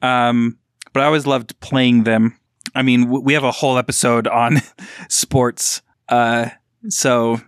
Um, 0.01 0.57
but 0.93 1.03
I 1.03 1.05
always 1.05 1.27
loved 1.27 1.59
playing 1.59 2.03
them. 2.03 2.37
I 2.73 2.81
mean, 2.81 3.01
w- 3.01 3.23
we 3.23 3.33
have 3.33 3.43
a 3.43 3.51
whole 3.51 3.77
episode 3.77 4.27
on 4.27 4.61
sports, 5.09 5.81
uh, 6.09 6.49
so 6.89 7.39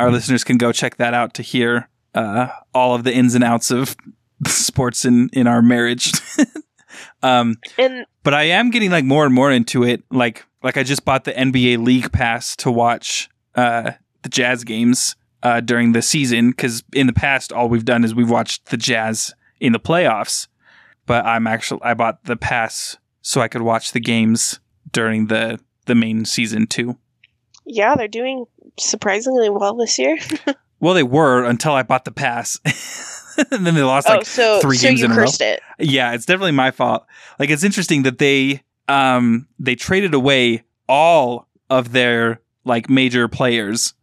our 0.00 0.10
listeners 0.10 0.42
can 0.42 0.58
go 0.58 0.72
check 0.72 0.96
that 0.96 1.14
out 1.14 1.34
to 1.34 1.42
hear 1.42 1.88
uh, 2.14 2.48
all 2.74 2.94
of 2.94 3.04
the 3.04 3.14
ins 3.14 3.34
and 3.34 3.44
outs 3.44 3.70
of 3.70 3.94
sports 4.46 5.04
in 5.04 5.28
in 5.32 5.46
our 5.46 5.62
marriage. 5.62 6.12
um, 7.22 7.56
And 7.78 8.06
but 8.22 8.34
I 8.34 8.44
am 8.44 8.70
getting 8.70 8.90
like 8.90 9.04
more 9.04 9.24
and 9.24 9.34
more 9.34 9.50
into 9.50 9.84
it. 9.84 10.02
Like 10.10 10.44
like 10.62 10.76
I 10.76 10.82
just 10.82 11.04
bought 11.04 11.24
the 11.24 11.32
NBA 11.32 11.84
League 11.84 12.12
Pass 12.12 12.56
to 12.56 12.70
watch 12.70 13.28
uh, 13.54 13.92
the 14.22 14.28
Jazz 14.28 14.64
games 14.64 15.16
uh, 15.42 15.60
during 15.60 15.92
the 15.92 16.02
season 16.02 16.50
because 16.50 16.82
in 16.92 17.06
the 17.06 17.12
past 17.12 17.52
all 17.52 17.68
we've 17.68 17.84
done 17.84 18.04
is 18.04 18.14
we've 18.14 18.30
watched 18.30 18.66
the 18.66 18.76
Jazz 18.76 19.34
in 19.60 19.72
the 19.72 19.80
playoffs. 19.80 20.48
But 21.06 21.24
I'm 21.24 21.46
actually 21.46 21.80
I 21.82 21.94
bought 21.94 22.24
the 22.24 22.36
pass 22.36 22.96
so 23.22 23.40
I 23.40 23.48
could 23.48 23.62
watch 23.62 23.92
the 23.92 24.00
games 24.00 24.60
during 24.92 25.26
the 25.26 25.58
the 25.86 25.94
main 25.94 26.24
season 26.24 26.66
too. 26.66 26.96
yeah, 27.64 27.94
they're 27.96 28.08
doing 28.08 28.44
surprisingly 28.78 29.50
well 29.50 29.74
this 29.76 29.98
year. 29.98 30.16
Well, 30.82 30.94
they 30.94 31.02
were 31.02 31.44
until 31.44 31.72
I 31.72 31.82
bought 31.82 32.06
the 32.06 32.10
pass, 32.10 32.58
and 33.50 33.66
then 33.66 33.74
they 33.74 33.82
lost 33.82 34.08
like 34.08 34.20
oh, 34.20 34.24
so 34.24 34.60
three 34.60 34.76
so 34.76 34.88
games 34.88 35.00
you 35.00 35.06
in 35.06 35.12
a 35.12 35.16
row. 35.16 35.26
it. 35.26 35.60
Yeah, 35.78 36.12
it's 36.12 36.26
definitely 36.26 36.52
my 36.52 36.70
fault. 36.70 37.06
Like 37.38 37.50
it's 37.50 37.64
interesting 37.64 38.02
that 38.02 38.18
they 38.18 38.62
um 38.88 39.46
they 39.58 39.74
traded 39.74 40.14
away 40.14 40.64
all 40.88 41.48
of 41.68 41.92
their 41.92 42.40
like 42.64 42.90
major 42.90 43.28
players 43.28 43.94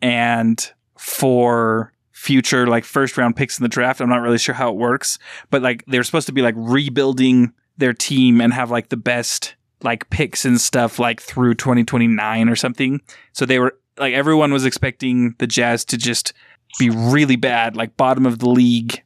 and 0.00 0.72
for 0.96 1.92
future 2.12 2.66
like 2.66 2.84
first 2.84 3.16
round 3.18 3.36
picks 3.36 3.58
in 3.58 3.62
the 3.62 3.68
draft. 3.68 4.00
I'm 4.00 4.08
not 4.08 4.22
really 4.22 4.38
sure 4.38 4.54
how 4.54 4.70
it 4.70 4.76
works, 4.76 5.18
but 5.50 5.62
like 5.62 5.84
they're 5.86 6.04
supposed 6.04 6.26
to 6.26 6.32
be 6.32 6.42
like 6.42 6.54
rebuilding 6.56 7.52
their 7.76 7.92
team 7.92 8.40
and 8.40 8.52
have 8.52 8.70
like 8.70 8.88
the 8.88 8.96
best 8.96 9.54
like 9.82 10.08
picks 10.10 10.44
and 10.44 10.60
stuff 10.60 10.98
like 10.98 11.20
through 11.20 11.54
2029 11.54 12.48
or 12.48 12.56
something. 12.56 13.00
So 13.32 13.44
they 13.44 13.58
were 13.58 13.78
like 13.98 14.14
everyone 14.14 14.52
was 14.52 14.64
expecting 14.64 15.34
the 15.38 15.46
Jazz 15.46 15.84
to 15.86 15.96
just 15.96 16.32
be 16.78 16.90
really 16.90 17.36
bad, 17.36 17.76
like 17.76 17.96
bottom 17.96 18.26
of 18.26 18.38
the 18.38 18.48
league 18.48 19.02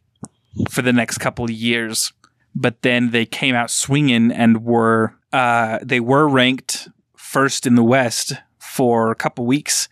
for 0.71 0.83
the 0.83 0.93
next 0.93 1.19
couple 1.19 1.45
of 1.45 1.51
years. 1.51 2.13
But 2.55 2.83
then 2.83 3.11
they 3.11 3.27
came 3.27 3.55
out 3.55 3.71
swinging 3.71 4.33
and 4.33 4.65
were 4.65 5.15
uh, 5.33 5.79
they 5.83 6.01
were 6.01 6.29
ranked 6.29 6.89
first 7.17 7.67
in 7.67 7.77
the 7.77 7.85
West 7.85 8.33
for 8.59 9.11
a 9.11 9.15
couple 9.15 9.47
weeks 9.47 9.89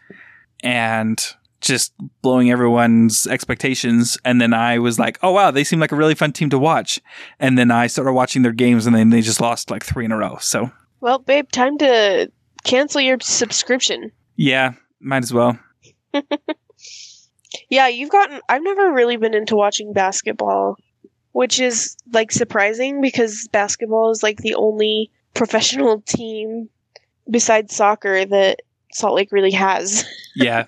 and 0.64 1.22
just 1.60 1.92
blowing 2.22 2.50
everyone's 2.50 3.26
expectations. 3.26 4.18
And 4.24 4.40
then 4.40 4.52
I 4.52 4.78
was 4.78 4.98
like, 4.98 5.18
oh 5.22 5.32
wow, 5.32 5.50
they 5.50 5.64
seem 5.64 5.78
like 5.80 5.92
a 5.92 5.96
really 5.96 6.14
fun 6.14 6.32
team 6.32 6.50
to 6.50 6.58
watch. 6.58 7.00
And 7.38 7.56
then 7.56 7.70
I 7.70 7.86
started 7.86 8.12
watching 8.12 8.42
their 8.42 8.52
games 8.52 8.86
and 8.86 8.94
then 8.94 9.10
they 9.10 9.20
just 9.20 9.40
lost 9.40 9.70
like 9.70 9.84
three 9.84 10.04
in 10.04 10.12
a 10.12 10.16
row. 10.16 10.38
So 10.40 10.70
Well, 11.00 11.18
babe, 11.20 11.50
time 11.52 11.78
to 11.78 12.30
cancel 12.64 13.00
your 13.00 13.18
subscription. 13.20 14.10
yeah, 14.36 14.72
might 15.00 15.22
as 15.22 15.32
well. 15.32 15.58
Yeah, 17.70 17.88
you've 17.88 18.11
gotten. 18.11 18.40
I've 18.49 18.62
never 18.62 18.92
really 18.92 19.16
been 19.16 19.34
into 19.34 19.57
watching 19.57 19.92
basketball, 19.92 20.76
which 21.32 21.61
is 21.61 21.96
like 22.12 22.32
surprising 22.32 23.01
because 23.01 23.49
basketball 23.53 24.11
is 24.11 24.22
like 24.22 24.38
the 24.38 24.55
only 24.55 25.11
professional 25.34 26.01
team 26.03 26.68
besides 27.30 27.74
soccer 27.74 28.24
that 28.24 28.61
Salt 28.92 29.14
Lake 29.14 29.32
really 29.32 29.53
has. 29.53 30.05
Yeah. 30.36 30.66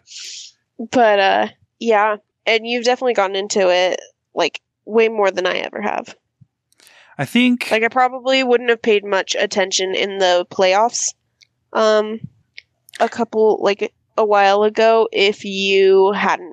But 0.90 1.18
uh 1.20 1.48
yeah, 1.78 2.16
and 2.44 2.66
you've 2.66 2.84
definitely 2.84 3.14
gotten 3.14 3.36
into 3.36 3.70
it 3.70 4.00
like 4.34 4.60
way 4.84 5.08
more 5.08 5.30
than 5.30 5.46
I 5.46 5.58
ever 5.58 5.80
have. 5.80 6.16
I 7.16 7.24
think 7.24 7.70
Like 7.70 7.84
I 7.84 7.88
probably 7.88 8.42
wouldn't 8.42 8.70
have 8.70 8.82
paid 8.82 9.04
much 9.04 9.36
attention 9.38 9.94
in 9.94 10.18
the 10.18 10.44
playoffs 10.50 11.14
um 11.72 12.18
a 12.98 13.08
couple 13.08 13.60
like 13.62 13.92
a 14.16 14.24
while 14.24 14.64
ago 14.64 15.08
if 15.12 15.44
you 15.44 16.10
hadn't 16.10 16.49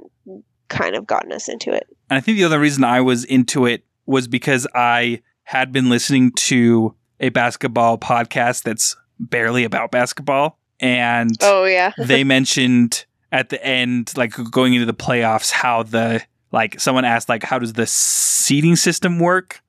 kind 0.67 0.95
of 0.95 1.05
gotten 1.07 1.31
us 1.31 1.47
into 1.47 1.71
it. 1.71 1.87
And 2.09 2.17
I 2.17 2.21
think 2.21 2.37
the 2.37 2.43
other 2.43 2.59
reason 2.59 2.83
I 2.83 3.01
was 3.01 3.23
into 3.23 3.65
it 3.65 3.83
was 4.05 4.27
because 4.27 4.67
I 4.73 5.21
had 5.43 5.71
been 5.71 5.89
listening 5.89 6.31
to 6.31 6.95
a 7.19 7.29
basketball 7.29 7.97
podcast 7.97 8.63
that's 8.63 8.95
barely 9.19 9.63
about 9.63 9.91
basketball. 9.91 10.59
And 10.79 11.31
Oh 11.41 11.65
yeah. 11.65 11.93
they 11.97 12.23
mentioned 12.23 13.05
at 13.31 13.49
the 13.49 13.63
end, 13.65 14.13
like 14.15 14.33
going 14.51 14.73
into 14.73 14.85
the 14.85 14.93
playoffs, 14.93 15.51
how 15.51 15.83
the, 15.83 16.23
like, 16.51 16.79
someone 16.79 17.03
asked, 17.05 17.27
like, 17.27 17.43
how 17.43 17.59
does 17.59 17.73
the 17.73 17.85
seating 17.87 18.75
system 18.75 19.19
work 19.19 19.61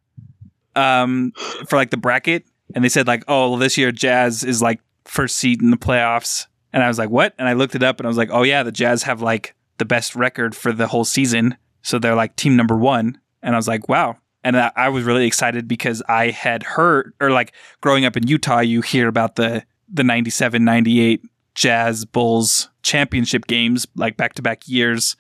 um, 0.77 1.33
for 1.69 1.77
like 1.77 1.91
the 1.91 1.97
bracket? 1.97 2.45
And 2.75 2.85
they 2.85 2.89
said, 2.89 3.07
like, 3.07 3.25
oh, 3.27 3.51
well, 3.51 3.59
this 3.59 3.79
year 3.79 3.91
Jazz 3.91 4.45
is 4.45 4.61
like 4.63 4.81
first 5.05 5.37
seed 5.37 5.63
in 5.63 5.71
the 5.71 5.77
playoffs. 5.77 6.47
And 6.73 6.83
I 6.83 6.89
was 6.89 6.99
like, 6.99 7.11
what? 7.11 7.35
And 7.39 7.49
I 7.49 7.55
looked 7.55 7.75
it 7.75 7.83
up 7.83 7.99
and 7.99 8.07
I 8.07 8.09
was 8.09 8.19
like, 8.19 8.31
oh, 8.31 8.43
yeah, 8.43 8.63
the 8.63 8.73
Jazz 8.73 9.05
have 9.05 9.23
like 9.23 9.55
the 9.79 9.85
best 9.85 10.15
record 10.15 10.55
for 10.55 10.73
the 10.73 10.89
whole 10.89 11.05
season. 11.05 11.57
So 11.83 11.99
they're 11.99 12.15
like 12.15 12.37
team 12.37 12.57
number 12.57 12.77
one. 12.77 13.19
And 13.43 13.55
I 13.55 13.59
was 13.59 13.69
like, 13.69 13.89
wow. 13.89 14.17
And 14.45 14.57
I, 14.57 14.71
I 14.77 14.89
was 14.89 15.05
really 15.05 15.27
excited 15.27 15.67
because 15.67 16.03
I 16.09 16.31
had 16.31 16.63
heard, 16.63 17.15
or 17.21 17.31
like 17.31 17.53
growing 17.81 18.05
up 18.05 18.17
in 18.17 18.27
Utah, 18.27 18.61
you 18.61 18.83
hear 18.83 19.09
about 19.09 19.37
the, 19.37 19.65
the 19.93 20.05
97 20.05 20.65
98 20.65 21.23
Jazz 21.55 22.05
Bulls 22.05 22.69
championship 22.83 23.47
games, 23.47 23.87
like 23.97 24.17
back 24.17 24.35
to 24.35 24.43
back 24.43 24.69
years. 24.69 25.17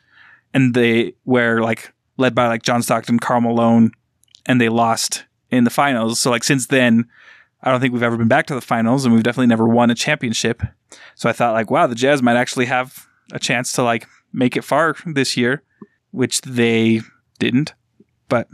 And 0.55 0.75
they 0.75 1.15
were 1.25 1.61
like 1.61 1.93
led 2.17 2.35
by 2.35 2.47
like 2.47 2.63
John 2.63 2.83
Stockton, 2.83 3.19
Karl 3.19 3.41
Malone, 3.41 3.93
and 4.47 4.61
they 4.61 4.69
lost 4.69 5.25
in 5.51 5.65
the 5.65 5.71
finals. 5.71 6.21
So 6.21 6.31
like 6.31 6.45
since 6.45 6.67
then, 6.67 7.09
I 7.63 7.71
don't 7.71 7.81
think 7.81 7.93
we've 7.93 8.03
ever 8.03 8.17
been 8.17 8.29
back 8.29 8.47
to 8.47 8.55
the 8.55 8.61
finals 8.61 9.05
and 9.05 9.15
we've 9.15 9.23
definitely 9.23 9.49
never 9.49 9.67
won 9.67 9.91
a 9.91 9.95
championship. 9.95 10.63
So 11.15 11.29
I 11.29 11.33
thought 11.33 11.55
like, 11.55 11.71
wow, 11.71 11.87
the 11.87 11.95
Jazz 11.95 12.23
might 12.23 12.37
actually 12.37 12.67
have 12.67 13.07
a 13.33 13.39
chance 13.39 13.73
to 13.73 13.83
like 13.83 14.07
make 14.33 14.57
it 14.57 14.65
far 14.65 14.97
this 15.07 15.37
year, 15.37 15.63
which 16.11 16.41
they 16.43 17.01
didn't. 17.39 17.75
But 18.29 18.49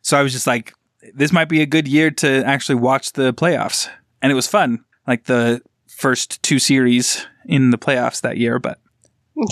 so 0.00 0.18
I 0.18 0.22
was 0.22 0.32
just 0.32 0.46
like, 0.46 0.74
this 1.14 1.32
might 1.32 1.48
be 1.48 1.60
a 1.60 1.66
good 1.66 1.88
year 1.88 2.10
to 2.10 2.44
actually 2.44 2.76
watch 2.76 3.12
the 3.12 3.34
playoffs. 3.34 3.88
And 4.20 4.30
it 4.30 4.34
was 4.34 4.46
fun. 4.46 4.84
Like 5.06 5.24
the 5.24 5.62
first 5.88 6.42
two 6.42 6.58
series 6.58 7.26
in 7.44 7.70
the 7.70 7.78
playoffs 7.78 8.20
that 8.22 8.38
year, 8.38 8.58
but 8.58 8.78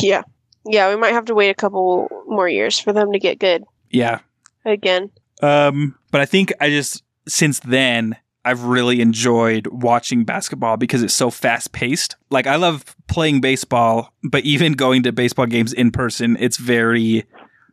Yeah. 0.01 0.23
Yeah, 0.65 0.91
we 0.91 0.97
might 0.97 1.13
have 1.13 1.25
to 1.27 1.35
wait 1.35 1.51
a 1.51 1.55
couple 1.55 2.09
more 2.27 2.49
years 2.49 2.79
for 2.79 2.93
them 2.93 3.13
to 3.13 3.19
get 3.19 3.39
good 3.39 3.65
yeah. 3.91 4.21
again. 4.65 5.11
Um, 5.43 5.97
but 6.11 6.21
I 6.21 6.27
think 6.27 6.53
I 6.61 6.69
just 6.69 7.03
since 7.27 7.61
then 7.61 8.17
I've 8.51 8.65
really 8.65 9.01
enjoyed 9.01 9.69
watching 9.69 10.25
basketball 10.25 10.77
because 10.77 11.05
it's 11.05 11.15
so 11.15 11.31
fast 11.31 11.71
paced. 11.71 12.17
Like 12.31 12.49
I 12.49 12.57
love 12.57 12.97
playing 13.07 13.41
baseball, 13.41 14.13
but 14.25 14.45
even 14.45 14.73
going 14.73 15.05
to 15.05 15.13
baseball 15.13 15.47
games 15.47 15.73
in 15.73 15.93
person, 15.93 16.37
it's 16.41 16.57
very 16.57 17.27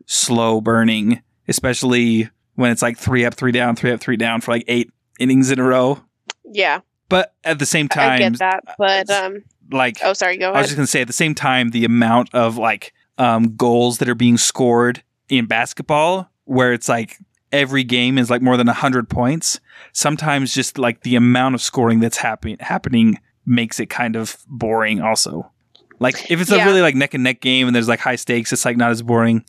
slow 0.06 0.60
burning, 0.60 1.20
especially 1.48 2.30
when 2.54 2.70
it's 2.70 2.80
like 2.80 2.96
three 2.96 3.24
up, 3.24 3.34
three 3.34 3.50
down, 3.50 3.74
three 3.74 3.90
up, 3.90 3.98
three 3.98 4.16
down 4.16 4.40
for 4.40 4.52
like 4.52 4.62
eight 4.68 4.92
innings 5.18 5.50
in 5.50 5.58
a 5.58 5.64
row. 5.64 6.00
Yeah, 6.44 6.80
But 7.08 7.34
at 7.42 7.58
the 7.58 7.66
same 7.66 7.88
I 7.90 7.94
time, 7.94 8.18
get 8.18 8.38
that. 8.38 8.64
But 8.78 9.10
um 9.10 9.42
like 9.72 9.98
oh 10.04 10.12
sorry, 10.12 10.36
go 10.36 10.46
ahead. 10.46 10.56
I 10.56 10.60
was 10.60 10.68
just 10.68 10.76
gonna 10.76 10.86
say 10.86 11.00
at 11.00 11.08
the 11.08 11.12
same 11.12 11.34
time, 11.34 11.70
the 11.70 11.84
amount 11.84 12.32
of 12.34 12.56
like 12.56 12.92
um, 13.18 13.56
goals 13.56 13.98
that 13.98 14.08
are 14.08 14.14
being 14.14 14.38
scored 14.38 15.02
in 15.28 15.46
basketball, 15.46 16.30
where 16.44 16.72
it's 16.72 16.88
like 16.88 17.18
every 17.52 17.84
game 17.84 18.18
is 18.18 18.30
like 18.30 18.42
more 18.42 18.56
than 18.56 18.66
hundred 18.66 19.08
points. 19.08 19.60
Sometimes 19.92 20.54
just 20.54 20.78
like 20.78 21.02
the 21.02 21.16
amount 21.16 21.54
of 21.54 21.62
scoring 21.62 22.00
that's 22.00 22.18
happening 22.18 22.56
happening 22.60 23.18
makes 23.46 23.80
it 23.80 23.86
kind 23.86 24.16
of 24.16 24.38
boring. 24.46 25.00
Also, 25.00 25.50
like 25.98 26.30
if 26.30 26.40
it's 26.40 26.50
a 26.50 26.64
really 26.64 26.82
like 26.82 26.94
neck 26.94 27.14
and 27.14 27.24
neck 27.24 27.40
game 27.40 27.66
and 27.66 27.74
there's 27.74 27.88
like 27.88 28.00
high 28.00 28.16
stakes, 28.16 28.52
it's 28.52 28.64
like 28.64 28.76
not 28.76 28.90
as 28.90 29.02
boring. 29.02 29.44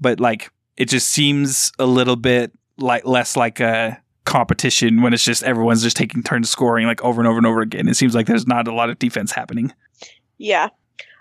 But 0.00 0.20
like 0.20 0.50
it 0.76 0.88
just 0.88 1.08
seems 1.08 1.72
a 1.78 1.86
little 1.86 2.16
bit 2.16 2.52
like 2.78 3.06
less 3.06 3.36
like 3.36 3.60
a 3.60 4.00
competition 4.24 5.02
when 5.02 5.12
it's 5.12 5.22
just 5.22 5.42
everyone's 5.42 5.82
just 5.82 5.96
taking 5.96 6.22
turns 6.22 6.50
scoring 6.50 6.86
like 6.86 7.02
over 7.02 7.20
and 7.20 7.28
over 7.28 7.38
and 7.38 7.46
over 7.46 7.60
again. 7.60 7.88
It 7.88 7.94
seems 7.94 8.14
like 8.14 8.26
there's 8.26 8.46
not 8.46 8.66
a 8.68 8.74
lot 8.74 8.90
of 8.90 8.98
defense 8.98 9.32
happening. 9.32 9.72
Yeah. 10.38 10.68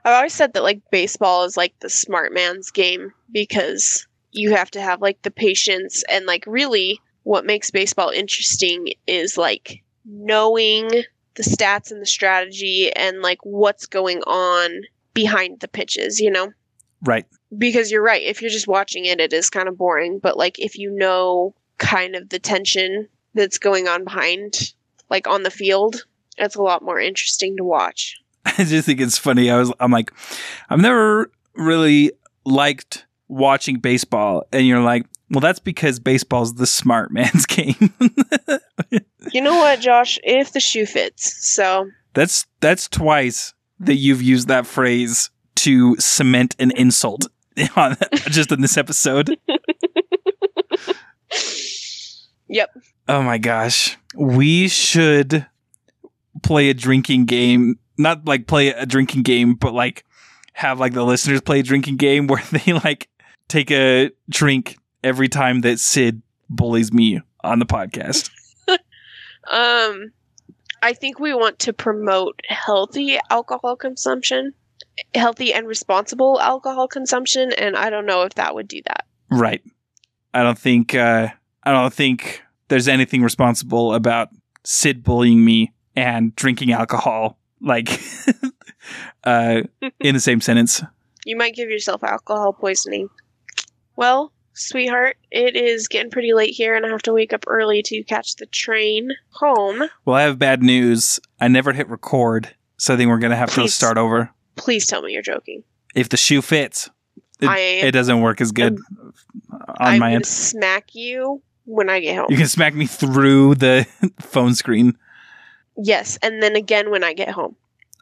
I've 0.06 0.14
always 0.14 0.34
said 0.34 0.54
that 0.54 0.64
like 0.64 0.82
baseball 0.92 1.44
is 1.44 1.56
like 1.56 1.74
the 1.80 1.90
smart 1.90 2.34
man's 2.34 2.72
game 2.72 3.14
because 3.32 4.08
you 4.34 4.52
have 4.54 4.72
to 4.72 4.82
have 4.82 5.02
like 5.02 5.22
the 5.22 5.32
patience 5.32 6.04
and 6.10 6.26
like 6.26 6.44
really 6.48 7.00
what 7.24 7.46
makes 7.46 7.72
baseball 7.72 8.10
interesting 8.10 8.90
is 9.08 9.38
like 9.38 9.84
knowing 10.06 10.90
the 11.36 11.44
stats 11.44 11.92
and 11.92 12.02
the 12.02 12.06
strategy 12.06 12.92
and 12.94 13.22
like 13.22 13.40
what's 13.44 13.86
going 13.86 14.22
on 14.24 14.82
behind 15.14 15.60
the 15.62 15.68
pitches, 15.68 16.20
you 16.20 16.30
know? 16.30 16.52
Right. 17.04 17.26
Because 17.58 17.92
you're 17.92 18.04
right, 18.04 18.22
if 18.22 18.42
you're 18.42 18.52
just 18.52 18.68
watching 18.68 19.06
it 19.06 19.20
it 19.20 19.32
is 19.32 19.50
kind 19.50 19.68
of 19.68 19.78
boring, 19.78 20.20
but 20.20 20.38
like 20.38 20.60
if 20.60 20.78
you 20.78 20.92
know 20.92 21.54
kind 21.78 22.16
of 22.16 22.30
the 22.30 22.40
tension 22.40 23.08
that's 23.34 23.58
going 23.58 23.88
on 23.88 24.04
behind 24.04 24.74
like 25.10 25.28
on 25.28 25.44
the 25.44 25.52
field, 25.52 26.06
it's 26.38 26.56
a 26.56 26.62
lot 26.62 26.84
more 26.84 27.00
interesting 27.00 27.56
to 27.58 27.64
watch. 27.64 28.18
I 28.46 28.64
just 28.64 28.86
think 28.86 29.00
it's 29.00 29.18
funny. 29.18 29.50
I 29.50 29.58
was, 29.58 29.72
I'm 29.80 29.92
like, 29.92 30.12
I've 30.70 30.82
never 30.82 31.32
really 31.56 32.12
liked 32.46 33.06
watching 33.34 33.80
baseball, 33.80 34.46
and 34.52 34.68
you're 34.68 34.82
like, 34.82 35.06
well, 35.30 35.42
that's 35.42 35.60
because 35.60 36.00
baseball's 36.00 36.56
the 36.56 36.68
smart 36.68 37.12
man's 37.12 37.46
game. 37.46 37.94
You 39.32 39.42
know 39.42 39.58
what, 39.58 39.80
Josh? 39.80 40.20
If 40.24 40.54
the 40.54 40.60
shoe 40.60 40.86
fits. 40.86 41.48
So, 41.48 41.90
that's 42.14 42.46
that's 42.60 42.88
twice 42.88 43.54
that 43.80 43.96
you've 43.96 44.22
used 44.22 44.48
that 44.48 44.68
phrase 44.68 45.30
to 45.56 45.96
cement 45.98 46.56
an 46.60 46.72
insult 46.72 47.28
on 47.76 47.96
just 48.26 48.52
in 48.52 48.62
this 48.62 48.78
episode. 48.78 49.38
yep. 52.48 52.70
Oh 53.08 53.22
my 53.22 53.38
gosh, 53.38 53.98
we 54.16 54.68
should 54.68 55.46
play 56.42 56.70
a 56.70 56.74
drinking 56.74 57.26
game. 57.26 57.80
Not 57.98 58.26
like 58.26 58.48
play 58.48 58.70
a 58.70 58.86
drinking 58.86 59.24
game, 59.24 59.56
but 59.56 59.74
like 59.74 60.06
have 60.54 60.80
like 60.80 60.94
the 60.94 61.04
listeners 61.04 61.42
play 61.42 61.60
a 61.60 61.64
drinking 61.64 61.98
game 61.98 62.28
where 62.28 62.44
they 62.52 62.74
like 62.74 63.10
take 63.48 63.72
a 63.72 64.12
drink 64.30 64.78
every 65.04 65.30
time 65.30 65.62
that 65.62 65.80
Sid 65.80 66.22
bullies 66.50 66.94
me 66.94 67.22
on 67.44 67.60
the 67.60 67.66
podcast. 67.66 68.30
Um, 69.50 70.12
I 70.82 70.94
think 70.94 71.20
we 71.20 71.34
want 71.34 71.60
to 71.60 71.74
promote 71.74 72.40
healthy 72.48 73.20
alcohol 73.30 73.76
consumption, 73.76 74.54
healthy 75.14 75.54
and 75.54 75.68
responsible 75.68 76.40
alcohol 76.40 76.88
consumption, 76.88 77.52
and 77.54 77.76
I 77.76 77.90
don't 77.90 78.06
know 78.06 78.24
if 78.24 78.36
that 78.36 78.56
would 78.56 78.68
do 78.68 78.82
that. 78.88 79.06
Right. 79.30 79.62
I 80.34 80.44
don't 80.44 80.58
think 80.58 80.96
uh 80.96 81.30
I 81.64 81.72
don't 81.72 81.94
think 81.94 82.42
there's 82.68 82.88
anything 82.88 83.22
responsible 83.22 83.94
about 83.94 84.30
Sid 84.64 85.04
bullying 85.04 85.44
me 85.44 85.74
and 85.96 86.36
drinking 86.36 86.72
alcohol 86.72 87.38
like 87.62 88.02
uh 89.24 89.62
in 90.00 90.14
the 90.16 90.20
same 90.20 90.42
sentence. 90.42 90.82
You 91.26 91.38
might 91.38 91.56
give 91.56 91.70
yourself 91.70 92.04
alcohol 92.04 92.54
poisoning. 92.54 93.10
Well, 93.96 94.32
sweetheart, 94.54 95.18
it 95.32 95.56
is 95.56 95.88
getting 95.88 96.12
pretty 96.12 96.34
late 96.34 96.52
here, 96.54 96.76
and 96.76 96.86
I 96.86 96.90
have 96.90 97.02
to 97.04 97.14
wake 97.14 97.34
up 97.34 97.46
early 97.48 97.82
to 97.84 98.04
catch 98.04 98.36
the 98.38 98.46
train 98.48 99.12
home. 99.32 99.84
Well, 100.06 100.16
I 100.16 100.24
have 100.24 100.40
bad 100.40 100.62
news. 100.64 101.20
I 101.40 101.48
never 101.48 101.74
hit 101.74 101.90
record, 101.90 102.54
so 102.78 102.94
I 102.94 102.98
think 102.98 103.10
we're 103.10 103.20
gonna 103.20 103.36
have 103.36 103.54
to 103.56 103.68
start 103.68 103.98
over. 103.98 104.32
Please 104.56 104.86
tell 104.88 105.02
me 105.02 105.14
you're 105.14 105.22
joking. 105.22 105.64
If 105.96 106.10
the 106.10 106.18
shoe 106.18 106.42
fits, 106.42 106.90
it, 107.40 107.48
I- 107.48 107.60
it 107.60 107.92
doesn't 107.92 108.22
work 108.22 108.42
as 108.42 108.52
good 108.52 108.78
on 109.52 109.62
I'm 109.80 110.00
my 110.00 110.08
gonna 110.08 110.16
end. 110.16 110.26
smack 110.26 110.96
you 110.96 111.42
when 111.66 111.90
I 111.90 112.00
get 112.00 112.18
home. 112.18 112.28
You 112.30 112.38
can 112.38 112.48
smack 112.48 112.74
me 112.74 112.86
through 112.88 113.56
the 113.56 113.86
phone 114.20 114.56
screen. 114.56 114.98
Yes, 115.78 116.18
and 116.22 116.42
then 116.42 116.56
again 116.56 116.92
when 116.92 117.04
I 117.04 117.14
get 117.14 117.30
home. 117.30 117.56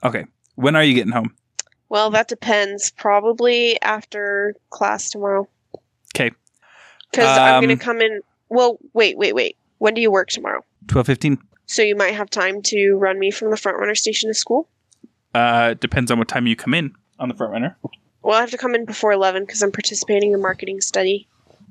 Okay. 0.04 0.26
When 0.56 0.76
are 0.76 0.84
you 0.84 0.94
getting 0.94 1.14
home? 1.14 1.36
Well, 1.90 2.10
that 2.12 2.28
depends. 2.28 2.92
Probably 2.92 3.82
after 3.82 4.56
class 4.70 5.10
tomorrow. 5.10 5.48
'Kay. 6.14 6.32
Because 7.12 7.38
I'm 7.38 7.56
Um, 7.56 7.64
going 7.66 7.78
to 7.78 7.84
come 7.84 8.02
in. 8.02 8.22
Well, 8.50 8.78
wait, 8.94 9.18
wait, 9.18 9.34
wait. 9.36 9.58
When 9.80 9.94
do 9.94 10.02
you 10.02 10.12
work 10.12 10.30
tomorrow? 10.30 10.64
Twelve 10.88 11.08
fifteen. 11.08 11.40
So 11.66 11.82
you 11.82 11.96
might 11.96 12.14
have 12.14 12.30
time 12.30 12.62
to 12.64 12.94
run 12.96 13.18
me 13.20 13.32
from 13.32 13.50
the 13.50 13.56
FrontRunner 13.56 13.98
station 13.98 14.30
to 14.30 14.34
school? 14.34 14.68
Uh, 15.34 15.74
depends 15.76 16.12
on 16.12 16.20
what 16.20 16.28
time 16.28 16.46
you 16.48 16.56
come 16.56 16.74
in 16.74 16.94
on 17.20 17.30
the 17.30 17.36
FrontRunner. 17.36 17.76
Well, 18.24 18.38
I 18.38 18.42
have 18.42 18.52
to 18.52 18.58
come 18.58 18.76
in 18.76 18.86
before 18.86 19.12
11 19.14 19.44
because 19.46 19.62
I'm 19.64 19.72
participating 19.72 20.30
in 20.30 20.36
a 20.36 20.42
marketing 20.42 20.82
study. 20.82 21.28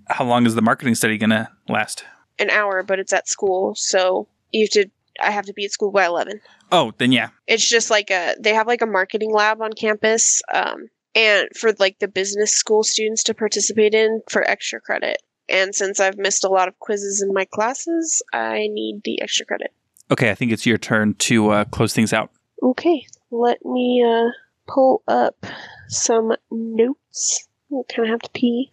How 0.09 0.25
long 0.25 0.47
is 0.47 0.55
the 0.55 0.63
marketing 0.63 0.95
study 0.95 1.19
gonna 1.19 1.51
last? 1.69 2.05
An 2.39 2.51
hour, 2.51 2.83
but 2.83 2.99
it's 2.99 3.13
at 3.13 3.29
school. 3.29 3.75
So 3.77 4.27
you 4.53 4.63
have 4.65 4.71
to. 4.71 4.91
I 5.21 5.31
have 5.31 5.45
to 5.47 5.53
be 5.53 5.67
at 5.67 5.71
school 5.73 5.91
by 5.93 6.07
11. 6.07 6.41
Oh, 6.73 6.93
then 6.99 7.13
yeah. 7.13 7.29
It's 7.47 7.69
just 7.69 7.91
like 7.91 8.11
a. 8.11 8.35
They 8.41 8.55
have 8.55 8.67
like 8.67 8.81
a 8.83 8.87
marketing 8.87 9.33
lab 9.33 9.61
on 9.61 9.73
campus. 9.75 10.41
Um, 10.53 10.89
and 11.15 11.49
for 11.57 11.73
like 11.79 11.99
the 11.99 12.09
business 12.09 12.53
school 12.53 12.83
students 12.83 13.23
to 13.25 13.35
participate 13.35 13.95
in 13.95 14.23
for 14.29 14.43
extra 14.43 14.81
credit. 14.81 15.19
And 15.49 15.75
since 15.75 15.99
I've 15.99 16.19
missed 16.19 16.45
a 16.45 16.49
lot 16.49 16.69
of 16.69 16.79
quizzes 16.79 17.23
in 17.23 17.35
my 17.35 17.45
classes, 17.45 18.23
I 18.33 18.69
need 18.71 19.01
the 19.05 19.21
extra 19.21 19.47
credit. 19.47 19.73
Okay, 20.11 20.31
I 20.31 20.35
think 20.35 20.53
it's 20.53 20.67
your 20.67 20.79
turn 20.79 21.15
to 21.15 21.51
uh, 21.51 21.65
close 21.65 21.93
things 21.93 22.13
out. 22.13 22.31
Okay, 22.63 23.07
let 23.31 23.65
me 23.65 24.05
uh 24.07 24.31
pull 24.67 25.03
up 25.09 25.47
some 25.89 26.33
notes. 26.51 27.49
I 27.73 27.83
kind 27.93 28.09
of 28.09 28.13
have 28.13 28.23
to 28.23 28.31
pee. 28.31 28.71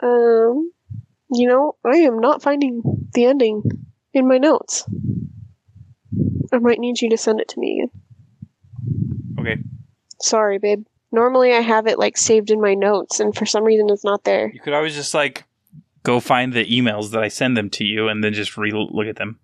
Um, 0.00 0.72
you 1.32 1.48
know, 1.48 1.76
I 1.84 1.98
am 1.98 2.18
not 2.20 2.42
finding 2.42 3.08
the 3.12 3.24
ending 3.24 3.62
in 4.12 4.28
my 4.28 4.38
notes. 4.38 4.84
I 6.52 6.58
might 6.58 6.78
need 6.78 7.00
you 7.00 7.10
to 7.10 7.16
send 7.16 7.40
it 7.40 7.48
to 7.48 7.60
me 7.60 7.80
again. 7.80 8.02
Okay. 9.38 9.62
Sorry, 10.20 10.58
babe. 10.58 10.84
Normally 11.12 11.52
I 11.52 11.60
have 11.60 11.86
it 11.86 11.98
like 11.98 12.16
saved 12.16 12.50
in 12.50 12.60
my 12.60 12.74
notes, 12.74 13.20
and 13.20 13.36
for 13.36 13.44
some 13.46 13.64
reason 13.64 13.88
it's 13.90 14.04
not 14.04 14.24
there. 14.24 14.50
You 14.52 14.60
could 14.60 14.72
always 14.72 14.94
just 14.94 15.12
like 15.12 15.44
go 16.02 16.18
find 16.18 16.52
the 16.52 16.64
emails 16.64 17.10
that 17.10 17.22
I 17.22 17.28
send 17.28 17.56
them 17.56 17.70
to 17.70 17.84
you 17.84 18.08
and 18.08 18.24
then 18.24 18.32
just 18.32 18.56
re 18.56 18.72
look 18.72 19.06
at 19.06 19.16
them. 19.16 19.38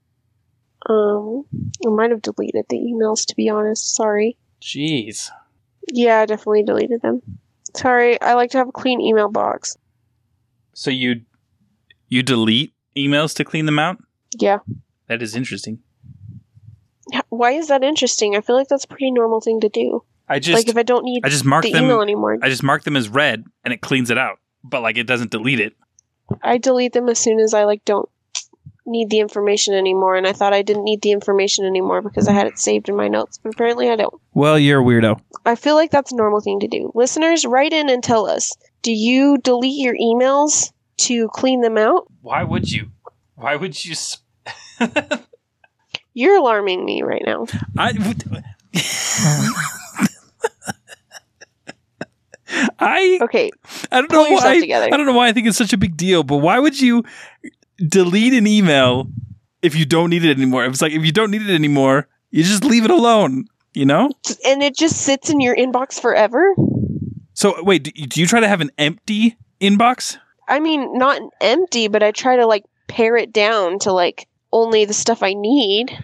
Um, 0.89 1.45
I 1.87 1.91
might 1.91 2.11
have 2.11 2.23
deleted 2.23 2.64
the 2.69 2.79
emails 2.79 3.27
to 3.27 3.37
be 3.37 3.49
honest. 3.51 3.95
Sorry. 3.95 4.39
Jeez. 4.62 5.29
Yeah, 5.89 6.21
I 6.21 6.27
definitely 6.27 6.62
deleted 6.62 7.03
them. 7.03 7.21
Sorry, 7.77 8.21
I 8.21 8.35
like 8.35 8.51
to 8.53 8.59
have 8.59 8.69
a 8.69 8.73
clean 8.73 9.01
email 9.01 9.29
box. 9.29 9.77
So 10.73 10.91
you 10.91 11.23
you 12.09 12.23
delete 12.23 12.73
emails 12.97 13.35
to 13.37 13.45
clean 13.45 13.66
them 13.66 13.79
out? 13.79 13.99
Yeah. 14.39 14.59
That 15.09 15.23
is 15.23 15.37
interesting. 15.37 15.81
Why 17.29 17.53
is 17.53 17.69
that 17.69 17.85
interesting? 17.85 18.37
I 18.37 18.41
feel 18.41 18.57
like 18.57 18.69
that's 18.69 18.85
a 18.85 18.89
pretty 18.89 19.11
normal 19.11 19.41
thing 19.41 19.61
to 19.61 19.69
do. 19.69 20.03
I 20.29 20.39
just 20.39 20.57
like 20.59 20.68
if 20.68 20.76
I 20.76 20.83
don't 20.83 21.05
need 21.05 21.24
I 21.24 21.29
just 21.29 21.45
mark 21.45 21.64
the 21.64 21.72
them 21.72 21.85
email 21.85 22.03
anymore, 22.03 22.39
I 22.43 22.49
just 22.49 22.62
mark 22.62 22.85
them 22.85 22.97
as 22.97 23.09
read 23.09 23.45
and 23.64 23.72
it 23.72 23.81
cleans 23.81 24.11
it 24.11 24.18
out. 24.18 24.39
But 24.64 24.83
like 24.83 24.97
it 24.99 25.07
doesn't 25.07 25.31
delete 25.31 25.61
it. 25.61 25.74
I 26.43 26.59
delete 26.59 26.93
them 26.93 27.09
as 27.09 27.18
soon 27.18 27.41
as 27.41 27.55
I 27.55 27.64
like 27.64 27.85
don't 27.85 28.09
need 28.85 29.11
the 29.11 29.18
information 29.20 29.74
anymore. 29.74 30.16
And 30.16 30.26
I 30.26 30.33
thought 30.33 30.53
I 30.53 30.62
didn't 30.62 30.85
need 30.85 31.03
the 31.03 31.12
information 31.12 31.64
anymore 31.64 32.03
because 32.03 32.26
I 32.29 32.33
had 32.33 32.47
it 32.47 32.59
saved 32.59 32.89
in 32.89 32.97
my 32.97 33.09
notes, 33.09 33.39
but 33.43 33.55
apparently 33.55 33.91
I 33.91 33.97
don't. 33.97 34.14
Well, 34.35 34.59
you're 34.59 34.81
a 34.81 34.85
weirdo. 34.85 35.20
I 35.47 35.55
feel 35.55 35.74
like 35.74 35.91
that's 35.91 36.12
a 36.12 36.16
normal 36.16 36.41
thing 36.41 36.61
to 36.61 36.68
do. 36.68 36.91
Listeners, 36.95 37.45
write 37.47 37.72
in 37.72 37.89
and 37.89 38.03
tell 38.03 38.26
us: 38.29 38.55
Do 38.83 38.93
you 38.93 39.39
delete 39.39 39.79
your 39.79 39.95
emails 39.95 40.72
to 40.99 41.29
clean 41.29 41.61
them 41.62 41.79
out? 41.79 42.07
Why 42.22 42.43
would 42.45 42.70
you? 42.70 42.91
Why 43.37 43.57
would 43.57 43.85
you? 43.85 43.93
s- 43.93 44.18
You're 46.14 46.37
alarming 46.37 46.85
me 46.85 47.03
right 47.03 47.22
now. 47.24 47.47
I. 47.79 47.93
I 52.79 53.19
Okay, 53.23 53.51
I 53.91 54.01
don't 54.01 54.11
know 54.13 54.23
why. 54.31 54.61
together. 54.61 54.89
I 54.93 54.97
don't 54.97 55.07
know 55.07 55.13
why 55.13 55.29
I 55.29 55.33
think 55.33 55.47
it's 55.47 55.59
such 55.59 55.73
a 55.73 55.79
big 55.79 55.97
deal, 55.97 56.23
but 56.23 56.39
why 56.39 56.59
would 56.59 56.81
you 56.81 57.05
delete 57.77 58.35
an 58.35 58.47
email 58.47 59.09
if 59.63 59.75
you 59.77 59.85
don't 59.87 60.11
need 60.11 60.25
it 60.25 60.37
anymore? 60.37 60.65
It's 60.65 60.83
like 60.83 60.93
if 60.93 61.05
you 61.05 61.13
don't 61.13 61.31
need 61.31 61.43
it 61.43 61.55
anymore, 61.55 62.09
you 62.31 62.43
just 62.43 62.65
leave 62.65 62.85
it 62.85 62.91
alone. 62.91 63.47
You 63.75 63.85
know. 63.87 64.11
and 64.45 64.63
it 64.63 64.77
just 64.77 65.03
sits 65.03 65.31
in 65.31 65.41
your 65.41 65.55
inbox 65.55 66.01
forever. 66.01 66.55
So 67.35 67.63
wait, 67.63 67.85
do 67.85 67.93
you, 67.95 68.07
do 68.07 68.21
you 68.21 68.27
try 68.27 68.41
to 68.41 68.49
have 68.49 68.61
an 68.61 68.71
empty 68.79 69.37
inbox? 69.61 70.17
I 70.49 70.59
mean, 70.59 70.99
not 70.99 71.21
empty, 71.41 71.87
but 71.87 72.03
I 72.03 72.11
try 72.11 72.37
to 72.37 72.47
like 72.47 72.65
pare 72.89 73.17
it 73.17 73.33
down 73.33 73.79
to 73.81 73.93
like 73.93 74.27
only 74.53 74.85
the 74.85 74.95
stuff 74.95 75.23
I 75.23 75.35
need. 75.35 75.97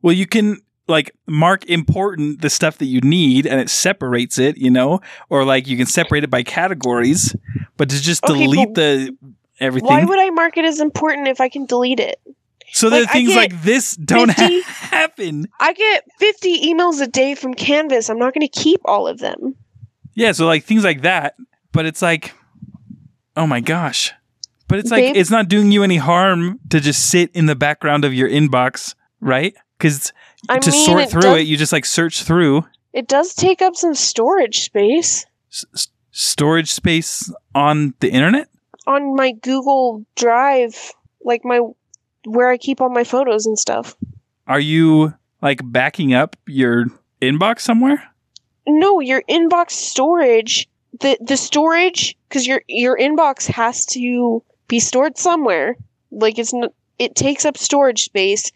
Well, 0.00 0.14
you 0.14 0.26
can 0.26 0.58
like 0.88 1.14
mark 1.26 1.64
important 1.66 2.42
the 2.42 2.50
stuff 2.50 2.78
that 2.78 2.86
you 2.86 3.00
need, 3.00 3.46
and 3.46 3.60
it 3.60 3.70
separates 3.70 4.38
it. 4.38 4.56
You 4.56 4.70
know, 4.70 5.00
or 5.28 5.44
like 5.44 5.66
you 5.66 5.76
can 5.76 5.86
separate 5.86 6.24
it 6.24 6.30
by 6.30 6.42
categories, 6.42 7.34
but 7.76 7.90
to 7.90 8.00
just 8.00 8.24
Okay, 8.24 8.44
delete 8.46 8.74
the 8.74 9.16
everything. 9.60 9.88
Why 9.88 10.04
would 10.04 10.18
I 10.18 10.30
mark 10.30 10.56
it 10.56 10.64
as 10.64 10.80
important 10.80 11.28
if 11.28 11.40
I 11.40 11.48
can 11.48 11.66
delete 11.66 12.00
it? 12.00 12.20
so 12.72 12.88
that 12.88 13.00
like, 13.00 13.08
I 13.10 13.12
things 13.12 13.34
like 13.36 13.62
this 13.62 13.94
don't 13.96 14.30
ha- 14.30 14.62
happen. 14.66 15.46
I 15.60 15.72
get 15.74 16.04
50 16.18 16.72
emails 16.72 17.00
a 17.00 17.06
day 17.06 17.34
from 17.34 17.54
Canvas. 17.54 18.08
I'm 18.08 18.18
not 18.18 18.34
going 18.34 18.48
to 18.48 18.60
keep 18.60 18.80
all 18.86 19.06
of 19.06 19.18
them. 19.18 19.56
Yeah, 20.14 20.32
so 20.32 20.46
like 20.46 20.64
things 20.64 20.82
like 20.82 21.02
that, 21.02 21.36
but 21.72 21.86
it's 21.86 22.02
like, 22.02 22.34
oh 23.36 23.46
my 23.46 23.60
gosh. 23.60 24.12
But 24.68 24.78
it's 24.78 24.90
like 24.90 25.02
Babe? 25.02 25.16
it's 25.16 25.30
not 25.30 25.48
doing 25.48 25.70
you 25.70 25.82
any 25.82 25.98
harm 25.98 26.58
to 26.70 26.80
just 26.80 27.10
sit 27.10 27.30
in 27.34 27.44
the 27.44 27.54
background 27.54 28.06
of 28.06 28.14
your 28.14 28.28
inbox, 28.28 28.94
right? 29.20 29.54
Because 29.76 30.12
I 30.48 30.58
to 30.58 30.70
mean, 30.70 30.84
sort 30.86 31.02
it 31.02 31.10
through 31.10 31.20
does- 31.22 31.38
it, 31.40 31.46
you 31.46 31.56
just 31.56 31.72
like 31.72 31.84
search 31.84 32.22
through 32.22 32.64
It 32.92 33.08
does 33.08 33.34
take 33.34 33.62
up 33.62 33.76
some 33.76 33.94
storage 33.94 34.60
space 34.60 35.24
s- 35.50 35.88
storage 36.10 36.70
space 36.72 37.32
on 37.54 37.94
the 38.00 38.10
internet. 38.10 38.48
on 38.86 39.14
my 39.16 39.32
Google 39.32 40.04
Drive, 40.16 40.92
like 41.24 41.44
my 41.44 41.60
where 42.26 42.48
I 42.50 42.56
keep 42.56 42.80
all 42.80 42.90
my 42.90 43.04
photos 43.04 43.46
and 43.46 43.58
stuff. 43.58 43.96
Are 44.46 44.60
you 44.60 45.14
like 45.40 45.60
backing 45.64 46.12
up 46.14 46.36
your 46.46 46.86
inbox 47.20 47.60
somewhere? 47.60 48.02
No, 48.66 49.00
your 49.00 49.22
inbox 49.28 49.70
storage, 49.72 50.68
the 51.00 51.16
the 51.20 51.36
storage 51.36 52.16
cuz 52.30 52.46
your 52.46 52.62
your 52.68 52.96
inbox 52.98 53.46
has 53.46 53.86
to 53.86 54.42
be 54.68 54.78
stored 54.80 55.16
somewhere. 55.18 55.76
Like 56.10 56.38
it's 56.38 56.52
n- 56.52 56.68
it 56.98 57.14
takes 57.14 57.44
up 57.44 57.56
storage 57.56 58.02
space 58.04 58.50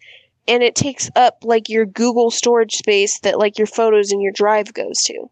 and 0.49 0.63
it 0.63 0.75
takes 0.75 1.11
up 1.17 1.39
like 1.43 1.69
your 1.69 1.87
Google 1.87 2.31
storage 2.31 2.75
space 2.75 3.21
that 3.21 3.39
like 3.39 3.59
your 3.59 3.67
photos 3.67 4.11
and 4.13 4.23
your 4.23 4.33
drive 4.33 4.73
goes 4.75 5.03
to. 5.05 5.29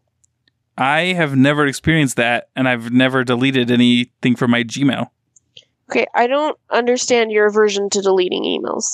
I 0.77 1.13
have 1.13 1.35
never 1.35 1.65
experienced 1.65 2.17
that, 2.17 2.49
and 2.55 2.67
I've 2.67 2.91
never 2.91 3.23
deleted 3.23 3.71
anything 3.71 4.35
from 4.35 4.51
my 4.51 4.63
Gmail. 4.63 5.09
Okay, 5.89 6.05
I 6.13 6.27
don't 6.27 6.57
understand 6.69 7.31
your 7.31 7.45
aversion 7.47 7.89
to 7.91 8.01
deleting 8.01 8.43
emails. 8.43 8.85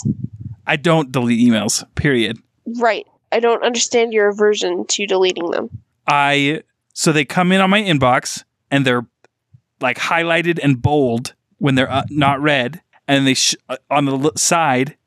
I 0.68 0.76
don't 0.76 1.12
delete 1.12 1.40
emails. 1.40 1.84
Period. 1.96 2.38
Right. 2.80 3.08
I 3.32 3.40
don't 3.40 3.64
understand 3.64 4.14
your 4.14 4.30
aversion 4.30 4.86
to 4.88 5.08
deleting 5.08 5.50
them. 5.52 5.70
I 6.08 6.64
so 6.94 7.12
they 7.12 7.26
come 7.26 7.52
in 7.52 7.62
on 7.62 7.70
my 7.70 7.82
inbox 7.82 8.44
and 8.70 8.86
they're 8.86 9.06
like 9.80 9.98
highlighted 9.98 10.60
and 10.62 10.82
bold 10.82 11.34
when 11.58 11.76
they're 11.76 11.92
uh, 11.92 12.04
not 12.10 12.42
read, 12.42 12.82
and 13.08 13.26
they 13.26 13.34
sh- 13.34 13.56
uh, 13.70 13.78
on 13.90 14.06
the 14.06 14.18
l- 14.18 14.36
side 14.36 14.98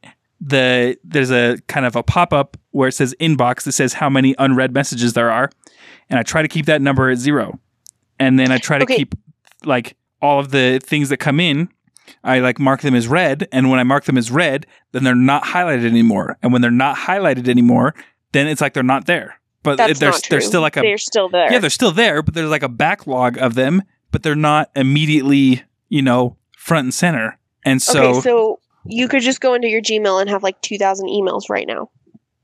the 0.46 0.96
there's 1.02 1.30
a 1.30 1.56
kind 1.68 1.86
of 1.86 1.96
a 1.96 2.02
pop 2.02 2.32
up 2.32 2.56
where 2.72 2.88
it 2.88 2.92
says 2.92 3.14
inbox 3.18 3.62
that 3.64 3.72
says 3.72 3.94
how 3.94 4.10
many 4.10 4.34
unread 4.38 4.74
messages 4.74 5.14
there 5.14 5.30
are, 5.30 5.50
and 6.10 6.18
I 6.18 6.22
try 6.22 6.42
to 6.42 6.48
keep 6.48 6.66
that 6.66 6.82
number 6.82 7.08
at 7.10 7.16
zero, 7.18 7.58
and 8.18 8.38
then 8.38 8.52
I 8.52 8.58
try 8.58 8.78
to 8.78 8.84
Okay. 8.84 8.96
keep 8.96 9.14
like 9.64 9.96
all 10.20 10.38
of 10.40 10.50
the 10.50 10.80
things 10.82 11.08
that 11.08 11.16
come 11.16 11.40
in. 11.40 11.68
I 12.22 12.40
like 12.40 12.58
mark 12.58 12.82
them 12.82 12.94
as 12.94 13.08
read, 13.08 13.48
and 13.52 13.70
when 13.70 13.80
I 13.80 13.84
mark 13.84 14.04
them 14.04 14.18
as 14.18 14.30
read, 14.30 14.66
then 14.92 15.04
they're 15.04 15.14
not 15.14 15.42
highlighted 15.44 15.86
anymore. 15.86 16.36
And 16.42 16.52
when 16.52 16.60
they're 16.60 16.70
not 16.70 16.96
highlighted 16.96 17.48
anymore, 17.48 17.94
then 18.32 18.46
it's 18.46 18.60
like 18.60 18.74
they're 18.74 18.82
not 18.82 19.06
there. 19.06 19.40
But 19.62 19.76
That's 19.78 19.98
true. 19.98 20.10
there's 20.28 20.44
still 20.46 20.60
like 20.60 20.76
a 20.76 20.82
They're 20.82 20.98
still 20.98 21.30
there. 21.30 21.50
yeah, 21.50 21.58
they're 21.58 21.70
still 21.70 21.92
there, 21.92 22.20
but 22.22 22.34
there's 22.34 22.50
like 22.50 22.62
a 22.62 22.68
backlog 22.68 23.38
of 23.38 23.54
them, 23.54 23.82
but 24.10 24.22
they're 24.22 24.34
not 24.34 24.70
immediately, 24.76 25.62
you 25.88 26.02
know, 26.02 26.36
front 26.58 26.84
and 26.84 26.92
center. 26.94 27.38
And 27.64 27.80
so, 27.80 28.10
okay, 28.10 28.20
so 28.20 28.60
you 28.86 29.08
could 29.08 29.22
just 29.22 29.40
go 29.40 29.54
into 29.54 29.68
your 29.68 29.80
Gmail 29.82 30.20
and 30.20 30.28
have 30.30 30.42
like 30.42 30.60
2,000 30.62 31.06
emails 31.08 31.48
right 31.48 31.66
now. 31.66 31.90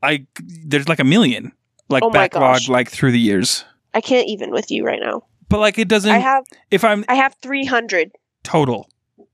I 0.03 0.25
there's 0.65 0.89
like 0.89 0.99
a 0.99 1.03
million 1.03 1.51
like 1.89 2.03
Oh 2.03 2.09
backlog 2.09 2.67
like 2.69 2.89
through 2.89 3.11
the 3.11 3.19
years. 3.19 3.63
I 3.93 4.01
can't 4.01 4.27
even 4.27 4.51
with 4.51 4.71
you 4.71 4.83
right 4.83 4.99
now. 4.99 5.23
But 5.49 5.59
like 5.59 5.77
it 5.77 5.87
doesn't 5.87 6.11
I 6.11 6.17
have 6.19 6.43
if 6.71 6.83
I'm 6.83 7.05
I 7.07 7.15
have 7.15 7.35
300 7.41 8.11
total. 8.43 8.89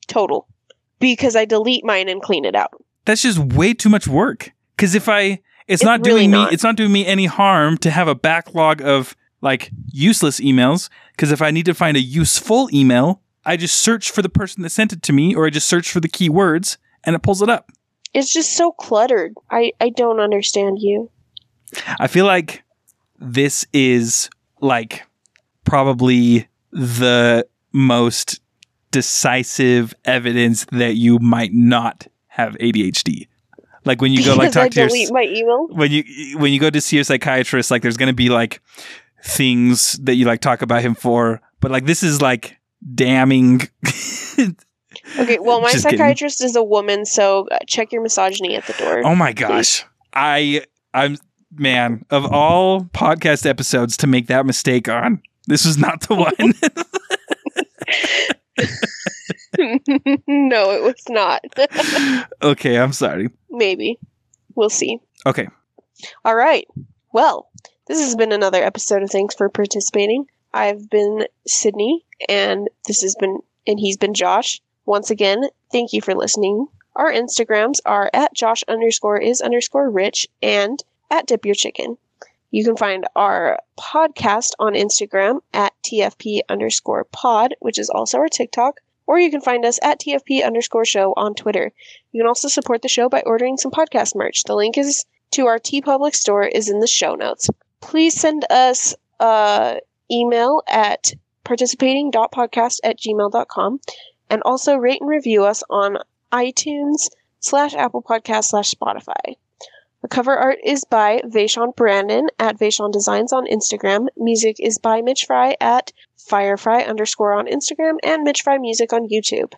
total 0.08 0.48
because 1.00 1.36
I 1.36 1.46
delete 1.46 1.86
mine 1.86 2.10
and 2.10 2.22
clean 2.22 2.44
it 2.44 2.56
out. 2.56 2.72
That's 3.06 3.22
just 3.22 3.38
way 3.40 3.74
too 3.74 3.90
much 3.90 4.08
work. 4.08 4.52
Cuz 4.78 4.94
if 4.96 5.08
I 5.08 5.22
it's, 5.68 5.82
It's 5.82 5.84
not 5.84 6.00
really 6.06 6.22
doing 6.22 6.32
me 6.32 6.38
not. 6.38 6.54
it's 6.54 6.64
not 6.64 6.76
doing 6.76 6.92
me 6.92 7.06
any 7.06 7.26
harm 7.28 7.78
to 7.80 7.90
have 7.92 8.08
a 8.08 8.16
backlog 8.16 8.82
of 8.82 9.16
like 9.42 9.70
useless 9.92 10.40
emails 10.42 10.90
cuz 11.18 11.32
if 11.32 11.42
I 11.42 11.52
need 11.52 11.66
to 11.68 11.74
find 11.74 11.96
a 11.96 12.02
useful 12.02 12.70
email, 12.74 13.22
I 13.46 13.56
just 13.56 13.80
search 13.80 14.12
for 14.12 14.22
the 14.22 14.30
person 14.30 14.64
that 14.64 14.72
sent 14.72 14.92
it 14.92 15.02
to 15.04 15.14
me 15.14 15.34
or 15.36 15.46
I 15.46 15.50
just 15.50 15.68
search 15.68 15.92
for 15.92 16.00
the 16.02 16.10
keywords 16.10 16.76
and 17.08 17.16
it 17.16 17.24
pulls 17.24 17.42
it 17.42 17.50
up. 17.50 17.72
It's 18.14 18.32
just 18.32 18.56
so 18.56 18.72
cluttered. 18.72 19.34
I 19.50 19.72
I 19.82 19.90
don't 19.90 20.20
understand 20.20 20.78
you. 20.80 21.10
I 22.00 22.08
feel 22.08 22.26
like 22.26 22.64
this 23.18 23.66
is 23.74 24.30
like 24.62 25.06
probably 25.64 26.48
the 26.72 27.48
most 27.72 28.40
decisive 28.92 29.94
evidence 30.06 30.66
that 30.72 30.96
you 30.96 31.20
might 31.20 31.54
not 31.54 32.08
have 32.28 32.56
ADHD. 32.56 33.28
Like 33.86 34.02
when 34.02 34.12
you 34.12 34.24
go 34.24 34.36
like 34.36 34.52
talk 34.52 34.72
to 34.72 34.80
your 34.82 35.14
my 35.14 35.24
email. 35.24 35.68
when 35.70 35.92
you 35.92 36.38
when 36.38 36.52
you 36.52 36.60
go 36.60 36.70
to 36.70 36.82
see 36.82 36.98
your 36.98 37.06
psychiatrist, 37.06 37.72
like 37.72 37.82
there's 37.82 37.98
gonna 37.98 38.14
be 38.14 38.30
like 38.30 38.62
things 39.24 39.94
that 40.04 40.16
you 40.16 40.26
like 40.26 40.42
talk 40.42 40.62
about 40.62 40.82
him 40.82 40.94
for, 40.94 41.42
but 41.62 41.72
like 41.72 41.86
this 41.86 42.04
is 42.04 42.22
like 42.22 42.58
damning. 42.94 43.62
Okay, 45.18 45.38
well, 45.40 45.62
my 45.62 45.72
Just 45.72 45.86
kidding. 45.86 46.00
psychiatrist 46.00 46.44
is 46.44 46.56
a 46.56 46.64
woman, 46.64 47.06
so 47.06 47.48
uh, 47.52 47.60
check 47.68 47.92
your 47.92 48.02
misogyny 48.02 48.56
at 48.56 48.66
the 48.66 48.74
door. 48.74 49.02
Oh 49.06 49.16
my 49.16 49.34
gosh. 49.34 49.86
I 50.14 50.64
I'm 50.94 51.18
man, 51.56 52.06
of 52.10 52.26
all 52.32 52.82
podcast 52.82 53.46
episodes 53.46 53.98
to 53.98 54.08
make 54.08 54.28
that 54.28 54.46
mistake 54.46 54.90
on, 54.90 55.22
this 55.48 55.66
was 55.66 55.78
not 55.78 56.02
the 56.02 56.16
one. 56.16 56.54
no, 60.28 60.72
it 60.72 60.84
was 60.84 61.04
not. 61.10 61.42
okay, 62.44 62.78
I'm 62.78 62.94
sorry. 62.94 63.30
Maybe. 63.50 64.00
We'll 64.56 64.70
see. 64.70 65.00
Okay. 65.26 65.48
All 66.26 66.36
right. 66.36 66.68
Well, 67.14 67.50
this 67.88 68.00
has 68.00 68.16
been 68.16 68.32
another 68.32 68.64
episode 68.64 69.04
of 69.04 69.10
Thanks 69.10 69.36
for 69.36 69.50
Participating. 69.50 70.26
I've 70.54 70.90
been 70.90 71.26
Sydney, 71.46 72.06
and 72.28 72.68
this 72.88 73.02
has 73.02 73.16
been, 73.20 73.40
and 73.66 73.80
he's 73.80 73.98
been 73.98 74.14
Josh. 74.14 74.62
Once 74.88 75.12
again, 75.12 75.44
thank 75.70 75.92
you 75.92 76.02
for 76.02 76.16
listening. 76.16 76.66
Our 76.96 77.12
Instagrams 77.12 77.80
are 77.86 78.10
at 78.14 78.34
Josh 78.34 78.64
underscore 78.70 79.20
is 79.20 79.42
underscore 79.42 79.90
rich 79.90 80.26
and 80.42 80.82
at 81.12 81.28
Dip 81.28 81.46
Your 81.46 81.56
Chicken. 81.56 81.98
You 82.52 82.64
can 82.64 82.78
find 82.78 83.06
our 83.14 83.60
podcast 83.78 84.52
on 84.60 84.76
Instagram 84.76 85.42
at 85.54 85.74
TFP 85.84 86.40
underscore 86.48 87.04
pod, 87.04 87.54
which 87.60 87.78
is 87.78 87.90
also 87.90 88.20
our 88.20 88.30
TikTok, 88.30 88.80
or 89.06 89.20
you 89.20 89.30
can 89.30 89.42
find 89.42 89.66
us 89.66 89.78
at 89.84 90.00
TFP 90.00 90.46
underscore 90.46 90.86
show 90.86 91.14
on 91.18 91.36
Twitter. 91.36 91.74
You 92.14 92.22
can 92.22 92.28
also 92.28 92.48
support 92.48 92.82
the 92.82 92.88
show 92.88 93.10
by 93.10 93.22
ordering 93.26 93.58
some 93.58 93.72
podcast 93.72 94.16
merch. 94.16 94.46
The 94.46 94.56
link 94.56 94.78
is 94.78 95.04
to 95.32 95.48
our 95.48 95.60
TeePublic 95.60 96.16
store 96.16 96.48
is 96.48 96.70
in 96.70 96.80
the 96.80 96.88
show 96.88 97.16
notes. 97.16 97.50
Please 97.82 98.18
send 98.18 98.46
us 98.50 98.96
uh, 99.20 99.76
email 100.10 100.64
at 100.70 101.12
participating.podcast 101.44 102.80
at 102.86 102.98
gmail.com 102.98 103.82
and 104.30 104.42
also 104.44 104.76
rate 104.76 105.02
and 105.02 105.10
review 105.10 105.46
us 105.46 105.64
on 105.70 105.98
iTunes 106.32 107.10
slash 107.40 107.74
Apple 107.74 108.02
Podcast 108.02 108.46
slash 108.46 108.72
Spotify. 108.72 109.36
The 110.02 110.08
cover 110.08 110.36
art 110.36 110.60
is 110.64 110.86
by 110.86 111.22
Vaishon 111.26 111.76
Brandon 111.76 112.28
at 112.40 112.60
Vaishon 112.60 112.92
Designs 112.92 113.34
on 113.34 113.48
Instagram. 113.48 114.08
Music 114.16 114.58
is 114.60 114.78
by 114.78 115.02
Mitch 115.02 115.26
Fry 115.26 115.56
at 115.60 115.92
Firefry 116.30 116.88
underscore 116.88 117.34
on 117.34 117.48
Instagram 117.48 117.98
and 118.04 118.24
Mitch 118.24 118.42
Fry 118.44 118.58
Music 118.58 118.94
on 118.94 119.10
YouTube. 119.10 119.54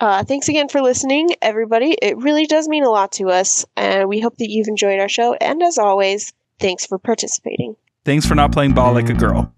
Uh, 0.00 0.24
thanks 0.24 0.48
again 0.48 0.68
for 0.68 0.80
listening, 0.80 1.30
everybody. 1.40 1.96
It 2.02 2.18
really 2.18 2.46
does 2.46 2.68
mean 2.68 2.84
a 2.84 2.90
lot 2.90 3.12
to 3.12 3.28
us, 3.28 3.64
and 3.76 4.08
we 4.08 4.20
hope 4.20 4.36
that 4.38 4.50
you've 4.50 4.68
enjoyed 4.68 5.00
our 5.00 5.08
show. 5.08 5.34
And 5.34 5.62
as 5.62 5.78
always, 5.78 6.32
thanks 6.58 6.84
for 6.84 6.98
participating. 6.98 7.76
Thanks 8.04 8.26
for 8.26 8.34
not 8.34 8.52
playing 8.52 8.74
ball 8.74 8.92
like 8.92 9.08
a 9.08 9.14
girl. 9.14 9.52